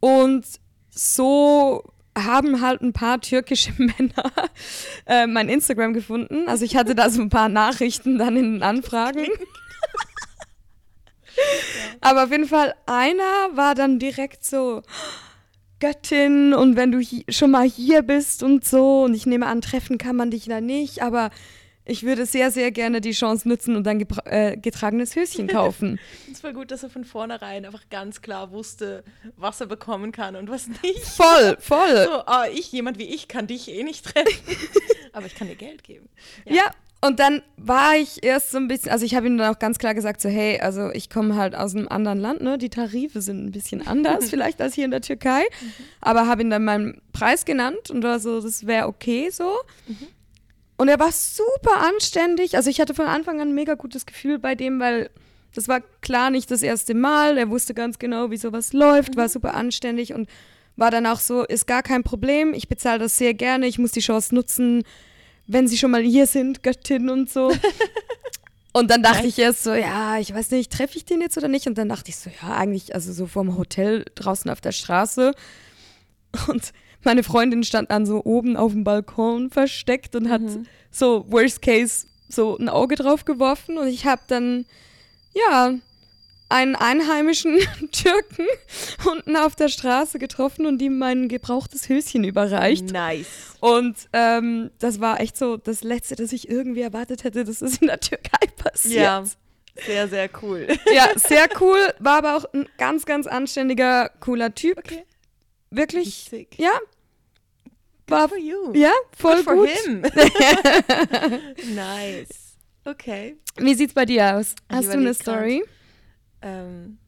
Und 0.00 0.44
so 0.90 1.82
haben 2.16 2.60
halt 2.60 2.82
ein 2.82 2.92
paar 2.92 3.20
türkische 3.20 3.72
Männer 3.78 4.32
äh, 5.06 5.26
mein 5.26 5.48
Instagram 5.48 5.92
gefunden. 5.92 6.48
Also 6.48 6.64
ich 6.64 6.76
hatte 6.76 6.94
da 6.94 7.10
so 7.10 7.22
ein 7.22 7.30
paar 7.30 7.48
Nachrichten 7.48 8.18
dann 8.18 8.36
in 8.36 8.54
den 8.54 8.62
Anfragen. 8.62 9.26
Aber 12.00 12.24
auf 12.24 12.30
jeden 12.30 12.46
Fall, 12.46 12.74
einer 12.86 13.50
war 13.54 13.74
dann 13.74 13.98
direkt 13.98 14.44
so, 14.44 14.82
Göttin 15.78 16.54
und 16.54 16.76
wenn 16.76 16.90
du 16.90 17.00
schon 17.28 17.50
mal 17.50 17.68
hier 17.68 18.02
bist 18.02 18.42
und 18.42 18.64
so 18.64 19.02
und 19.04 19.14
ich 19.14 19.26
nehme 19.26 19.46
an, 19.46 19.60
treffen 19.60 19.98
kann 19.98 20.16
man 20.16 20.30
dich 20.30 20.46
da 20.46 20.60
nicht, 20.60 21.02
aber 21.02 21.30
ich 21.86 22.02
würde 22.02 22.26
sehr, 22.26 22.50
sehr 22.50 22.70
gerne 22.72 23.00
die 23.00 23.12
Chance 23.12 23.48
nutzen 23.48 23.76
und 23.76 23.86
gebra- 23.86 24.26
äh, 24.26 24.56
getragenes 24.56 25.14
Höschen 25.16 25.46
kaufen. 25.46 25.98
Es 26.32 26.42
war 26.42 26.52
gut, 26.52 26.70
dass 26.70 26.82
er 26.82 26.90
von 26.90 27.04
vornherein 27.04 27.64
einfach 27.64 27.88
ganz 27.88 28.20
klar 28.20 28.50
wusste, 28.50 29.04
was 29.36 29.60
er 29.60 29.66
bekommen 29.68 30.12
kann 30.12 30.36
und 30.36 30.50
was 30.50 30.68
nicht. 30.82 30.98
voll, 31.02 31.56
voll. 31.60 32.04
So, 32.04 32.10
ah, 32.26 32.44
ich, 32.52 32.70
jemand 32.72 32.98
wie 32.98 33.14
ich, 33.14 33.26
kann 33.28 33.46
dich 33.46 33.70
eh 33.70 33.82
nicht 33.84 34.04
treffen. 34.04 34.36
Aber 35.12 35.24
ich 35.26 35.34
kann 35.34 35.48
dir 35.48 35.56
Geld 35.56 35.82
geben. 35.82 36.08
Ja. 36.44 36.64
und 37.00 37.20
dann 37.20 37.42
war 37.56 37.96
ich 37.96 38.22
erst 38.22 38.50
so 38.50 38.58
ein 38.58 38.68
bisschen, 38.68 38.90
also 38.90 39.06
ich 39.06 39.14
habe 39.14 39.26
ihm 39.28 39.38
dann 39.38 39.54
auch 39.54 39.58
ganz 39.58 39.78
klar 39.78 39.94
gesagt, 39.94 40.20
so 40.20 40.28
hey, 40.28 40.60
also 40.60 40.90
ich 40.90 41.08
komme 41.08 41.36
halt 41.36 41.54
aus 41.54 41.74
einem 41.74 41.88
anderen 41.88 42.18
Land, 42.20 42.42
ne? 42.42 42.58
Die 42.58 42.68
Tarife 42.68 43.22
sind 43.22 43.44
ein 43.46 43.52
bisschen 43.52 43.86
anders 43.86 44.28
vielleicht 44.30 44.60
als 44.60 44.74
hier 44.74 44.84
in 44.84 44.90
der 44.90 45.00
Türkei, 45.02 45.44
aber 46.02 46.26
habe 46.26 46.42
ihm 46.42 46.50
dann 46.50 46.64
meinen 46.64 47.00
Preis 47.12 47.44
genannt 47.46 47.90
und 47.90 48.02
war 48.02 48.18
so, 48.18 48.40
das 48.42 48.66
wäre 48.66 48.88
okay 48.88 49.30
so. 49.30 49.52
Und 50.76 50.88
er 50.88 50.98
war 50.98 51.10
super 51.12 51.78
anständig, 51.78 52.56
also 52.56 52.68
ich 52.68 52.80
hatte 52.80 52.94
von 52.94 53.06
Anfang 53.06 53.40
an 53.40 53.48
ein 53.48 53.54
mega 53.54 53.74
gutes 53.74 54.04
Gefühl 54.04 54.38
bei 54.38 54.54
dem, 54.54 54.78
weil 54.78 55.10
das 55.54 55.68
war 55.68 55.80
klar 56.02 56.30
nicht 56.30 56.50
das 56.50 56.62
erste 56.62 56.94
Mal, 56.94 57.38
er 57.38 57.48
wusste 57.48 57.72
ganz 57.72 57.98
genau, 57.98 58.30
wie 58.30 58.36
sowas 58.36 58.74
läuft, 58.74 59.16
war 59.16 59.28
super 59.28 59.54
anständig 59.54 60.12
und 60.12 60.28
war 60.76 60.90
dann 60.90 61.06
auch 61.06 61.20
so, 61.20 61.44
ist 61.44 61.66
gar 61.66 61.82
kein 61.82 62.02
Problem, 62.02 62.52
ich 62.52 62.68
bezahle 62.68 62.98
das 62.98 63.16
sehr 63.16 63.32
gerne, 63.32 63.66
ich 63.66 63.78
muss 63.78 63.92
die 63.92 64.00
Chance 64.00 64.34
nutzen, 64.34 64.82
wenn 65.46 65.66
sie 65.66 65.78
schon 65.78 65.90
mal 65.90 66.02
hier 66.02 66.26
sind, 66.26 66.62
Göttin 66.62 67.08
und 67.08 67.30
so. 67.30 67.52
Und 68.72 68.90
dann 68.90 69.02
dachte 69.02 69.26
ich 69.26 69.38
erst 69.38 69.64
so, 69.64 69.72
ja, 69.72 70.18
ich 70.18 70.34
weiß 70.34 70.50
nicht, 70.50 70.70
treffe 70.70 70.98
ich 70.98 71.06
den 71.06 71.22
jetzt 71.22 71.38
oder 71.38 71.48
nicht? 71.48 71.66
Und 71.66 71.78
dann 71.78 71.88
dachte 71.88 72.10
ich 72.10 72.16
so, 72.16 72.28
ja, 72.42 72.58
eigentlich, 72.58 72.94
also 72.94 73.10
so 73.10 73.26
vorm 73.26 73.56
Hotel 73.56 74.04
draußen 74.14 74.50
auf 74.50 74.60
der 74.60 74.72
Straße. 74.72 75.32
Und 76.48 76.74
meine 77.04 77.22
Freundin 77.22 77.64
stand 77.64 77.90
dann 77.90 78.06
so 78.06 78.24
oben 78.24 78.56
auf 78.56 78.72
dem 78.72 78.84
Balkon 78.84 79.50
versteckt 79.50 80.16
und 80.16 80.28
hat 80.28 80.42
so, 80.90 81.24
worst 81.28 81.62
case, 81.62 82.06
so 82.28 82.56
ein 82.58 82.68
Auge 82.68 82.96
drauf 82.96 83.24
geworfen. 83.24 83.78
Und 83.78 83.88
ich 83.88 84.06
habe 84.06 84.22
dann, 84.26 84.66
ja, 85.34 85.74
einen 86.48 86.76
einheimischen 86.76 87.58
Türken 87.92 88.46
unten 89.04 89.36
auf 89.36 89.56
der 89.56 89.68
Straße 89.68 90.18
getroffen 90.18 90.66
und 90.66 90.80
ihm 90.80 90.98
mein 90.98 91.28
gebrauchtes 91.28 91.88
Höschen 91.88 92.24
überreicht. 92.24 92.92
Nice. 92.92 93.26
Und 93.60 93.96
ähm, 94.12 94.70
das 94.78 95.00
war 95.00 95.20
echt 95.20 95.36
so 95.36 95.56
das 95.56 95.82
Letzte, 95.82 96.16
das 96.16 96.32
ich 96.32 96.48
irgendwie 96.48 96.82
erwartet 96.82 97.24
hätte, 97.24 97.44
dass 97.44 97.62
es 97.62 97.78
in 97.78 97.88
der 97.88 98.00
Türkei 98.00 98.46
passiert. 98.56 98.94
Ja, 98.94 99.24
sehr, 99.84 100.08
sehr 100.08 100.30
cool. 100.42 100.68
Ja, 100.94 101.08
sehr 101.16 101.48
cool, 101.60 101.78
war 101.98 102.18
aber 102.18 102.36
auch 102.36 102.44
ein 102.52 102.68
ganz, 102.78 103.04
ganz 103.06 103.26
anständiger, 103.26 104.10
cooler 104.20 104.54
Typ. 104.54 104.78
Okay. 104.78 105.04
Wirklich, 105.70 106.14
Sick. 106.30 106.58
ja, 106.58 106.78
war, 108.08 108.28
For 108.28 108.38
you. 108.38 108.72
ja, 108.74 108.92
voll 109.16 109.36
Good 109.36 109.44
for 109.44 109.54
gut. 109.54 109.68
him. 109.68 110.00
nice. 111.74 112.56
Okay. 112.84 113.36
Wie 113.56 113.74
sieht's 113.74 113.94
bei 113.94 114.04
dir 114.04 114.36
aus? 114.36 114.54
Hast 114.70 114.88
du 114.88 114.92
eine 114.92 115.06
grad. 115.06 115.16
Story? 115.16 115.64
Ähm, 116.40 116.98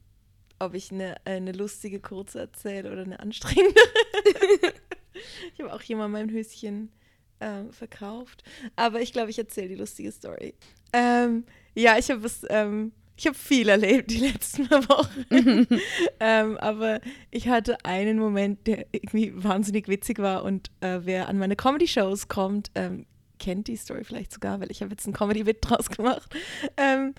ob 0.59 0.73
ich 0.73 0.91
eine, 0.91 1.15
eine 1.23 1.53
lustige 1.53 2.01
kurze 2.01 2.39
erzähle 2.39 2.91
oder 2.91 3.03
eine 3.03 3.19
anstrengende. 3.19 3.79
ich 5.53 5.63
habe 5.63 5.73
auch 5.73 5.87
mal 5.89 6.09
mein 6.09 6.29
Höschen 6.31 6.91
ähm, 7.39 7.71
verkauft. 7.71 8.43
Aber 8.75 8.99
ich 8.99 9.13
glaube, 9.13 9.29
ich 9.29 9.39
erzähle 9.39 9.69
die 9.69 9.75
lustige 9.75 10.11
Story. 10.11 10.53
Ähm, 10.91 11.45
ja, 11.75 11.97
ich 11.97 12.09
habe 12.11 12.25
es. 12.25 12.45
Ich 13.19 13.27
habe 13.27 13.37
viel 13.37 13.67
erlebt 13.67 14.11
die 14.11 14.17
letzten 14.31 14.69
Wochen. 14.71 15.67
ähm, 16.21 16.57
aber 16.57 17.01
ich 17.31 17.49
hatte 17.49 17.83
einen 17.83 18.17
Moment, 18.17 18.65
der 18.65 18.85
irgendwie 18.93 19.33
wahnsinnig 19.35 19.89
witzig 19.89 20.19
war. 20.19 20.45
Und 20.45 20.71
äh, 20.79 20.99
wer 21.03 21.27
an 21.27 21.37
meine 21.37 21.57
Comedy-Shows 21.57 22.29
kommt, 22.29 22.71
ähm, 22.75 23.05
kennt 23.37 23.67
die 23.67 23.75
Story 23.75 24.05
vielleicht 24.05 24.31
sogar, 24.31 24.61
weil 24.61 24.71
ich 24.71 24.81
habe 24.81 24.91
jetzt 24.91 25.05
einen 25.05 25.13
Comedy-Wit 25.13 25.57
draus 25.59 25.89
gemacht. 25.89 26.33
Ähm, 26.77 27.13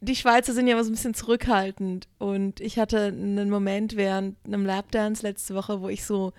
die 0.00 0.16
Schweizer 0.16 0.52
sind 0.52 0.66
ja 0.66 0.72
immer 0.72 0.82
so 0.82 0.90
ein 0.90 0.94
bisschen 0.94 1.14
zurückhaltend. 1.14 2.08
Und 2.18 2.60
ich 2.60 2.80
hatte 2.80 3.04
einen 3.04 3.48
Moment 3.48 3.94
während 3.94 4.44
einem 4.44 4.66
Lapdance 4.66 5.22
letzte 5.22 5.54
Woche, 5.54 5.80
wo 5.80 5.88
ich 5.88 6.04
so 6.04 6.32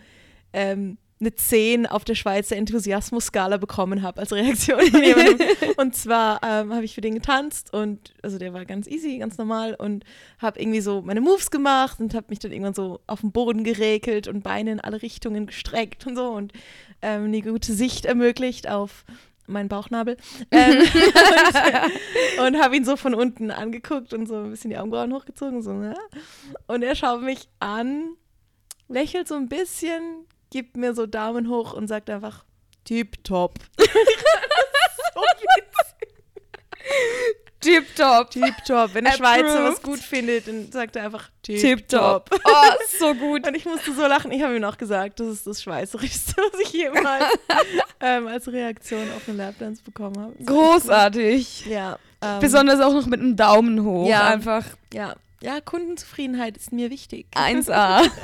ähm, 0.52 0.98
eine 1.20 1.34
10 1.34 1.88
auf 1.88 2.06
der 2.06 2.16
Schweizer 2.16 2.56
Enthusiasmus-Skala 2.56 3.58
bekommen 3.58 4.04
habe 4.04 4.22
als 4.22 4.32
Reaktion 4.32 4.80
und 5.78 5.96
zwar 5.96 6.42
ähm, 6.44 6.74
habe 6.74 6.86
ich 6.86 6.94
für 6.94 7.02
den 7.02 7.16
getanzt 7.16 7.74
und 7.74 8.14
also 8.22 8.38
der 8.38 8.54
war 8.54 8.66
ganz 8.66 8.88
easy, 8.88 9.18
ganz 9.18 9.38
normal 9.38 9.74
und 9.74 10.04
habe 10.40 10.60
irgendwie 10.60 10.82
so 10.82 11.02
meine 11.02 11.22
Moves 11.22 11.50
gemacht 11.50 12.00
und 12.00 12.14
habe 12.14 12.28
mich 12.30 12.40
dann 12.40 12.52
irgendwann 12.52 12.76
so 12.76 13.00
auf 13.08 13.22
den 13.22 13.32
Boden 13.32 13.64
geregelt 13.64 14.28
und 14.28 14.44
Beine 14.44 14.72
in 14.72 14.80
alle 14.80 15.02
Richtungen 15.02 15.48
gestreckt 15.48 16.06
und 16.06 16.16
so 16.16 16.30
und 16.30 16.54
ähm, 17.02 17.26
eine 17.26 17.42
gute 17.42 17.74
Sicht 17.74 18.06
ermöglicht 18.06 18.70
auf 18.70 19.04
meinen 19.48 19.70
Bauchnabel. 19.70 20.18
Ähm, 20.52 20.80
und, 22.38 22.46
und 22.48 22.62
habe 22.62 22.76
ihn 22.76 22.86
so 22.86 22.96
von 22.96 23.16
unten 23.16 23.50
angeguckt 23.50 24.14
und 24.14 24.28
so 24.28 24.36
ein 24.36 24.52
bisschen 24.52 24.70
die 24.70 24.78
Augenbrauen 24.78 25.14
hochgezogen. 25.14 25.62
So, 25.62 25.72
ja. 25.72 25.96
Und 26.68 26.84
er 26.84 26.96
schaut 26.96 27.22
mich 27.22 27.48
an, 27.60 28.16
lächelt 28.88 29.28
so 29.28 29.36
ein 29.36 29.48
bisschen, 29.50 30.26
gibt 30.50 30.78
mir 30.78 30.94
so 30.94 31.06
Daumen 31.06 31.50
hoch 31.50 31.74
und 31.74 31.88
sagt 31.88 32.10
einfach 32.10 32.46
tipptopp. 32.86 33.60
so 33.78 35.22
Tipptopp. 37.60 38.32
Tipptopp. 38.32 38.94
Wenn 38.94 39.04
der 39.06 39.14
Approved. 39.16 39.40
Schweizer 39.40 39.64
was 39.64 39.82
gut 39.82 40.00
findet, 40.00 40.48
dann 40.48 40.72
sagt 40.72 40.96
er 40.96 41.06
einfach 41.06 41.30
Tipptopp. 41.42 42.30
tipptopp. 42.30 42.42
Oh, 42.46 42.98
so 43.00 43.14
gut. 43.16 43.48
Und 43.48 43.56
ich 43.56 43.66
musste 43.66 43.94
so 43.94 44.06
lachen. 44.08 44.32
Ich 44.32 44.42
habe 44.42 44.56
ihm 44.56 44.64
auch 44.64 44.78
gesagt, 44.78 45.20
das 45.20 45.28
ist 45.28 45.48
das 45.48 45.62
Schweizerischste, 45.62 46.36
was 46.52 46.60
ich 46.62 46.72
jemals 46.72 47.26
ähm, 48.00 48.28
als 48.28 48.48
Reaktion 48.48 49.04
auf 49.16 49.28
eine 49.28 49.38
Lapdance 49.38 49.82
bekommen 49.84 50.18
habe. 50.20 50.34
Großartig. 50.46 51.66
Ja. 51.66 51.98
Ähm, 52.22 52.40
Besonders 52.40 52.80
auch 52.80 52.94
noch 52.94 53.06
mit 53.08 53.20
einem 53.20 53.36
Daumen 53.36 53.84
hoch. 53.84 54.08
Ja. 54.08 54.28
Einfach 54.28 54.66
Ja. 54.94 55.16
Ja, 55.42 55.62
Kundenzufriedenheit 55.62 56.58
ist 56.58 56.72
mir 56.72 56.90
wichtig. 56.90 57.28
1A. 57.36 58.10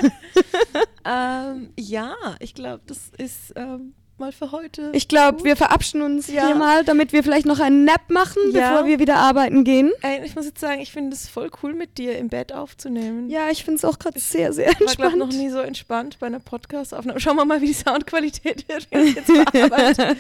Ähm, 1.06 1.74
ja, 1.78 2.16
ich 2.40 2.54
glaube, 2.54 2.84
das 2.88 3.10
ist 3.18 3.52
ähm, 3.58 3.94
mal 4.24 4.32
für 4.32 4.52
heute. 4.54 4.90
Ich 4.94 5.08
glaube, 5.10 5.44
wir 5.44 5.56
verabschieden 5.58 6.02
uns 6.02 6.28
Ja. 6.28 6.46
hier 6.48 6.56
mal, 6.56 6.86
damit 6.86 7.12
wir 7.12 7.24
vielleicht 7.24 7.46
noch 7.46 7.60
einen 7.60 7.84
Nap 7.84 8.10
machen, 8.10 8.38
Ja. 8.52 8.72
bevor 8.72 8.88
wir 8.88 9.00
wieder 9.00 9.18
arbeiten 9.18 9.64
gehen. 9.66 9.92
Ich 10.24 10.36
muss 10.36 10.46
jetzt 10.46 10.60
sagen, 10.62 10.80
ich 10.82 10.92
finde 10.94 11.14
es 11.14 11.28
voll 11.28 11.52
cool, 11.62 11.74
mit 11.74 11.98
dir 11.98 12.18
im 12.18 12.30
Bett 12.30 12.54
aufzunehmen. 12.54 13.30
Ja, 13.30 13.50
ich 13.52 13.66
finde 13.66 13.78
es 13.80 13.86
auch 13.86 14.00
gerade 14.00 14.20
sehr, 14.20 14.54
sehr 14.54 14.70
Ich 14.72 14.80
war, 14.80 14.86
glaube 14.96 15.04
entspannt. 15.14 15.18
noch 15.18 15.28
nie 15.38 15.50
so 15.50 15.60
entspannt 15.60 16.18
bei 16.20 16.28
einer 16.28 16.40
Podcast-Aufnahme. 16.40 17.20
Schauen 17.20 17.36
wir 17.36 17.44
mal, 17.46 17.60
wie 17.62 17.68
die 17.68 17.74
Soundqualität 17.74 18.68
wird, 18.70 18.88
wenn 18.92 19.08
ich 19.08 19.16
jetzt 19.16 19.28
bearbeite. 19.28 20.16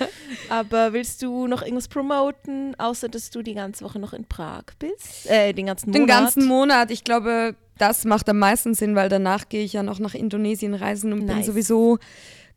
Aber 0.50 0.92
willst 0.94 1.22
du 1.22 1.48
noch 1.48 1.62
irgendwas 1.62 1.88
promoten, 1.88 2.76
außer 2.80 3.08
dass 3.08 3.30
du 3.30 3.42
die 3.42 3.54
ganze 3.54 3.86
Woche 3.86 4.00
noch 4.00 4.12
in 4.14 4.26
Prag 4.26 4.64
bist? 4.80 5.30
Äh, 5.30 5.54
den 5.54 5.68
ganzen 5.68 5.92
Den 5.94 6.02
Monat? 6.04 6.20
ganzen 6.20 6.46
Monat. 6.46 6.92
Ich 6.92 7.04
glaube, 7.06 7.56
das 7.78 8.04
macht 8.06 8.28
am 8.30 8.38
meisten 8.40 8.74
Sinn, 8.74 8.96
weil 8.96 9.08
danach 9.10 9.48
gehe 9.50 9.64
ich 9.64 9.74
ja 9.74 9.82
noch 9.82 10.00
nach 10.00 10.14
Indonesien 10.14 10.74
reisen 10.74 11.14
und 11.14 11.26
bin 11.26 11.38
Nice. 11.38 11.46
sowieso 11.48 11.98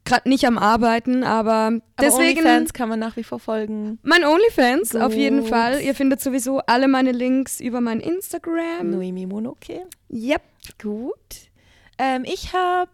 gerade 0.06 0.28
nicht 0.28 0.46
am 0.46 0.56
Arbeiten, 0.56 1.22
aber, 1.24 1.52
Aber 1.52 1.80
deswegen 2.00 2.40
OnlyFans 2.40 2.72
kann 2.72 2.88
man 2.88 2.98
nach 2.98 3.16
wie 3.16 3.24
vor 3.24 3.38
folgen. 3.38 3.98
mein 4.02 4.24
OnlyFans 4.24 4.96
auf 4.96 5.14
jeden 5.14 5.40
Gut. 5.40 5.50
Fall. 5.50 5.82
Ihr 5.82 5.94
findet 5.94 6.20
sowieso 6.22 6.60
alle 6.60 6.88
meine 6.88 7.12
Links 7.12 7.60
über 7.60 7.82
mein 7.82 8.00
Instagram. 8.00 8.90
Noemi 8.90 9.26
Monoke. 9.26 9.82
Yep. 10.10 10.42
Gut. 10.80 11.14
Ähm, 11.98 12.24
ich 12.24 12.52
habe 12.54 12.90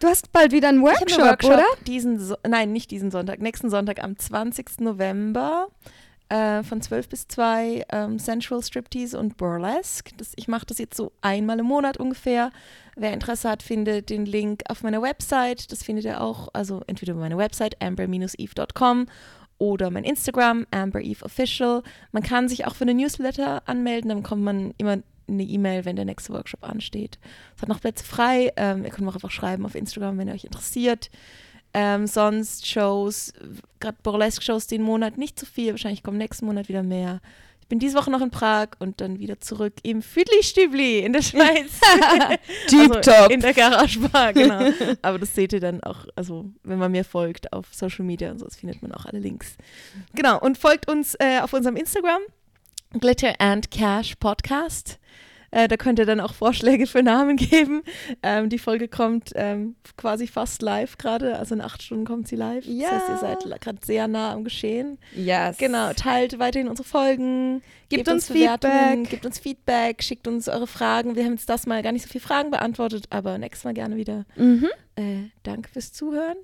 Du 0.00 0.06
hast 0.06 0.32
bald 0.32 0.52
wieder 0.52 0.68
einen 0.68 0.80
Workshop, 0.80 1.12
einen 1.18 1.28
Workshop 1.28 1.52
oder? 1.52 1.64
diesen 1.86 2.18
so 2.18 2.34
nein, 2.48 2.72
nicht 2.72 2.90
diesen 2.90 3.10
Sonntag, 3.10 3.40
nächsten 3.40 3.68
Sonntag 3.68 4.02
am 4.02 4.16
20. 4.16 4.80
November 4.80 5.68
äh, 6.30 6.62
von 6.62 6.80
12 6.80 7.08
bis 7.08 7.28
2 7.28 7.84
ähm, 7.90 8.18
Sensual 8.18 8.62
Striptease 8.62 9.18
und 9.18 9.36
Burlesque. 9.36 10.12
Das, 10.16 10.32
ich 10.36 10.48
mache 10.48 10.66
das 10.66 10.78
jetzt 10.78 10.96
so 10.96 11.12
einmal 11.20 11.58
im 11.58 11.66
Monat 11.66 11.98
ungefähr. 11.98 12.50
Wer 12.96 13.12
Interesse 13.12 13.50
hat, 13.50 13.62
findet 13.62 14.10
den 14.10 14.26
Link 14.26 14.62
auf 14.68 14.82
meiner 14.82 15.02
Website. 15.02 15.70
Das 15.72 15.82
findet 15.82 16.04
ihr 16.04 16.20
auch, 16.20 16.48
also 16.52 16.82
entweder 16.86 17.12
über 17.12 17.20
meine 17.20 17.36
Website 17.36 17.80
amber-eve.com 17.82 19.06
oder 19.58 19.90
mein 19.90 20.04
Instagram 20.04 20.66
ambereveofficial. 20.70 21.82
Man 22.12 22.22
kann 22.22 22.48
sich 22.48 22.66
auch 22.66 22.74
für 22.74 22.84
eine 22.84 22.94
Newsletter 22.94 23.62
anmelden, 23.66 24.08
dann 24.08 24.22
bekommt 24.22 24.42
man 24.42 24.72
immer 24.78 24.98
eine 25.28 25.42
E-Mail, 25.42 25.84
wenn 25.84 25.96
der 25.96 26.04
nächste 26.04 26.32
Workshop 26.32 26.64
ansteht. 26.64 27.18
Es 27.56 27.62
hat 27.62 27.68
noch 27.68 27.80
Plätze 27.80 28.04
frei. 28.04 28.52
Ähm, 28.56 28.84
ihr 28.84 28.90
könnt 28.90 29.02
mir 29.02 29.10
auch 29.10 29.14
einfach 29.14 29.30
schreiben 29.30 29.64
auf 29.64 29.74
Instagram, 29.74 30.18
wenn 30.18 30.28
ihr 30.28 30.34
euch 30.34 30.44
interessiert. 30.44 31.10
Ähm, 31.72 32.06
sonst 32.06 32.66
Shows, 32.66 33.32
gerade 33.78 33.98
Burlesque-Shows 34.02 34.66
den 34.66 34.82
Monat 34.82 35.18
nicht 35.18 35.38
so 35.38 35.46
viel. 35.46 35.72
Wahrscheinlich 35.72 36.02
kommen 36.02 36.18
nächsten 36.18 36.46
Monat 36.46 36.68
wieder 36.68 36.82
mehr. 36.82 37.20
Ich 37.60 37.68
bin 37.68 37.78
diese 37.78 37.96
Woche 37.96 38.10
noch 38.10 38.20
in 38.20 38.32
Prag 38.32 38.70
und 38.80 39.00
dann 39.00 39.20
wieder 39.20 39.40
zurück 39.40 39.74
im 39.84 40.02
Füdli-Stübli 40.02 40.98
in 41.00 41.12
der 41.12 41.22
Schweiz. 41.22 41.80
Tipptopp. 42.66 43.06
Also 43.06 43.30
in 43.32 43.40
der 43.40 43.54
Garagebar, 43.54 44.32
genau. 44.32 44.72
Aber 45.02 45.20
das 45.20 45.34
seht 45.34 45.52
ihr 45.52 45.60
dann 45.60 45.80
auch, 45.84 46.06
also 46.16 46.46
wenn 46.64 46.78
man 46.78 46.90
mir 46.90 47.04
folgt 47.04 47.52
auf 47.52 47.66
Social 47.72 48.04
Media 48.04 48.32
und 48.32 48.40
so, 48.40 48.46
das 48.46 48.56
findet 48.56 48.82
man 48.82 48.90
auch 48.92 49.06
alle 49.06 49.20
Links. 49.20 49.56
Genau, 50.14 50.40
und 50.40 50.58
folgt 50.58 50.90
uns 50.90 51.14
äh, 51.20 51.38
auf 51.40 51.52
unserem 51.52 51.76
Instagram, 51.76 52.22
Glitter 52.98 53.40
and 53.40 53.70
Cash 53.70 54.16
Podcast. 54.16 54.98
Äh, 55.52 55.66
da 55.68 55.76
könnt 55.76 55.98
ihr 55.98 56.06
dann 56.06 56.20
auch 56.20 56.32
Vorschläge 56.34 56.86
für 56.86 57.02
Namen 57.02 57.36
geben. 57.38 57.82
Ähm, 58.22 58.48
die 58.48 58.58
Folge 58.58 58.88
kommt 58.88 59.30
ähm, 59.34 59.74
quasi 59.96 60.26
fast 60.26 60.62
live 60.62 60.96
gerade, 60.98 61.38
also 61.38 61.54
in 61.54 61.60
acht 61.60 61.82
Stunden 61.82 62.04
kommt 62.04 62.28
sie 62.28 62.36
live. 62.36 62.64
Das 62.64 62.72
heißt, 62.92 63.08
ihr 63.08 63.14
Ja. 63.14 63.18
seid 63.18 63.60
gerade 63.60 63.78
sehr 63.84 64.06
nah 64.08 64.32
am 64.32 64.44
Geschehen. 64.44 64.98
Yes. 65.16 65.58
Genau, 65.58 65.92
teilt 65.92 66.38
weiterhin 66.38 66.68
unsere 66.68 66.86
Folgen. 66.88 67.62
Gebt 67.88 68.08
uns 68.08 68.28
Bewertungen, 68.28 68.74
Feedback. 69.06 69.10
Gebt 69.10 69.26
uns 69.26 69.38
Feedback, 69.40 70.02
schickt 70.04 70.28
uns 70.28 70.48
eure 70.48 70.68
Fragen. 70.68 71.16
Wir 71.16 71.24
haben 71.24 71.32
jetzt 71.32 71.48
das 71.48 71.66
mal 71.66 71.82
gar 71.82 71.90
nicht 71.92 72.02
so 72.02 72.08
viele 72.08 72.22
Fragen 72.22 72.50
beantwortet, 72.52 73.06
aber 73.10 73.36
nächstes 73.38 73.64
Mal 73.64 73.74
gerne 73.74 73.96
wieder. 73.96 74.26
Mhm. 74.36 74.68
Äh, 74.94 75.30
danke 75.42 75.68
fürs 75.70 75.92
Zuhören. 75.92 76.36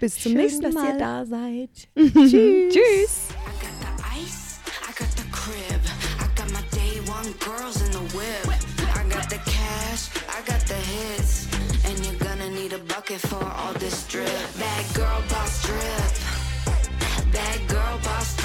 Bis 0.00 0.14
zum 0.14 0.32
Schön, 0.32 0.40
nächsten 0.40 0.62
dass 0.62 0.74
Mal. 0.74 0.92
ihr 0.94 0.98
da 0.98 1.26
seid. 1.26 1.70
Tschüss. 1.96 2.30
Tschüss. 2.30 3.28
I 3.28 3.50
got 3.60 3.80
the 3.80 4.22
ice, 4.22 4.58
I 4.82 4.92
got 4.98 5.08
the 5.16 5.24
crib, 5.30 5.80
I 6.20 6.40
got 6.40 6.50
my 6.52 6.62
day 6.72 7.00
one 7.06 7.32
girls 7.38 7.76
in 7.86 7.93
whip. 8.14 8.46
I 8.94 9.02
got 9.08 9.28
the 9.28 9.40
cash, 9.44 10.08
I 10.28 10.40
got 10.46 10.60
the 10.66 10.74
hits, 10.74 11.48
and 11.84 11.94
you're 12.04 12.20
gonna 12.26 12.50
need 12.50 12.72
a 12.72 12.78
bucket 12.78 13.20
for 13.20 13.44
all 13.44 13.72
this 13.74 14.06
drip. 14.06 14.28
Bad 14.58 14.84
girl 14.94 15.20
boss 15.28 15.62
drip, 15.66 16.12
bad 17.32 17.68
girl 17.68 17.98
boss 18.04 18.36